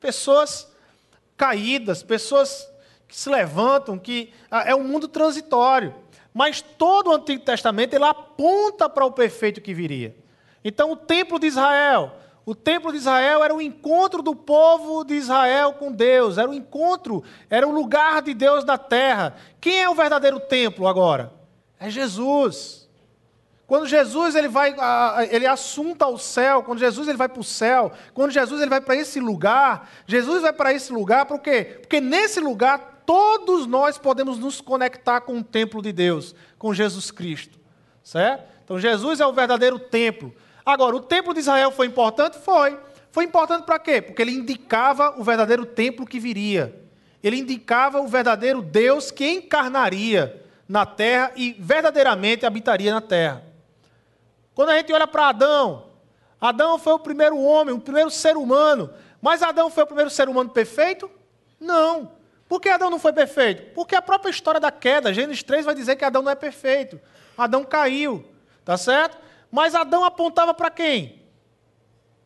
Pessoas 0.00 0.72
caídas, 1.36 2.02
pessoas 2.02 2.68
que 3.06 3.16
se 3.16 3.28
levantam, 3.28 3.98
que 3.98 4.32
ah, 4.50 4.62
é 4.66 4.74
um 4.74 4.84
mundo 4.84 5.06
transitório. 5.06 5.94
Mas 6.34 6.60
todo 6.60 7.10
o 7.10 7.14
Antigo 7.14 7.44
Testamento 7.44 7.94
ele 7.94 8.04
aponta 8.04 8.88
para 8.88 9.06
o 9.06 9.12
perfeito 9.12 9.60
que 9.60 9.72
viria. 9.72 10.16
Então, 10.64 10.90
o 10.90 10.96
templo 10.96 11.38
de 11.38 11.46
Israel, 11.46 12.12
o 12.44 12.56
templo 12.56 12.90
de 12.90 12.98
Israel 12.98 13.44
era 13.44 13.54
o 13.54 13.62
encontro 13.62 14.20
do 14.20 14.34
povo 14.34 15.04
de 15.04 15.14
Israel 15.14 15.74
com 15.74 15.92
Deus, 15.92 16.36
era 16.36 16.50
o 16.50 16.54
encontro, 16.54 17.22
era 17.48 17.68
o 17.68 17.70
lugar 17.70 18.20
de 18.20 18.34
Deus 18.34 18.64
na 18.64 18.76
terra. 18.76 19.36
Quem 19.60 19.80
é 19.80 19.88
o 19.88 19.94
verdadeiro 19.94 20.40
templo 20.40 20.88
agora? 20.88 21.32
É 21.78 21.88
Jesus. 21.88 22.84
Quando 23.66 23.86
Jesus 23.86 24.34
ele 24.34 24.48
vai, 24.48 24.74
ele 25.30 25.46
assunta 25.46 26.04
ao 26.04 26.18
céu, 26.18 26.62
quando 26.62 26.80
Jesus 26.80 27.08
ele 27.08 27.16
vai 27.16 27.28
para 27.28 27.40
o 27.40 27.44
céu, 27.44 27.92
quando 28.12 28.30
Jesus 28.30 28.60
ele 28.60 28.70
vai 28.70 28.80
para 28.80 28.96
esse 28.96 29.18
lugar, 29.20 29.88
Jesus 30.06 30.42
vai 30.42 30.52
para 30.52 30.72
esse 30.72 30.92
lugar 30.92 31.24
por 31.26 31.38
quê? 31.38 31.78
Porque 31.80 32.00
nesse 32.00 32.40
lugar 32.40 32.93
todos 33.06 33.66
nós 33.66 33.98
podemos 33.98 34.38
nos 34.38 34.60
conectar 34.60 35.20
com 35.20 35.38
o 35.38 35.44
templo 35.44 35.82
de 35.82 35.92
Deus, 35.92 36.34
com 36.58 36.74
Jesus 36.74 37.10
Cristo, 37.10 37.58
certo? 38.02 38.44
Então 38.64 38.78
Jesus 38.78 39.20
é 39.20 39.26
o 39.26 39.32
verdadeiro 39.32 39.78
templo. 39.78 40.34
Agora, 40.64 40.96
o 40.96 41.00
templo 41.00 41.34
de 41.34 41.40
Israel 41.40 41.70
foi 41.70 41.86
importante? 41.86 42.38
Foi. 42.38 42.78
Foi 43.12 43.24
importante 43.24 43.64
para 43.64 43.78
quê? 43.78 44.00
Porque 44.00 44.22
ele 44.22 44.32
indicava 44.32 45.14
o 45.18 45.22
verdadeiro 45.22 45.66
templo 45.66 46.06
que 46.06 46.18
viria. 46.18 46.82
Ele 47.22 47.38
indicava 47.38 48.00
o 48.00 48.08
verdadeiro 48.08 48.60
Deus 48.60 49.10
que 49.10 49.28
encarnaria 49.28 50.42
na 50.68 50.84
terra 50.84 51.32
e 51.36 51.52
verdadeiramente 51.58 52.44
habitaria 52.44 52.92
na 52.92 53.00
terra. 53.00 53.44
Quando 54.54 54.70
a 54.70 54.76
gente 54.76 54.92
olha 54.92 55.06
para 55.06 55.28
Adão, 55.28 55.86
Adão 56.40 56.78
foi 56.78 56.92
o 56.92 56.98
primeiro 56.98 57.38
homem, 57.38 57.74
o 57.74 57.80
primeiro 57.80 58.10
ser 58.10 58.36
humano. 58.36 58.90
Mas 59.20 59.42
Adão 59.42 59.70
foi 59.70 59.84
o 59.84 59.86
primeiro 59.86 60.10
ser 60.10 60.28
humano 60.28 60.50
perfeito? 60.50 61.10
Não. 61.58 62.12
Por 62.54 62.60
que 62.60 62.68
Adão 62.68 62.88
não 62.88 63.00
foi 63.00 63.12
perfeito? 63.12 63.74
Porque 63.74 63.96
a 63.96 64.00
própria 64.00 64.30
história 64.30 64.60
da 64.60 64.70
queda, 64.70 65.12
Gênesis 65.12 65.42
3 65.42 65.64
vai 65.64 65.74
dizer 65.74 65.96
que 65.96 66.04
Adão 66.04 66.22
não 66.22 66.30
é 66.30 66.36
perfeito. 66.36 67.00
Adão 67.36 67.64
caiu, 67.64 68.24
tá 68.64 68.76
certo? 68.76 69.18
Mas 69.50 69.74
Adão 69.74 70.04
apontava 70.04 70.54
para 70.54 70.70
quem? 70.70 71.20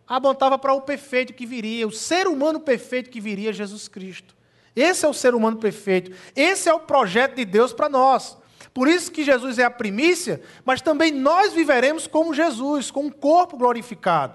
Apontava 0.06 0.58
para 0.58 0.74
o 0.74 0.82
perfeito 0.82 1.32
que 1.32 1.46
viria, 1.46 1.88
o 1.88 1.90
ser 1.90 2.28
humano 2.28 2.60
perfeito 2.60 3.08
que 3.08 3.22
viria, 3.22 3.54
Jesus 3.54 3.88
Cristo. 3.88 4.36
Esse 4.76 5.06
é 5.06 5.08
o 5.08 5.14
ser 5.14 5.34
humano 5.34 5.56
perfeito. 5.56 6.14
Esse 6.36 6.68
é 6.68 6.74
o 6.74 6.80
projeto 6.80 7.36
de 7.36 7.46
Deus 7.46 7.72
para 7.72 7.88
nós. 7.88 8.36
Por 8.74 8.86
isso 8.86 9.10
que 9.10 9.24
Jesus 9.24 9.58
é 9.58 9.64
a 9.64 9.70
primícia, 9.70 10.42
mas 10.62 10.82
também 10.82 11.10
nós 11.10 11.54
viveremos 11.54 12.06
como 12.06 12.34
Jesus, 12.34 12.90
com 12.90 13.06
um 13.06 13.10
corpo 13.10 13.56
glorificado, 13.56 14.34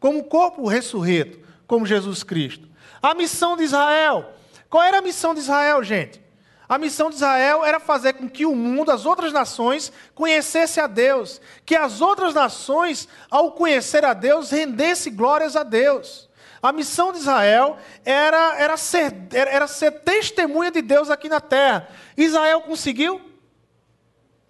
como 0.00 0.20
um 0.20 0.24
corpo 0.24 0.66
ressurreto, 0.66 1.38
como 1.66 1.84
Jesus 1.84 2.22
Cristo. 2.22 2.66
A 3.02 3.12
missão 3.14 3.58
de 3.58 3.64
Israel. 3.64 4.37
Qual 4.68 4.82
era 4.82 4.98
a 4.98 5.02
missão 5.02 5.34
de 5.34 5.40
Israel, 5.40 5.82
gente? 5.82 6.22
A 6.68 6.76
missão 6.76 7.08
de 7.08 7.16
Israel 7.16 7.64
era 7.64 7.80
fazer 7.80 8.12
com 8.12 8.28
que 8.28 8.44
o 8.44 8.54
mundo, 8.54 8.90
as 8.90 9.06
outras 9.06 9.32
nações, 9.32 9.90
conhecesse 10.14 10.78
a 10.78 10.86
Deus. 10.86 11.40
Que 11.64 11.74
as 11.74 12.02
outras 12.02 12.34
nações, 12.34 13.08
ao 13.30 13.52
conhecer 13.52 14.04
a 14.04 14.12
Deus, 14.12 14.50
rendessem 14.50 15.14
glórias 15.14 15.56
a 15.56 15.62
Deus. 15.62 16.28
A 16.60 16.70
missão 16.70 17.12
de 17.12 17.18
Israel 17.18 17.78
era, 18.04 18.60
era, 18.60 18.76
ser, 18.76 19.14
era, 19.32 19.50
era 19.50 19.66
ser 19.66 19.92
testemunha 20.02 20.70
de 20.70 20.82
Deus 20.82 21.08
aqui 21.08 21.28
na 21.28 21.40
terra. 21.40 21.88
Israel 22.16 22.60
conseguiu? 22.60 23.20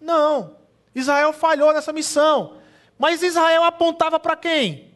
Não. 0.00 0.56
Israel 0.94 1.32
falhou 1.32 1.72
nessa 1.72 1.92
missão. 1.92 2.58
Mas 2.98 3.22
Israel 3.22 3.62
apontava 3.62 4.18
para 4.18 4.34
quem? 4.34 4.92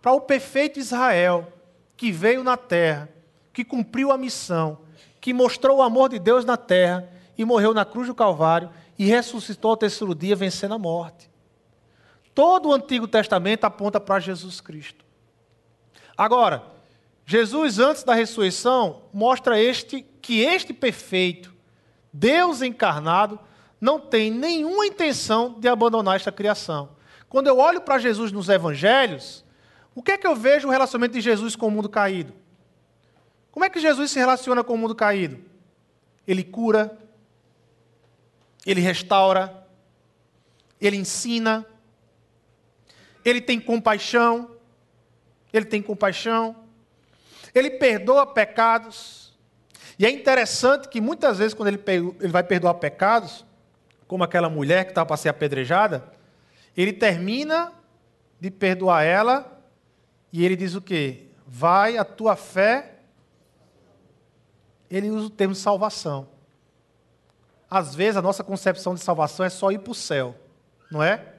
Para 0.00 0.12
o 0.12 0.20
perfeito 0.20 0.78
Israel, 0.78 1.52
que 1.96 2.12
veio 2.12 2.44
na 2.44 2.56
terra, 2.56 3.08
que 3.56 3.64
cumpriu 3.64 4.12
a 4.12 4.18
missão, 4.18 4.80
que 5.18 5.32
mostrou 5.32 5.78
o 5.78 5.82
amor 5.82 6.10
de 6.10 6.18
Deus 6.18 6.44
na 6.44 6.58
terra 6.58 7.08
e 7.38 7.42
morreu 7.42 7.72
na 7.72 7.86
cruz 7.86 8.06
do 8.06 8.14
Calvário 8.14 8.68
e 8.98 9.06
ressuscitou 9.06 9.70
ao 9.70 9.78
terceiro 9.78 10.14
dia, 10.14 10.36
vencendo 10.36 10.74
a 10.74 10.78
morte. 10.78 11.30
Todo 12.34 12.68
o 12.68 12.74
Antigo 12.74 13.08
Testamento 13.08 13.64
aponta 13.64 13.98
para 13.98 14.20
Jesus 14.20 14.60
Cristo. 14.60 15.06
Agora, 16.18 16.64
Jesus, 17.24 17.78
antes 17.78 18.04
da 18.04 18.12
ressurreição, 18.12 19.04
mostra 19.10 19.58
este 19.58 20.02
que 20.20 20.40
este 20.42 20.74
perfeito, 20.74 21.54
Deus 22.12 22.60
encarnado 22.60 23.40
não 23.80 23.98
tem 23.98 24.30
nenhuma 24.30 24.84
intenção 24.84 25.58
de 25.58 25.66
abandonar 25.66 26.16
esta 26.16 26.30
criação. 26.30 26.90
Quando 27.26 27.46
eu 27.46 27.56
olho 27.56 27.80
para 27.80 27.98
Jesus 27.98 28.32
nos 28.32 28.50
evangelhos, 28.50 29.42
o 29.94 30.02
que 30.02 30.12
é 30.12 30.18
que 30.18 30.26
eu 30.26 30.36
vejo 30.36 30.68
o 30.68 30.70
relacionamento 30.70 31.14
de 31.14 31.22
Jesus 31.22 31.56
com 31.56 31.68
o 31.68 31.70
mundo 31.70 31.88
caído? 31.88 32.34
Como 33.56 33.64
é 33.64 33.70
que 33.70 33.80
Jesus 33.80 34.10
se 34.10 34.18
relaciona 34.18 34.62
com 34.62 34.74
o 34.74 34.76
mundo 34.76 34.94
caído? 34.94 35.42
Ele 36.28 36.44
cura, 36.44 36.94
ele 38.66 38.82
restaura, 38.82 39.66
ele 40.78 40.98
ensina, 40.98 41.64
ele 43.24 43.40
tem 43.40 43.58
compaixão, 43.58 44.50
ele 45.54 45.64
tem 45.64 45.80
compaixão, 45.80 46.54
ele 47.54 47.70
perdoa 47.70 48.26
pecados, 48.26 49.34
e 49.98 50.04
é 50.04 50.10
interessante 50.10 50.90
que 50.90 51.00
muitas 51.00 51.38
vezes, 51.38 51.54
quando 51.54 51.68
ele, 51.68 51.80
vai 52.28 52.42
perdoar 52.42 52.74
pecados, 52.74 53.42
como 54.06 54.22
aquela 54.22 54.50
mulher 54.50 54.84
que 54.84 54.90
estava 54.90 55.06
para 55.06 55.16
ser 55.16 55.30
apedrejada, 55.30 56.12
ele 56.76 56.92
termina 56.92 57.72
de 58.38 58.50
perdoar 58.50 59.02
ela 59.02 59.62
e 60.30 60.44
ele 60.44 60.56
diz 60.56 60.74
o 60.74 60.82
quê? 60.82 61.28
Vai 61.46 61.96
a 61.96 62.04
tua 62.04 62.36
fé. 62.36 62.95
Ele 64.90 65.10
usa 65.10 65.26
o 65.26 65.30
termo 65.30 65.54
salvação. 65.54 66.28
Às 67.68 67.94
vezes 67.94 68.16
a 68.16 68.22
nossa 68.22 68.44
concepção 68.44 68.94
de 68.94 69.00
salvação 69.00 69.44
é 69.44 69.50
só 69.50 69.70
ir 69.72 69.80
para 69.80 69.90
o 69.90 69.94
céu, 69.94 70.36
não 70.90 71.02
é? 71.02 71.34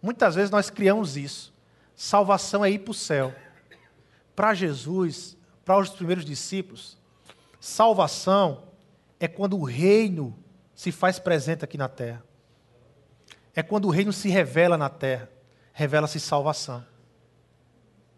Muitas 0.00 0.34
vezes 0.34 0.50
nós 0.50 0.70
criamos 0.70 1.16
isso. 1.16 1.52
Salvação 1.94 2.64
é 2.64 2.70
ir 2.70 2.78
para 2.78 2.90
o 2.90 2.94
céu. 2.94 3.34
Para 4.34 4.54
Jesus, 4.54 5.36
para 5.64 5.78
os 5.78 5.90
primeiros 5.90 6.24
discípulos, 6.24 6.96
Salvação 7.62 8.64
é 9.20 9.28
quando 9.28 9.56
o 9.56 9.62
reino 9.62 10.36
se 10.74 10.90
faz 10.90 11.20
presente 11.20 11.64
aqui 11.64 11.78
na 11.78 11.88
terra. 11.88 12.20
É 13.54 13.62
quando 13.62 13.84
o 13.84 13.90
reino 13.90 14.12
se 14.12 14.28
revela 14.28 14.76
na 14.76 14.88
terra. 14.88 15.30
Revela-se 15.72 16.18
salvação. 16.18 16.84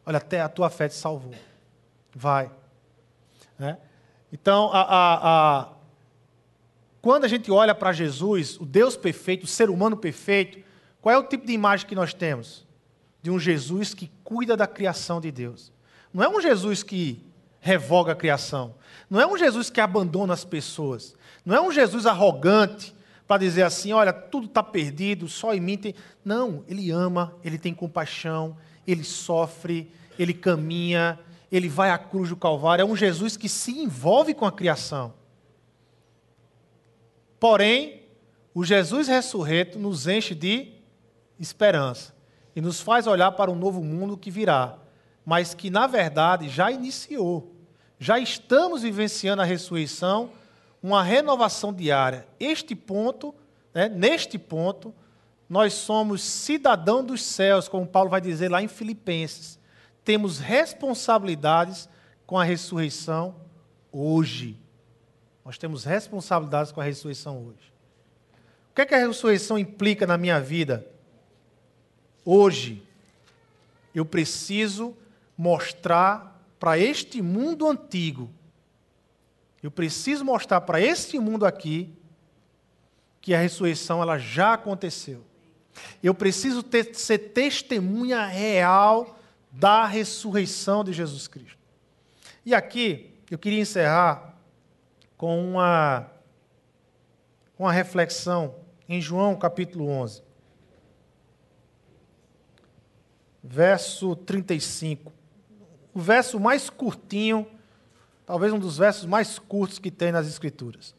Olha, 0.06 0.16
até 0.16 0.40
a 0.40 0.48
tua 0.48 0.70
fé 0.70 0.88
te 0.88 0.94
salvou. 0.94 1.34
Vai. 2.14 2.50
Né? 3.58 3.76
Então, 4.34 4.68
a, 4.72 4.80
a, 4.80 5.60
a... 5.60 5.68
quando 7.00 7.24
a 7.24 7.28
gente 7.28 7.52
olha 7.52 7.72
para 7.72 7.92
Jesus, 7.92 8.58
o 8.58 8.66
Deus 8.66 8.96
perfeito, 8.96 9.44
o 9.44 9.46
ser 9.46 9.70
humano 9.70 9.96
perfeito, 9.96 10.58
qual 11.00 11.14
é 11.14 11.16
o 11.16 11.22
tipo 11.22 11.46
de 11.46 11.52
imagem 11.52 11.86
que 11.86 11.94
nós 11.94 12.12
temos? 12.12 12.66
De 13.22 13.30
um 13.30 13.38
Jesus 13.38 13.94
que 13.94 14.10
cuida 14.24 14.56
da 14.56 14.66
criação 14.66 15.20
de 15.20 15.30
Deus. 15.30 15.72
Não 16.12 16.20
é 16.20 16.28
um 16.28 16.40
Jesus 16.40 16.82
que 16.82 17.24
revoga 17.60 18.10
a 18.10 18.16
criação. 18.16 18.74
Não 19.08 19.20
é 19.20 19.26
um 19.26 19.38
Jesus 19.38 19.70
que 19.70 19.80
abandona 19.80 20.34
as 20.34 20.44
pessoas. 20.44 21.14
Não 21.46 21.54
é 21.54 21.60
um 21.60 21.70
Jesus 21.70 22.04
arrogante 22.04 22.92
para 23.28 23.38
dizer 23.38 23.62
assim: 23.62 23.92
olha, 23.92 24.12
tudo 24.12 24.46
está 24.46 24.64
perdido, 24.64 25.28
só 25.28 25.54
em 25.54 25.60
mim 25.60 25.78
tem. 25.78 25.94
Não, 26.24 26.64
ele 26.66 26.90
ama, 26.90 27.36
ele 27.44 27.56
tem 27.56 27.72
compaixão, 27.72 28.56
ele 28.84 29.04
sofre, 29.04 29.92
ele 30.18 30.34
caminha, 30.34 31.20
ele 31.56 31.68
vai 31.68 31.90
à 31.90 31.98
cruz 31.98 32.30
do 32.30 32.36
Calvário. 32.36 32.82
É 32.82 32.84
um 32.84 32.96
Jesus 32.96 33.36
que 33.36 33.48
se 33.48 33.72
envolve 33.72 34.34
com 34.34 34.46
a 34.46 34.52
criação. 34.52 35.14
Porém, 37.38 38.02
o 38.54 38.64
Jesus 38.64 39.08
ressurreto 39.08 39.78
nos 39.78 40.06
enche 40.06 40.34
de 40.34 40.72
esperança 41.38 42.14
e 42.54 42.60
nos 42.60 42.80
faz 42.80 43.06
olhar 43.06 43.32
para 43.32 43.50
um 43.50 43.56
novo 43.56 43.82
mundo 43.82 44.16
que 44.16 44.30
virá, 44.30 44.78
mas 45.26 45.54
que 45.54 45.68
na 45.70 45.86
verdade 45.86 46.48
já 46.48 46.70
iniciou 46.70 47.54
já 47.98 48.18
estamos 48.18 48.82
vivenciando 48.82 49.40
a 49.40 49.46
ressurreição, 49.46 50.30
uma 50.82 51.02
renovação 51.02 51.72
diária. 51.72 52.26
Este 52.38 52.74
ponto, 52.74 53.34
né, 53.72 53.88
neste 53.88 54.38
ponto, 54.38 54.94
nós 55.48 55.72
somos 55.72 56.22
cidadão 56.22 57.04
dos 57.04 57.22
céus, 57.22 57.68
como 57.68 57.86
Paulo 57.86 58.10
vai 58.10 58.20
dizer 58.20 58.50
lá 58.50 58.62
em 58.62 58.68
Filipenses. 58.68 59.58
Temos 60.04 60.38
responsabilidades 60.38 61.88
com 62.26 62.38
a 62.38 62.44
ressurreição 62.44 63.34
hoje. 63.90 64.58
Nós 65.44 65.56
temos 65.56 65.84
responsabilidades 65.84 66.72
com 66.72 66.80
a 66.80 66.84
ressurreição 66.84 67.38
hoje. 67.38 67.72
O 68.70 68.74
que, 68.74 68.82
é 68.82 68.86
que 68.86 68.94
a 68.94 69.06
ressurreição 69.06 69.58
implica 69.58 70.06
na 70.06 70.18
minha 70.18 70.40
vida? 70.40 70.86
Hoje, 72.24 72.82
eu 73.94 74.04
preciso 74.04 74.96
mostrar 75.36 76.42
para 76.58 76.78
este 76.78 77.22
mundo 77.22 77.68
antigo, 77.68 78.30
eu 79.62 79.70
preciso 79.70 80.24
mostrar 80.24 80.60
para 80.62 80.80
este 80.80 81.18
mundo 81.18 81.46
aqui 81.46 81.92
que 83.20 83.34
a 83.34 83.38
ressurreição 83.38 84.02
ela 84.02 84.18
já 84.18 84.54
aconteceu. 84.54 85.24
Eu 86.02 86.14
preciso 86.14 86.62
ter, 86.62 86.94
ser 86.94 87.18
testemunha 87.18 88.26
real 88.26 89.18
da 89.54 89.86
ressurreição 89.86 90.84
de 90.84 90.92
Jesus 90.92 91.26
Cristo. 91.26 91.58
E 92.44 92.54
aqui 92.54 93.14
eu 93.30 93.38
queria 93.38 93.60
encerrar 93.60 94.34
com 95.16 95.42
uma, 95.52 96.10
uma 97.58 97.72
reflexão 97.72 98.56
em 98.88 99.00
João 99.00 99.34
capítulo 99.36 99.88
11, 99.88 100.22
verso 103.42 104.14
35 104.16 105.14
o 105.94 106.00
verso 106.00 106.40
mais 106.40 106.68
curtinho, 106.68 107.46
talvez 108.26 108.52
um 108.52 108.58
dos 108.58 108.76
versos 108.76 109.06
mais 109.06 109.38
curtos 109.38 109.78
que 109.78 109.92
tem 109.92 110.10
nas 110.10 110.26
Escrituras. 110.26 110.92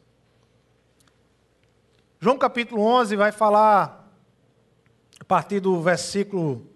João 2.18 2.38
capítulo 2.38 2.80
11 2.80 3.14
vai 3.14 3.30
falar, 3.30 4.10
a 5.20 5.24
partir 5.24 5.60
do 5.60 5.82
versículo, 5.82 6.66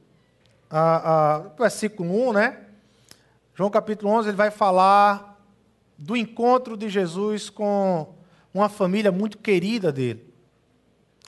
a, 0.70 1.50
versículo 1.58 2.28
1, 2.28 2.32
né? 2.32 2.60
João 3.54 3.70
capítulo 3.70 4.12
11 4.12 4.28
ele 4.28 4.36
vai 4.36 4.50
falar 4.50 5.38
do 5.98 6.16
encontro 6.16 6.76
de 6.76 6.88
Jesus 6.88 7.50
com 7.50 8.14
uma 8.54 8.68
família 8.68 9.12
muito 9.12 9.38
querida 9.38 9.92
dele. 9.92 10.32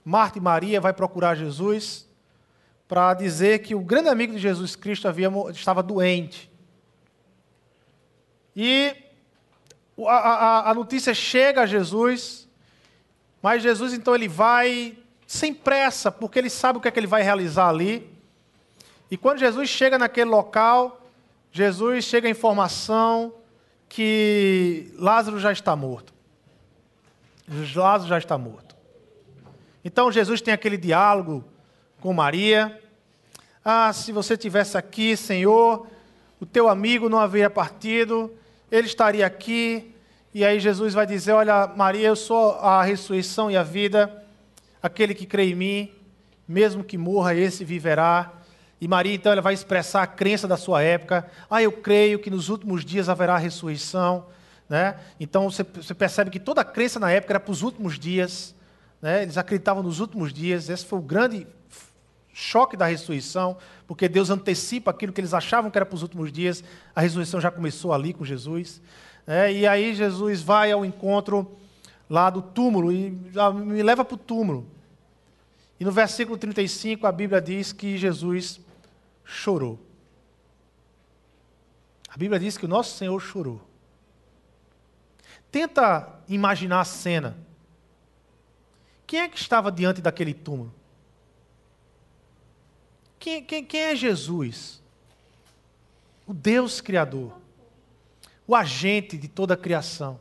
Marta 0.05 0.39
e 0.39 0.41
Maria 0.41 0.81
vai 0.81 0.93
procurar 0.93 1.35
Jesus 1.35 2.09
para 2.89 3.15
dizer 3.15 3.61
que 3.61 3.75
o 3.75 3.81
grande 3.81 4.09
amigo 4.09 4.33
de 4.33 4.39
Jesus 4.39 4.77
Cristo 4.77 5.09
havia, 5.09 5.31
estava 5.51 5.83
doente. 5.83 6.51
E 8.55 8.95
a, 10.07 10.17
a, 10.17 10.71
a 10.71 10.75
notícia 10.75 11.15
chega 11.15 11.63
a 11.63 11.67
Jesus, 11.67 12.49
mas 13.43 13.63
Jesus 13.63 13.93
então 13.93 14.15
ele 14.15 14.29
vai 14.29 14.99
sem 15.27 15.55
pressa, 15.55 16.13
porque 16.13 16.39
ele 16.39 16.51
sabe 16.51 16.79
o 16.79 16.81
que 16.81 16.89
é 16.89 16.91
que 16.91 16.99
ele 16.99 17.07
vai 17.07 17.23
realizar 17.23 17.69
ali. 17.69 18.11
E 19.13 19.17
quando 19.19 19.41
Jesus 19.41 19.69
chega 19.69 19.99
naquele 19.99 20.31
local, 20.31 21.07
Jesus 21.51 22.03
chega 22.03 22.27
a 22.27 22.31
informação 22.31 23.35
que 23.87 24.91
Lázaro 24.99 25.39
já 25.39 25.53
está 25.53 25.77
morto. 25.77 26.15
Lázaro 27.77 28.09
já 28.09 28.17
está 28.17 28.39
morto. 28.39 28.75
Então 29.85 30.11
Jesus 30.11 30.41
tem 30.41 30.55
aquele 30.55 30.79
diálogo 30.79 31.45
com 32.01 32.15
Maria. 32.15 32.81
Ah, 33.63 33.93
se 33.93 34.13
você 34.13 34.35
tivesse 34.35 34.79
aqui, 34.79 35.15
Senhor, 35.15 35.87
o 36.41 36.47
teu 36.47 36.67
amigo 36.67 37.11
não 37.11 37.19
haveria 37.19 37.51
partido, 37.51 38.33
ele 38.71 38.87
estaria 38.87 39.27
aqui. 39.27 39.95
E 40.33 40.43
aí 40.43 40.59
Jesus 40.59 40.95
vai 40.95 41.07
dizer: 41.07 41.33
Olha, 41.33 41.67
Maria, 41.67 42.09
eu 42.09 42.17
sou 42.17 42.53
a 42.53 42.83
ressurreição 42.83 43.51
e 43.51 43.59
a 43.59 43.63
vida. 43.63 44.25
Aquele 44.83 45.15
que 45.15 45.27
crê 45.27 45.51
em 45.51 45.55
mim, 45.55 45.93
mesmo 46.49 46.83
que 46.83 46.97
morra, 46.97 47.35
esse 47.35 47.63
viverá. 47.63 48.39
E 48.83 48.89
Maria, 48.89 49.15
então, 49.15 49.31
ela 49.31 49.41
vai 49.41 49.55
expressar 49.55 50.03
a 50.03 50.09
crença 50.09 50.49
da 50.49 50.57
sua 50.57 50.83
época. 50.83 51.31
Ah, 51.49 51.63
eu 51.63 51.71
creio 51.71 52.19
que 52.19 52.29
nos 52.29 52.49
últimos 52.49 52.85
dias 52.85 53.09
haverá 53.09 53.39
ressurreição. 53.39 54.27
Né? 54.69 54.97
Então, 55.21 55.49
você, 55.49 55.63
você 55.63 55.95
percebe 55.95 56.33
que 56.33 56.41
toda 56.41 56.63
a 56.63 56.65
crença 56.65 56.99
na 56.99 57.09
época 57.09 57.33
era 57.33 57.39
para 57.39 57.53
os 57.53 57.63
últimos 57.63 57.97
dias. 57.97 58.57
Né? 59.01 59.23
Eles 59.23 59.39
acreditavam 59.39 59.85
nos 59.85 60.01
últimos 60.01 60.33
dias. 60.33 60.69
Esse 60.69 60.85
foi 60.85 60.99
o 60.99 61.03
grande 61.03 61.47
choque 62.33 62.77
da 62.77 62.87
ressurreição, 62.87 63.57
porque 63.87 64.09
Deus 64.09 64.31
antecipa 64.31 64.91
aquilo 64.91 65.13
que 65.13 65.21
eles 65.21 65.33
achavam 65.33 65.71
que 65.71 65.79
era 65.79 65.87
para 65.87 65.95
os 65.95 66.03
últimos 66.03 66.33
dias. 66.33 66.65
A 66.93 67.03
ressurreição 67.03 67.41
já 67.41 67.53
começou 67.53 67.93
ali 67.93 68.13
com 68.13 68.25
Jesus. 68.25 68.83
Né? 69.25 69.53
E 69.53 69.65
aí 69.65 69.95
Jesus 69.95 70.43
vai 70.43 70.73
ao 70.73 70.85
encontro 70.85 71.57
lá 72.11 72.31
do 72.31 72.43
túmulo 72.43 72.91
e 72.93 73.17
me 73.65 73.81
leva 73.81 74.05
para 74.05 74.17
o 74.17 74.19
túmulo. 74.19 74.67
E 75.79 75.85
no 75.85 75.93
versículo 75.93 76.37
35 76.37 77.07
a 77.07 77.13
Bíblia 77.13 77.41
diz 77.41 77.73
que 77.73 77.97
Jesus 77.97 78.61
chorou. 79.25 79.79
A 82.09 82.17
Bíblia 82.17 82.39
diz 82.39 82.59
que 82.59 82.65
o 82.65 82.69
nosso 82.69 82.97
Senhor 82.97 83.19
chorou. 83.21 83.61
Tenta 85.51 86.21
imaginar 86.29 86.81
a 86.81 86.85
cena. 86.85 87.37
Quem 89.07 89.21
é 89.21 89.29
que 89.29 89.39
estava 89.39 89.71
diante 89.71 90.01
daquele 90.01 90.35
túmulo? 90.35 90.73
Quem, 93.19 93.45
quem, 93.45 93.65
quem 93.65 93.81
é 93.81 93.97
Jesus? 93.97 94.83
O 96.27 96.35
Deus 96.35 96.81
Criador, 96.81 97.33
o 98.47 98.55
agente 98.55 99.17
de 99.17 99.29
toda 99.29 99.55
a 99.55 99.57
criação 99.57 100.19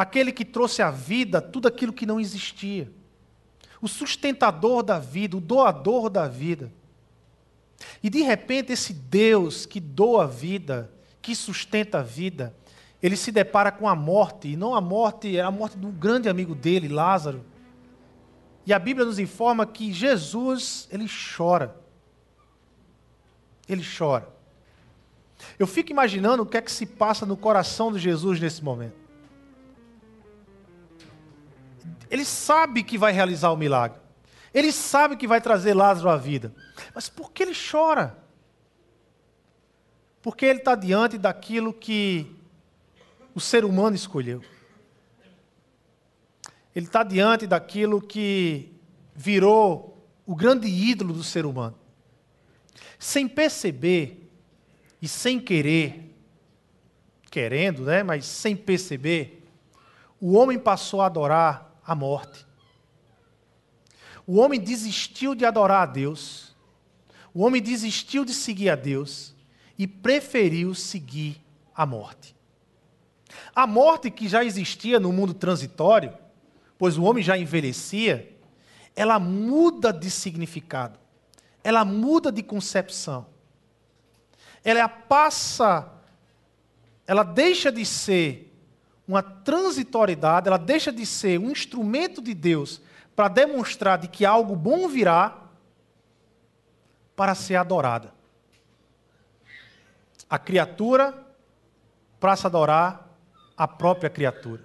aquele 0.00 0.32
que 0.32 0.46
trouxe 0.46 0.80
à 0.80 0.90
vida 0.90 1.42
tudo 1.42 1.68
aquilo 1.68 1.92
que 1.92 2.06
não 2.06 2.18
existia, 2.18 2.90
o 3.82 3.86
sustentador 3.86 4.82
da 4.82 4.98
vida, 4.98 5.36
o 5.36 5.40
doador 5.40 6.08
da 6.08 6.26
vida. 6.26 6.72
E 8.02 8.10
de 8.10 8.22
repente, 8.22 8.72
esse 8.72 8.92
Deus 8.92 9.66
que 9.66 9.80
doa 9.80 10.24
a 10.24 10.26
vida, 10.26 10.90
que 11.20 11.34
sustenta 11.34 12.00
a 12.00 12.02
vida, 12.02 12.54
ele 13.02 13.16
se 13.16 13.32
depara 13.32 13.72
com 13.72 13.88
a 13.88 13.94
morte, 13.94 14.48
e 14.48 14.56
não 14.56 14.74
a 14.74 14.80
morte, 14.80 15.36
é 15.36 15.40
a 15.40 15.50
morte 15.50 15.76
um 15.78 15.90
grande 15.90 16.28
amigo 16.28 16.54
dele, 16.54 16.88
Lázaro. 16.88 17.44
E 18.66 18.72
a 18.72 18.78
Bíblia 18.78 19.06
nos 19.06 19.18
informa 19.18 19.66
que 19.66 19.92
Jesus, 19.92 20.88
ele 20.92 21.06
chora. 21.36 21.74
Ele 23.68 23.84
chora. 23.84 24.28
Eu 25.58 25.66
fico 25.66 25.90
imaginando 25.90 26.42
o 26.42 26.46
que 26.46 26.56
é 26.56 26.62
que 26.62 26.70
se 26.70 26.84
passa 26.84 27.24
no 27.24 27.36
coração 27.36 27.92
de 27.92 27.98
Jesus 27.98 28.40
nesse 28.40 28.62
momento. 28.62 29.00
Ele 32.10 32.24
sabe 32.24 32.82
que 32.82 32.98
vai 32.98 33.12
realizar 33.12 33.50
o 33.50 33.56
milagre. 33.56 33.99
Ele 34.52 34.72
sabe 34.72 35.16
que 35.16 35.26
vai 35.26 35.40
trazer 35.40 35.74
Lázaro 35.74 36.08
à 36.08 36.16
vida. 36.16 36.52
Mas 36.94 37.08
por 37.08 37.30
que 37.30 37.42
ele 37.42 37.54
chora? 37.54 38.18
Porque 40.22 40.44
ele 40.44 40.58
está 40.58 40.74
diante 40.74 41.16
daquilo 41.16 41.72
que 41.72 42.34
o 43.34 43.40
ser 43.40 43.64
humano 43.64 43.96
escolheu. 43.96 44.42
Ele 46.74 46.86
está 46.86 47.02
diante 47.02 47.46
daquilo 47.46 48.00
que 48.00 48.72
virou 49.14 50.06
o 50.26 50.34
grande 50.34 50.68
ídolo 50.68 51.12
do 51.12 51.24
ser 51.24 51.46
humano. 51.46 51.76
Sem 52.98 53.26
perceber 53.26 54.30
e 55.00 55.08
sem 55.08 55.40
querer, 55.40 56.14
querendo, 57.30 57.82
né, 57.82 58.02
mas 58.02 58.26
sem 58.26 58.54
perceber, 58.54 59.44
o 60.20 60.34
homem 60.34 60.58
passou 60.58 61.00
a 61.00 61.06
adorar 61.06 61.80
a 61.84 61.94
morte. 61.94 62.46
O 64.30 64.36
homem 64.36 64.60
desistiu 64.60 65.34
de 65.34 65.44
adorar 65.44 65.82
a 65.82 65.86
Deus, 65.86 66.54
o 67.34 67.42
homem 67.42 67.60
desistiu 67.60 68.24
de 68.24 68.32
seguir 68.32 68.70
a 68.70 68.76
Deus 68.76 69.34
e 69.76 69.88
preferiu 69.88 70.72
seguir 70.72 71.42
a 71.74 71.84
morte. 71.84 72.36
A 73.52 73.66
morte 73.66 74.08
que 74.08 74.28
já 74.28 74.44
existia 74.44 75.00
no 75.00 75.12
mundo 75.12 75.34
transitório, 75.34 76.16
pois 76.78 76.96
o 76.96 77.02
homem 77.02 77.24
já 77.24 77.36
envelhecia, 77.36 78.32
ela 78.94 79.18
muda 79.18 79.92
de 79.92 80.08
significado, 80.08 80.96
ela 81.64 81.84
muda 81.84 82.30
de 82.30 82.44
concepção. 82.44 83.26
Ela 84.62 84.88
passa, 84.88 85.92
ela 87.04 87.24
deixa 87.24 87.72
de 87.72 87.84
ser 87.84 88.56
uma 89.08 89.24
transitoriedade, 89.24 90.46
ela 90.46 90.56
deixa 90.56 90.92
de 90.92 91.04
ser 91.04 91.40
um 91.40 91.50
instrumento 91.50 92.22
de 92.22 92.32
Deus 92.32 92.80
para 93.14 93.28
demonstrar 93.28 93.98
de 93.98 94.08
que 94.08 94.24
algo 94.24 94.56
bom 94.56 94.88
virá 94.88 95.36
para 97.14 97.34
ser 97.34 97.56
adorada. 97.56 98.14
A 100.28 100.38
criatura 100.38 101.26
para 102.18 102.36
se 102.36 102.46
adorar 102.46 103.08
a 103.56 103.68
própria 103.68 104.08
criatura. 104.08 104.64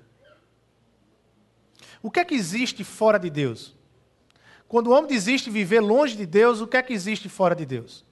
O 2.02 2.12
que 2.12 2.20
é 2.20 2.26
que 2.26 2.36
existe 2.36 2.84
fora 2.84 3.18
de 3.18 3.30
Deus? 3.30 3.76
Quando 4.68 4.88
o 4.88 4.92
homem 4.92 5.08
desiste 5.08 5.46
de 5.46 5.52
viver 5.52 5.80
longe 5.80 6.16
de 6.16 6.26
Deus, 6.26 6.62
o 6.62 6.68
que 6.68 6.78
é 6.78 6.84
que 6.84 6.94
existe 6.94 7.28
fora 7.28 7.56
de 7.56 7.66
Deus? 7.66 8.06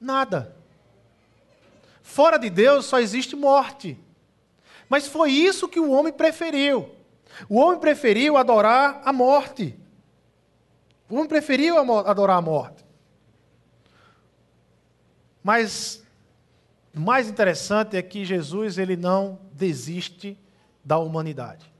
Nada. 0.00 0.56
Fora 2.02 2.38
de 2.38 2.50
Deus 2.50 2.84
só 2.86 3.00
existe 3.00 3.34
morte. 3.34 3.98
Mas 4.88 5.08
foi 5.08 5.32
isso 5.32 5.68
que 5.68 5.80
o 5.80 5.90
homem 5.90 6.12
preferiu. 6.12 6.94
O 7.48 7.56
homem 7.56 7.80
preferiu 7.80 8.36
adorar 8.36 9.02
a 9.04 9.12
morte. 9.12 9.78
O 11.08 11.14
homem 11.14 11.28
preferiu 11.28 11.78
adorar 11.78 12.38
a 12.38 12.42
morte. 12.42 12.84
Mas 15.42 16.02
o 16.94 17.00
mais 17.00 17.28
interessante 17.28 17.96
é 17.96 18.02
que 18.02 18.24
Jesus 18.24 18.78
ele 18.78 18.96
não 18.96 19.38
desiste 19.52 20.38
da 20.84 20.98
humanidade. 20.98 21.70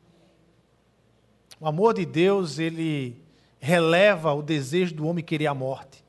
O 1.61 1.67
amor 1.67 1.95
de 1.95 2.05
Deus, 2.05 2.59
ele 2.59 3.23
releva 3.59 4.33
o 4.35 4.43
desejo 4.43 4.95
do 4.95 5.07
homem 5.07 5.25
querer 5.25 5.47
a 5.47 5.55
morte. 5.55 6.05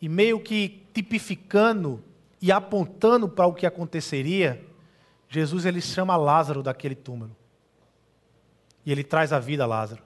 E 0.00 0.08
meio 0.08 0.38
que 0.38 0.86
tipificando 0.92 2.02
e 2.40 2.52
apontando 2.52 3.28
para 3.28 3.46
o 3.46 3.54
que 3.54 3.66
aconteceria, 3.66 4.64
Jesus 5.28 5.64
ele 5.64 5.80
chama 5.80 6.16
Lázaro 6.16 6.62
daquele 6.62 6.94
túmulo. 6.94 7.34
E 8.84 8.92
ele 8.92 9.04
traz 9.04 9.32
a 9.32 9.38
vida 9.38 9.64
a 9.64 9.66
Lázaro. 9.66 10.02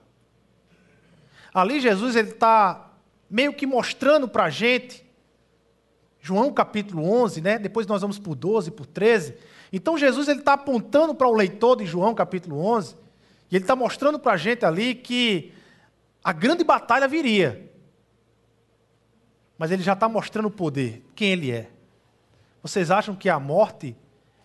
Ali 1.53 1.79
Jesus 1.79 2.15
ele 2.15 2.29
está 2.29 2.91
meio 3.29 3.53
que 3.53 3.65
mostrando 3.65 4.27
para 4.27 4.45
a 4.45 4.49
gente, 4.49 5.05
João 6.21 6.51
capítulo 6.51 7.09
11, 7.09 7.41
né? 7.41 7.57
depois 7.57 7.87
nós 7.87 8.01
vamos 8.01 8.19
por 8.19 8.35
12, 8.35 8.71
por 8.71 8.85
13. 8.85 9.35
Então 9.71 9.97
Jesus 9.97 10.27
ele 10.27 10.39
está 10.39 10.53
apontando 10.53 11.15
para 11.15 11.27
o 11.27 11.33
leitor 11.33 11.77
de 11.77 11.85
João 11.85 12.13
capítulo 12.13 12.59
11, 12.59 12.95
e 13.49 13.55
ele 13.55 13.63
está 13.63 13.75
mostrando 13.75 14.19
para 14.19 14.33
a 14.33 14.37
gente 14.37 14.65
ali 14.65 14.93
que 14.93 15.53
a 16.23 16.33
grande 16.33 16.63
batalha 16.63 17.07
viria. 17.07 17.71
Mas 19.57 19.71
ele 19.71 19.81
já 19.81 19.93
está 19.93 20.07
mostrando 20.07 20.47
o 20.47 20.51
poder, 20.51 21.03
quem 21.15 21.31
ele 21.31 21.51
é. 21.51 21.69
Vocês 22.61 22.91
acham 22.91 23.15
que 23.15 23.29
a 23.29 23.39
morte 23.39 23.95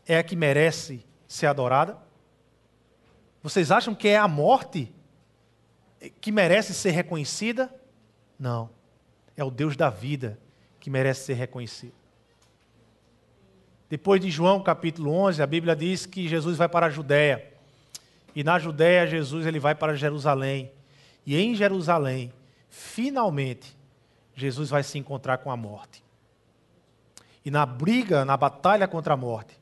é 0.07 0.17
a 0.17 0.23
que 0.23 0.37
merece 0.37 1.05
ser 1.27 1.47
adorada? 1.47 1.99
Vocês 3.43 3.71
acham 3.71 3.95
que 3.95 4.09
é 4.09 4.17
a 4.17 4.29
morte 4.29 4.93
que 6.21 6.31
merece 6.31 6.73
ser 6.75 6.91
reconhecida? 6.91 7.73
Não. 8.39 8.71
É 9.37 9.43
o 9.43 9.51
Deus 9.51 9.77
da 9.77 9.91
vida 9.91 10.39
que 10.79 10.91
merece 10.91 11.27
ser 11.27 11.35
reconhecido. 11.35 11.95
Depois 13.89 14.21
de 14.21 14.31
João 14.31 14.63
capítulo 14.63 15.13
11, 15.13 15.43
a 15.43 15.47
Bíblia 15.47 15.77
diz 15.77 16.07
que 16.07 16.29
Jesus 16.29 16.57
vai 16.57 16.69
para 16.69 16.87
a 16.87 16.91
Judéia. 16.91 17.53
E 18.35 18.43
na 18.43 18.59
Judéia, 18.59 19.07
Jesus 19.07 19.45
ele 19.47 19.59
vai 19.59 19.75
para 19.75 19.95
Jerusalém. 19.95 20.73
E 21.27 21.37
em 21.37 21.55
Jerusalém, 21.55 22.33
finalmente, 22.71 23.77
Jesus 24.35 24.71
vai 24.71 24.83
se 24.83 24.99
encontrar 24.99 25.39
com 25.39 25.51
a 25.51 25.57
morte. 25.57 26.03
E 27.45 27.51
na 27.51 27.67
briga, 27.67 28.25
na 28.25 28.37
batalha 28.37 28.89
contra 28.89 29.15
a 29.15 29.17
morte, 29.17 29.59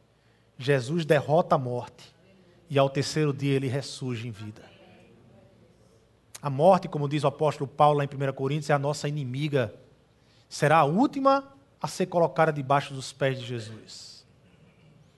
Jesus 0.57 1.05
derrota 1.05 1.57
a 1.57 1.59
morte. 1.59 2.15
E 2.71 2.79
ao 2.79 2.89
terceiro 2.89 3.35
dia 3.35 3.57
ele 3.57 3.67
ressurge 3.67 4.29
em 4.29 4.31
vida. 4.31 4.63
A 6.41 6.49
morte, 6.49 6.89
como 6.89 7.09
diz 7.09 7.25
o 7.25 7.27
apóstolo 7.27 7.69
Paulo 7.69 7.99
lá 7.99 8.05
em 8.05 8.09
1 8.09 8.33
Coríntios, 8.33 8.71
é 8.71 8.73
a 8.73 8.79
nossa 8.79 9.09
inimiga. 9.09 9.75
Será 10.49 10.79
a 10.79 10.85
última 10.85 11.53
a 11.83 11.89
ser 11.89 12.07
colocada 12.07 12.53
debaixo 12.53 12.95
dos 12.95 13.13
pés 13.13 13.39
de 13.39 13.45
Jesus. 13.45 14.25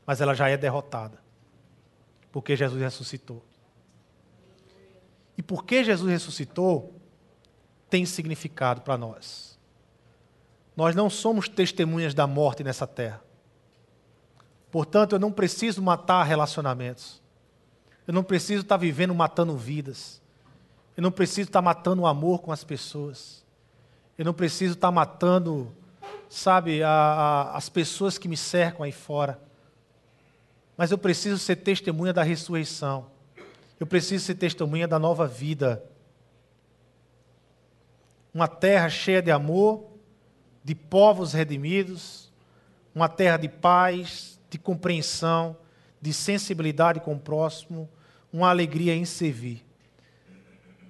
Mas 0.07 0.20
ela 0.20 0.35
já 0.35 0.49
é 0.49 0.57
derrotada. 0.57 1.23
Porque 2.33 2.57
Jesus 2.57 2.81
ressuscitou. 2.81 3.45
E 5.37 5.43
porque 5.43 5.85
Jesus 5.85 6.11
ressuscitou, 6.11 6.95
tem 7.89 8.07
significado 8.07 8.81
para 8.81 8.97
nós. 8.97 9.59
Nós 10.74 10.97
não 10.97 11.11
somos 11.11 11.49
testemunhas 11.49 12.15
da 12.15 12.27
morte 12.27 12.65
nessa 12.65 12.87
terra. 12.87 13.23
Portanto, 14.70 15.12
eu 15.12 15.19
não 15.19 15.31
preciso 15.31 15.83
matar 15.83 16.24
relacionamentos. 16.24 17.22
Eu 18.07 18.15
não 18.15 18.24
preciso 18.24 18.62
estar 18.62 18.77
vivendo 18.77 19.15
matando 19.15 19.57
vidas. 19.57 20.20
Eu 20.97 21.03
não 21.03 21.11
preciso 21.11 21.49
estar 21.49 21.62
matando 21.62 22.03
o 22.03 22.07
amor 22.07 22.41
com 22.41 22.53
as 22.53 22.65
pessoas. 22.65 23.45
Eu 24.19 24.24
não 24.24 24.35
preciso 24.35 24.74
estar 24.74 24.91
matando, 24.91 25.73
sabe, 26.29 26.83
a, 26.83 26.91
a, 26.91 27.57
as 27.57 27.69
pessoas 27.69 28.19
que 28.19 28.29
me 28.29 28.37
cercam 28.37 28.85
aí 28.85 28.93
fora. 28.93 29.41
Mas 30.77 30.91
eu 30.91 30.99
preciso 30.99 31.39
ser 31.39 31.57
testemunha 31.57 32.12
da 32.12 32.23
ressurreição. 32.23 33.07
Eu 33.79 33.87
preciso 33.87 34.24
ser 34.24 34.35
testemunha 34.35 34.87
da 34.87 34.99
nova 34.99 35.27
vida 35.27 35.83
uma 38.35 38.49
terra 38.49 38.89
cheia 38.89 39.20
de 39.20 39.31
amor, 39.31 39.85
de 40.65 40.74
povos 40.74 41.33
redimidos, 41.33 42.31
uma 42.95 43.09
terra 43.09 43.37
de 43.37 43.49
paz, 43.49 44.41
de 44.49 44.59
compreensão, 44.59 45.57
de 46.03 46.12
sensibilidade 46.12 46.99
com 46.99 47.15
o 47.15 47.19
próximo, 47.19 47.89
uma 48.33 48.51
alegria 48.51 48.93
em 48.93 49.05
servir. 49.05 49.65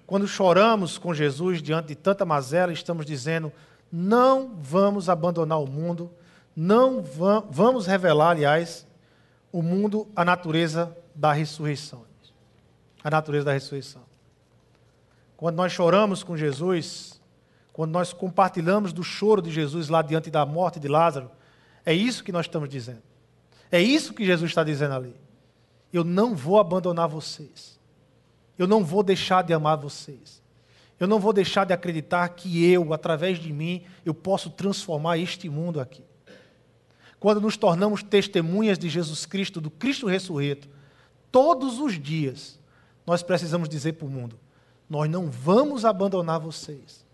Quando 0.07 0.27
choramos 0.27 0.97
com 0.97 1.13
Jesus 1.13 1.63
diante 1.63 1.89
de 1.89 1.95
tanta 1.95 2.25
mazela, 2.25 2.73
estamos 2.73 3.05
dizendo: 3.05 3.53
não 3.91 4.57
vamos 4.57 5.11
abandonar 5.11 5.61
o 5.61 5.67
mundo, 5.67 6.11
não 6.57 7.03
vamos 7.51 7.87
revelar, 7.87 8.31
aliás, 8.31 8.87
o 9.53 9.63
mundo, 9.63 10.09
a 10.17 10.25
natureza 10.25 10.97
da 11.15 11.33
ressurreição. 11.33 12.05
A 13.05 13.11
natureza 13.11 13.47
da 13.47 13.53
ressurreição. 13.53 14.03
Quando 15.37 15.57
nós 15.57 15.73
choramos 15.73 16.23
com 16.23 16.37
Jesus, 16.37 17.21
quando 17.73 17.91
nós 17.91 18.13
compartilhamos 18.13 18.93
do 18.93 19.03
choro 19.03 19.43
de 19.43 19.51
Jesus 19.51 19.89
lá 19.89 20.01
diante 20.01 20.31
da 20.31 20.47
morte 20.47 20.81
de 20.81 20.89
Lázaro, 20.89 21.31
é 21.85 21.93
isso 21.93 22.25
que 22.25 22.33
nós 22.33 22.47
estamos 22.47 22.69
dizendo. 22.69 23.03
É 23.73 23.81
isso 23.81 24.12
que 24.12 24.27
Jesus 24.27 24.51
está 24.51 24.62
dizendo 24.62 24.94
ali. 24.94 25.16
Eu 25.90 26.05
não 26.05 26.36
vou 26.36 26.61
abandonar 26.61 27.09
vocês. 27.09 27.81
Eu 28.59 28.69
não 28.69 28.85
vou 28.85 29.03
deixar 29.03 29.43
de 29.43 29.55
amar 29.55 29.78
vocês. 29.78 30.43
Eu 31.01 31.09
não 31.09 31.19
vou 31.19 31.32
deixar 31.32 31.65
de 31.65 31.73
acreditar 31.73 32.28
que 32.28 32.65
eu, 32.70 32.93
através 32.93 33.39
de 33.39 33.53
mim, 33.53 33.82
eu 34.05 34.12
posso 34.12 34.51
transformar 34.51 35.16
este 35.16 35.49
mundo 35.49 35.81
aqui. 35.81 36.05
Quando 37.19 37.40
nos 37.40 37.57
tornamos 37.57 38.03
testemunhas 38.03 38.78
de 38.78 38.89
Jesus 38.89 39.24
Cristo, 39.24 39.61
do 39.61 39.70
Cristo 39.70 40.07
ressurreto, 40.07 40.69
todos 41.31 41.78
os 41.78 42.01
dias, 42.01 42.61
nós 43.07 43.23
precisamos 43.23 43.69
dizer 43.69 43.94
para 43.94 44.07
o 44.07 44.11
mundo: 44.11 44.39
nós 44.89 45.09
não 45.09 45.31
vamos 45.31 45.85
abandonar 45.85 46.39
vocês. 46.39 47.07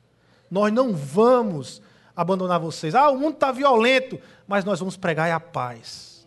Nós 0.50 0.72
não 0.72 0.92
vamos 0.92 1.80
abandonar 2.16 2.58
vocês. 2.58 2.94
Ah, 2.94 3.10
o 3.10 3.16
mundo 3.16 3.34
está 3.34 3.52
violento, 3.52 4.18
mas 4.46 4.64
nós 4.64 4.80
vamos 4.80 4.96
pregar 4.96 5.30
a 5.30 5.38
paz. 5.38 6.17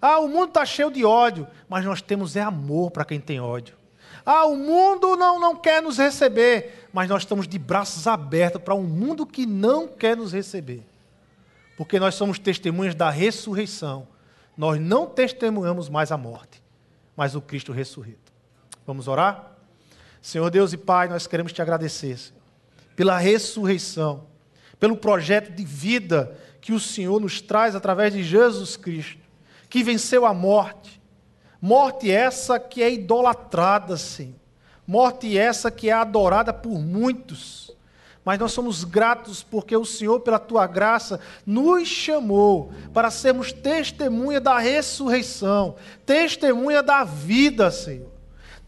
Ah, 0.00 0.18
o 0.18 0.28
mundo 0.28 0.48
está 0.48 0.64
cheio 0.64 0.90
de 0.90 1.04
ódio, 1.04 1.46
mas 1.68 1.84
nós 1.84 2.00
temos 2.00 2.36
é 2.36 2.40
amor 2.40 2.90
para 2.90 3.04
quem 3.04 3.20
tem 3.20 3.40
ódio. 3.40 3.74
Ah, 4.24 4.46
o 4.46 4.56
mundo 4.56 5.16
não, 5.16 5.38
não 5.38 5.56
quer 5.56 5.82
nos 5.82 5.98
receber, 5.98 6.88
mas 6.92 7.08
nós 7.08 7.22
estamos 7.22 7.46
de 7.46 7.58
braços 7.58 8.06
abertos 8.06 8.62
para 8.62 8.74
um 8.74 8.82
mundo 8.82 9.26
que 9.26 9.46
não 9.46 9.88
quer 9.88 10.16
nos 10.16 10.32
receber. 10.32 10.82
Porque 11.76 11.98
nós 11.98 12.14
somos 12.14 12.38
testemunhas 12.38 12.94
da 12.94 13.10
ressurreição. 13.10 14.06
Nós 14.56 14.80
não 14.80 15.06
testemunhamos 15.06 15.88
mais 15.88 16.12
a 16.12 16.16
morte, 16.16 16.62
mas 17.16 17.34
o 17.34 17.40
Cristo 17.40 17.72
ressurreto. 17.72 18.32
Vamos 18.86 19.08
orar? 19.08 19.52
Senhor 20.20 20.50
Deus 20.50 20.72
e 20.72 20.76
Pai, 20.76 21.08
nós 21.08 21.26
queremos 21.26 21.52
te 21.52 21.62
agradecer, 21.62 22.18
Senhor 22.18 22.40
pela 23.00 23.16
ressurreição, 23.16 24.26
pelo 24.78 24.94
projeto 24.94 25.50
de 25.50 25.64
vida 25.64 26.38
que 26.60 26.70
o 26.70 26.78
Senhor 26.78 27.18
nos 27.18 27.40
traz 27.40 27.74
através 27.74 28.12
de 28.12 28.22
Jesus 28.22 28.76
Cristo, 28.76 29.19
que 29.70 29.82
venceu 29.82 30.26
a 30.26 30.34
morte. 30.34 31.00
Morte 31.62 32.10
essa 32.10 32.58
que 32.58 32.82
é 32.82 32.92
idolatrada, 32.92 33.96
sim. 33.96 34.34
Morte 34.86 35.38
essa 35.38 35.70
que 35.70 35.88
é 35.88 35.92
adorada 35.92 36.52
por 36.52 36.78
muitos. 36.78 37.70
Mas 38.24 38.38
nós 38.38 38.52
somos 38.52 38.84
gratos 38.84 39.42
porque 39.42 39.74
o 39.76 39.84
Senhor, 39.84 40.20
pela 40.20 40.38
tua 40.38 40.66
graça, 40.66 41.20
nos 41.46 41.88
chamou 41.88 42.72
para 42.92 43.10
sermos 43.10 43.52
testemunha 43.52 44.40
da 44.40 44.58
ressurreição, 44.58 45.76
testemunha 46.04 46.82
da 46.82 47.04
vida, 47.04 47.70
Senhor 47.70 48.09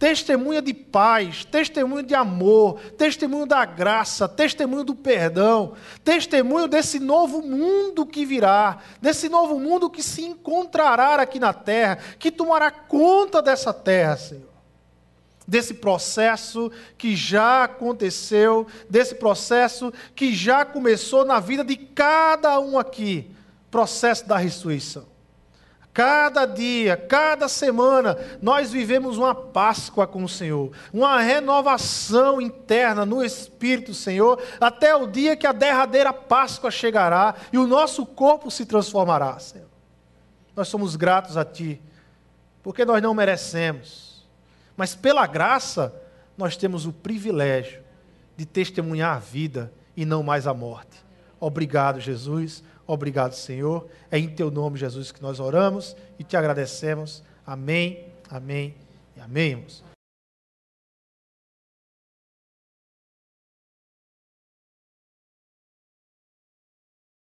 testemunha 0.03 0.61
de 0.61 0.74
paz, 0.74 1.45
testemunho 1.45 2.03
de 2.03 2.12
amor, 2.12 2.81
testemunho 2.99 3.47
da 3.47 3.65
graça, 3.65 4.29
testemunho 4.29 4.83
do 4.83 4.97
perdão, 4.97 5.74
testemunho 6.03 6.66
desse 6.66 6.99
novo 6.99 7.41
mundo 7.41 8.05
que 8.05 8.27
virá, 8.27 8.81
desse 9.01 9.29
novo 9.29 9.61
mundo 9.61 9.89
que 9.89 10.03
se 10.03 10.23
encontrará 10.24 11.15
aqui 11.23 11.39
na 11.39 11.53
terra, 11.53 12.01
que 12.19 12.33
tomará 12.33 12.69
conta 12.69 13.41
dessa 13.41 13.73
terra, 13.73 14.16
Senhor. 14.16 14.51
Desse 15.47 15.74
processo 15.74 16.73
que 16.99 17.15
já 17.15 17.62
aconteceu, 17.62 18.66
desse 18.91 19.15
processo 19.15 19.93
que 20.16 20.35
já 20.35 20.65
começou 20.65 21.24
na 21.24 21.39
vida 21.39 21.62
de 21.62 21.77
cada 21.77 22.59
um 22.59 22.77
aqui 22.77 23.31
processo 23.70 24.27
da 24.27 24.37
ressurreição. 24.37 25.11
Cada 25.93 26.47
dia, 26.47 26.97
cada 26.97 27.48
semana, 27.48 28.16
nós 28.40 28.73
vivemos 28.73 29.19
uma 29.19 29.35
Páscoa 29.35 30.06
com 30.06 30.24
o 30.24 30.28
Senhor, 30.28 30.73
uma 30.90 31.20
renovação 31.20 32.40
interna 32.40 33.05
no 33.05 33.23
Espírito, 33.23 33.93
Senhor, 33.93 34.43
até 34.59 34.97
o 34.97 35.06
dia 35.06 35.36
que 35.36 35.47
a 35.47 35.52
derradeira 35.52 36.10
Páscoa 36.10 36.70
chegará 36.70 37.35
e 37.52 37.59
o 37.59 37.66
nosso 37.66 38.06
corpo 38.06 38.51
se 38.51 38.64
transformará, 38.64 39.39
Senhor. 39.39 39.69
Nós 40.56 40.69
somos 40.69 40.97
gratos 40.97 41.36
a 41.36 41.44
Ti, 41.44 41.81
porque 42.62 42.86
nós 42.86 43.02
não 43.02 43.12
merecemos, 43.12 44.27
mas 44.74 44.94
pela 44.94 45.27
graça, 45.27 45.94
nós 46.39 46.56
temos 46.56 46.86
o 46.86 46.93
privilégio 46.93 47.82
de 48.35 48.47
testemunhar 48.47 49.16
a 49.16 49.20
vida 49.20 49.70
e 49.94 50.06
não 50.06 50.23
mais 50.23 50.47
a 50.47 50.55
morte. 50.55 51.05
Obrigado, 51.39 52.01
Jesus. 52.01 52.62
Obrigado, 52.93 53.32
Senhor. 53.32 53.89
É 54.10 54.19
em 54.19 54.28
teu 54.28 54.51
nome, 54.51 54.78
Jesus, 54.78 55.10
que 55.10 55.23
nós 55.23 55.40
oramos 55.40 55.97
e 56.19 56.24
te 56.24 56.36
agradecemos. 56.36 57.23
Amém, 57.47 58.05
amém 58.28 58.74
e 59.16 59.20
amém. 59.23 59.64